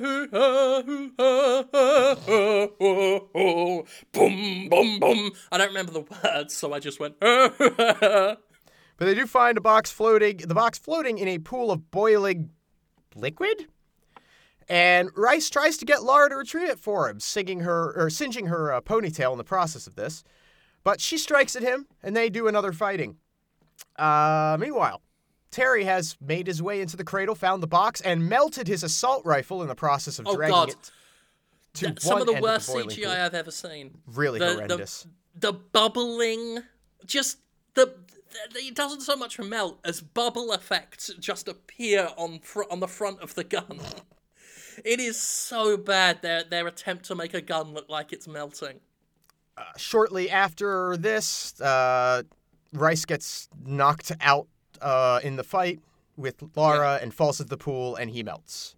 [4.13, 5.31] boom, boom, boom.
[5.53, 7.17] I don't remember the words, so I just went.
[8.99, 12.51] But they do find a box floating, the box floating in a pool of boiling
[13.15, 13.69] liquid.
[14.69, 18.47] And Reiss tries to get Lara to retrieve it for him, singing her or singeing
[18.47, 20.25] her uh, ponytail in the process of this.
[20.85, 23.17] But she strikes at him, and they do another fighting.
[23.97, 25.01] Uh, meanwhile,
[25.51, 29.25] Terry has made his way into the cradle, found the box, and melted his assault
[29.25, 30.69] rifle in the process of Oh, dragging God.
[30.71, 30.91] it
[31.75, 33.11] to Some of the worst of the CGI pool.
[33.13, 33.99] I've ever seen.
[34.07, 35.07] Really the, the- horrendous.
[35.35, 36.59] The, bubbling,
[37.07, 37.39] just
[37.75, 37.95] the,
[38.53, 38.59] the.
[38.59, 43.21] It doesn't so much melt as bubble effects just appear on fr- on the front
[43.21, 43.79] of the gun.
[44.85, 48.81] It is so bad their their attempt to make a gun look like it's melting.
[49.77, 52.23] shortly after this, uh,
[52.73, 54.47] Reiss gets knocked out
[54.81, 55.81] uh, in the fight
[56.17, 58.75] with Lara and falls into the pool, and he melts.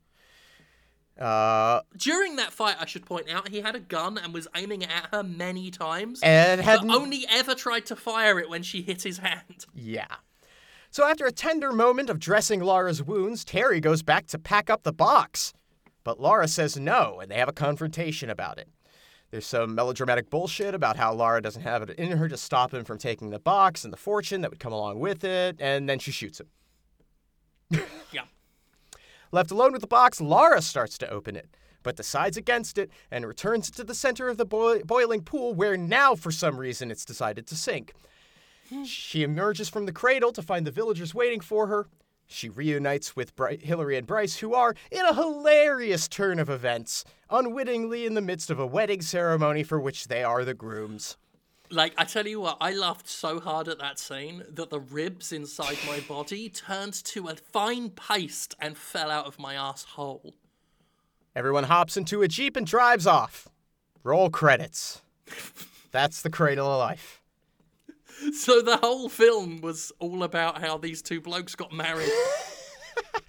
[1.19, 4.83] Uh, During that fight, I should point out, he had a gun and was aiming
[4.83, 8.83] it at her many times, and had only ever tried to fire it when she
[8.83, 9.67] hit his hand.
[9.75, 10.07] yeah.
[10.93, 14.83] So after a tender moment of dressing Lara's wounds, Terry goes back to pack up
[14.83, 15.53] the box,
[16.03, 18.69] but Lara says no, and they have a confrontation about it.
[19.31, 22.85] There's some melodramatic bullshit about how Lara doesn't have it in her to stop him
[22.85, 25.99] from taking the box and the fortune that would come along with it, and then
[25.99, 26.49] she shoots him.
[28.13, 28.23] Yeah.
[29.31, 31.49] Left alone with the box, Lara starts to open it,
[31.85, 35.55] but decides against it and returns it to the center of the boi- boiling pool,
[35.55, 37.93] where now, for some reason, it's decided to sink.
[38.69, 38.83] Hmm.
[38.83, 41.87] She emerges from the cradle to find the villagers waiting for her.
[42.27, 47.05] She reunites with Bri- Hillary and Bryce, who are, in a hilarious turn of events,
[47.31, 51.17] unwittingly in the midst of a wedding ceremony for which they are the grooms.
[51.71, 55.33] Like, I tell you what, I laughed so hard at that scene that the ribs
[55.33, 60.35] inside my body turned to a fine paste and fell out of my asshole.
[61.37, 63.47] Everyone hops into a Jeep and drives off.
[64.03, 65.03] Roll credits.
[65.93, 67.23] That's the cradle of life.
[68.35, 72.11] So the whole film was all about how these two blokes got married.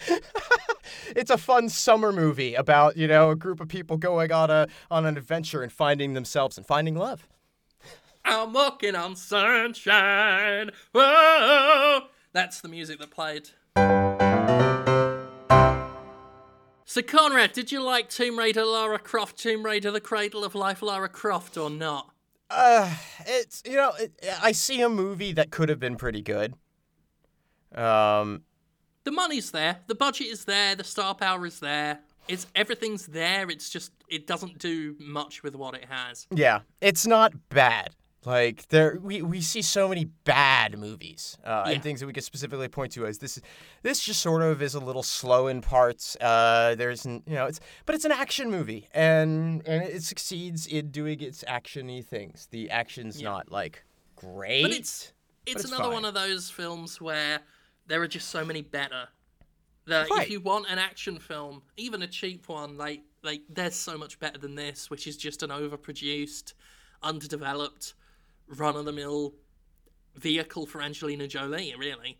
[1.15, 4.68] It's a fun summer movie about, you know, a group of people going on a
[4.89, 7.27] on an adventure and finding themselves and finding love.
[8.23, 10.72] I'm walking on sunshine.
[10.93, 12.01] Whoa!
[12.34, 13.49] That's the music that played.
[16.85, 20.81] So, Conrad, did you like Tomb Raider Lara Croft, Tomb Raider The Cradle of Life
[20.81, 22.13] Lara Croft, or not?
[22.49, 22.93] Uh,
[23.26, 24.11] it's you know, it,
[24.41, 26.53] I see a movie that could have been pretty good.
[27.73, 28.43] Um,
[29.03, 31.99] The money's there, the budget is there, the star power is there.
[32.28, 33.49] It's everything's there.
[33.49, 36.28] It's just it doesn't do much with what it has.
[36.32, 37.95] yeah, it's not bad.
[38.23, 41.73] Like there, we, we see so many bad movies uh, Yeah.
[41.73, 43.41] and things that we could specifically point to as this.
[43.82, 46.15] This just sort of is a little slow in parts.
[46.22, 50.91] Uh, there's you know it's but it's an action movie and and it succeeds in
[50.91, 52.48] doing its actiony things.
[52.52, 53.84] The action's not like
[54.15, 54.61] great.
[54.61, 55.11] But it's
[55.48, 55.94] it's, it's another fine.
[55.94, 57.40] one of those films where
[57.91, 59.07] there are just so many better.
[59.88, 60.23] That Right.
[60.23, 64.18] if you want an action film, even a cheap one, like like there's so much
[64.19, 66.53] better than this, which is just an overproduced,
[67.03, 67.93] underdeveloped,
[68.47, 69.34] run of the mill
[70.15, 71.76] vehicle for Angelina Jolie.
[71.77, 72.18] Really.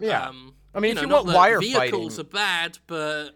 [0.00, 0.26] Yeah.
[0.28, 3.30] Um, I mean, you if know, you not want wire vehicles fighting- are bad, but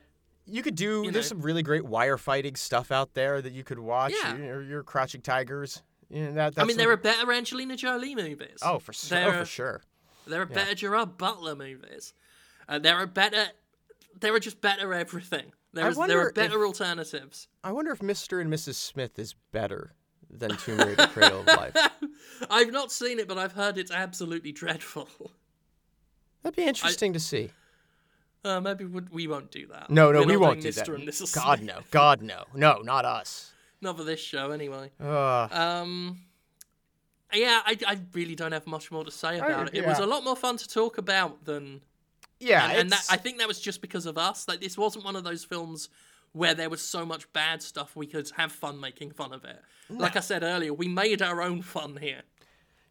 [0.46, 1.02] You could do.
[1.04, 1.36] You there's know.
[1.36, 4.12] some really great wire fighting stuff out there that you could watch.
[4.22, 4.36] Yeah.
[4.36, 5.82] Your, your Crouching Tigers.
[6.08, 8.58] You know, that, I mean, there are better Angelina Jolie movies.
[8.62, 9.18] Oh, for sure.
[9.24, 9.82] Oh, for sure.
[10.26, 12.12] There are better Gerard Butler movies.
[12.68, 13.46] Uh, there are better.
[14.18, 15.52] There are just better everything.
[15.72, 17.48] There, there wonder are if- better alternatives.
[17.62, 18.40] I wonder if Mr.
[18.40, 18.74] and Mrs.
[18.74, 19.92] Smith is better
[20.30, 21.76] than Tomb Raider: Cradle of Life.
[22.50, 25.08] I've not seen it, but I've heard it's absolutely dreadful.
[26.42, 27.50] That'd be interesting to see.
[28.44, 29.90] Uh, maybe we, won't do that.
[29.90, 30.86] No, no, We're we won't do doing that.
[30.88, 30.94] Mr.
[30.94, 31.34] And Mrs.
[31.34, 31.68] God Smith.
[31.74, 31.80] no.
[31.90, 32.44] God no.
[32.54, 33.52] No, not us.
[33.80, 34.90] Not for this show, anyway.
[35.00, 36.20] Uh, Um,
[37.32, 39.74] yeah, I, I really don't have much more to say oh, about it.
[39.74, 41.80] It was a lot more fun to talk about than
[42.38, 44.46] yeah, and, and that, I think that was just because of us.
[44.46, 45.88] Like this wasn't one of those films
[46.32, 49.58] where there was so much bad stuff we could have fun making fun of it.
[49.88, 52.22] Like I said earlier, we made our own fun here.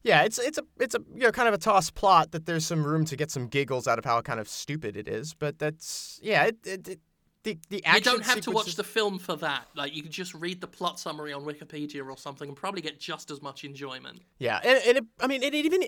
[0.03, 2.65] yeah, it's it's a it's a you know kind of a toss plot that there's
[2.65, 5.59] some room to get some giggles out of how kind of stupid it is, but
[5.59, 6.99] that's yeah, it, it, it
[7.45, 9.67] the the You don't have to watch the film for that.
[9.76, 12.99] Like you can just read the plot summary on Wikipedia or something and probably get
[12.99, 14.19] just as much enjoyment.
[14.38, 15.84] Yeah, and, and it, I mean, it even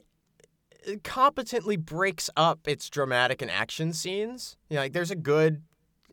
[1.04, 4.58] competently breaks up its dramatic and action scenes.
[4.70, 5.64] You know, like there's a good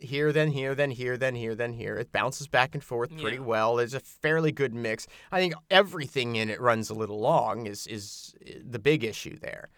[0.00, 1.96] here, then here, then here, then here, then here.
[1.96, 3.44] It bounces back and forth pretty Yeah.
[3.44, 3.76] well.
[3.76, 5.06] There's a fairly good mix.
[5.30, 7.66] I think everything in it runs a little long.
[7.66, 9.68] Is is the big issue there.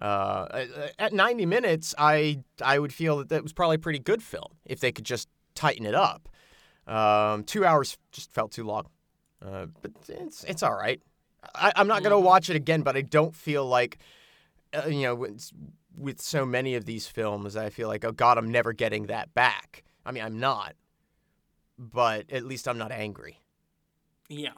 [0.00, 0.66] Uh,
[0.98, 4.52] at 90 minutes, I I would feel that that was probably a pretty good film
[4.64, 6.28] if they could just tighten it up.
[6.86, 8.86] Um, two hours just felt too long,
[9.44, 11.00] uh, but it's it's all right.
[11.54, 13.98] I, I'm not gonna watch it again, but I don't feel like
[14.74, 15.50] uh, you know with,
[15.96, 19.34] with so many of these films, I feel like oh god, I'm never getting that
[19.34, 19.82] back.
[20.04, 20.74] I mean, I'm not,
[21.78, 23.40] but at least I'm not angry.
[24.28, 24.50] Yeah,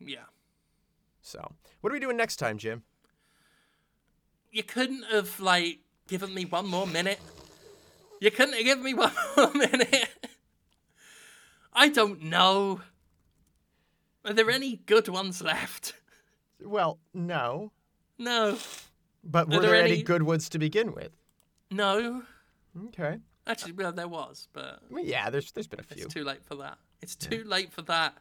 [0.00, 0.24] yeah.
[1.20, 2.82] So, what are we doing next time, Jim?
[4.50, 7.20] You couldn't have like given me one more minute.
[8.20, 10.08] You couldn't have given me one more minute.
[11.72, 12.80] I don't know.
[14.24, 15.94] Are there any good ones left?
[16.60, 17.70] Well, no,
[18.18, 18.58] No,
[19.22, 21.12] but were there there, any any- good ones to begin with?
[21.70, 22.22] no.
[22.88, 23.18] Okay.
[23.46, 26.04] Actually, well, there was, but Well, yeah, there's there's been a few.
[26.04, 26.78] it's too late for that.
[27.00, 28.14] It's too late for that.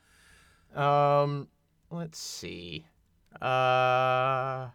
[0.79, 1.47] Um,
[1.91, 2.85] let's see.
[3.41, 4.67] Uh,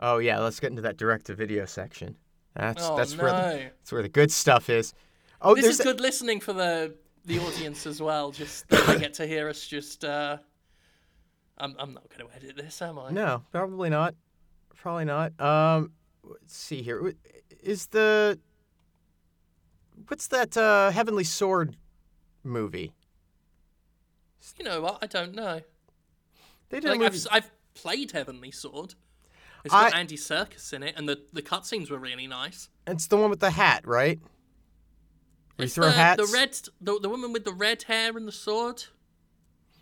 [0.00, 2.16] oh yeah, let's get into that direct-to-video section.
[2.54, 3.22] That's Oh that's no!
[3.22, 4.94] where the, that's where the good stuff is.
[5.40, 6.94] Oh, this is good listening for the
[7.24, 8.30] the audience as well.
[8.32, 9.66] Just they get to hear us.
[9.66, 10.38] Just uh,
[11.58, 13.10] I'm I'm not going to edit this, am I?
[13.10, 14.14] no, probably not.
[14.74, 15.38] Probably not.
[15.40, 15.92] Um,
[16.22, 17.14] let's see here.
[17.62, 18.38] Is the
[20.06, 21.76] what's that uh, Heavenly Sword
[22.44, 22.92] movie?
[24.56, 24.98] You know what?
[25.02, 25.60] I don't know.
[26.70, 27.26] They did Like a I've.
[27.30, 28.94] I've played Heavenly Sword.
[29.64, 32.68] It's got I- Andy Serkis in it, and the the cutscenes were really nice.
[32.86, 34.18] It's the one with the hat, right?
[35.58, 36.30] You throw the, hats.
[36.30, 38.84] the red the, the woman with the red hair and the sword.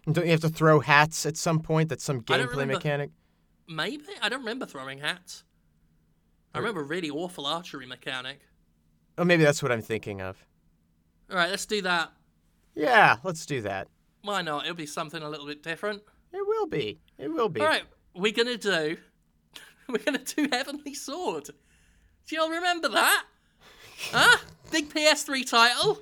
[0.07, 1.90] And Don't you have to throw hats at some point?
[1.90, 3.11] That's some gameplay mechanic.
[3.69, 5.44] Maybe I don't remember throwing hats.
[6.55, 8.40] I remember a really awful archery mechanic.
[9.19, 10.43] Oh, maybe that's what I'm thinking of.
[11.31, 12.12] All right, let's do that.
[12.74, 13.89] Yeah, let's do that.
[14.23, 14.65] Why not?
[14.65, 16.03] It'll be something a little bit different.
[16.32, 17.01] It will be.
[17.19, 17.61] It will be.
[17.61, 17.85] All right,
[18.15, 18.97] we're gonna do.
[19.89, 21.45] We're gonna do Heavenly Sword.
[21.45, 23.25] Do you all remember that?
[24.13, 24.39] huh?
[24.71, 26.01] Big PS3 title.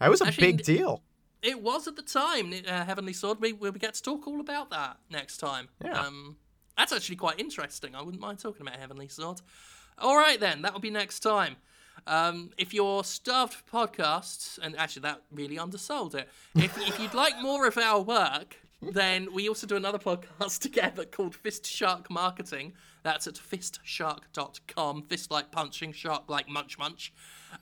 [0.00, 1.02] That was a Actually, big deal.
[1.42, 2.52] It was at the time.
[2.66, 3.38] Uh, Heavenly Sword.
[3.40, 5.68] We we get to talk all about that next time.
[5.84, 5.98] Yeah.
[6.00, 6.36] Um,
[6.76, 7.94] that's actually quite interesting.
[7.94, 9.40] I wouldn't mind talking about Heavenly Sword.
[9.98, 11.56] All right then, that'll be next time.
[12.06, 16.28] Um, if you're starved for podcasts, and actually that really undersold it.
[16.56, 21.04] If if you'd like more of our work, then we also do another podcast together
[21.04, 22.72] called Fist Shark Marketing.
[23.04, 25.02] That's at fistshark.com.
[25.02, 27.12] Fist like punching, shark like munch munch.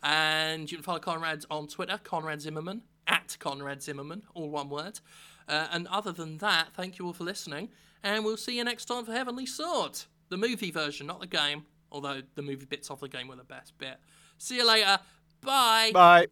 [0.03, 5.01] And you can follow Conrad on Twitter, Conrad Zimmerman, at Conrad Zimmerman, all one word.
[5.49, 7.69] Uh, and other than that, thank you all for listening.
[8.03, 9.99] And we'll see you next time for Heavenly Sword.
[10.29, 11.67] The movie version, not the game.
[11.91, 13.99] Although the movie bits of the game were the best bit.
[14.39, 14.99] See you later.
[15.43, 15.91] Bye.
[15.93, 16.21] Bye.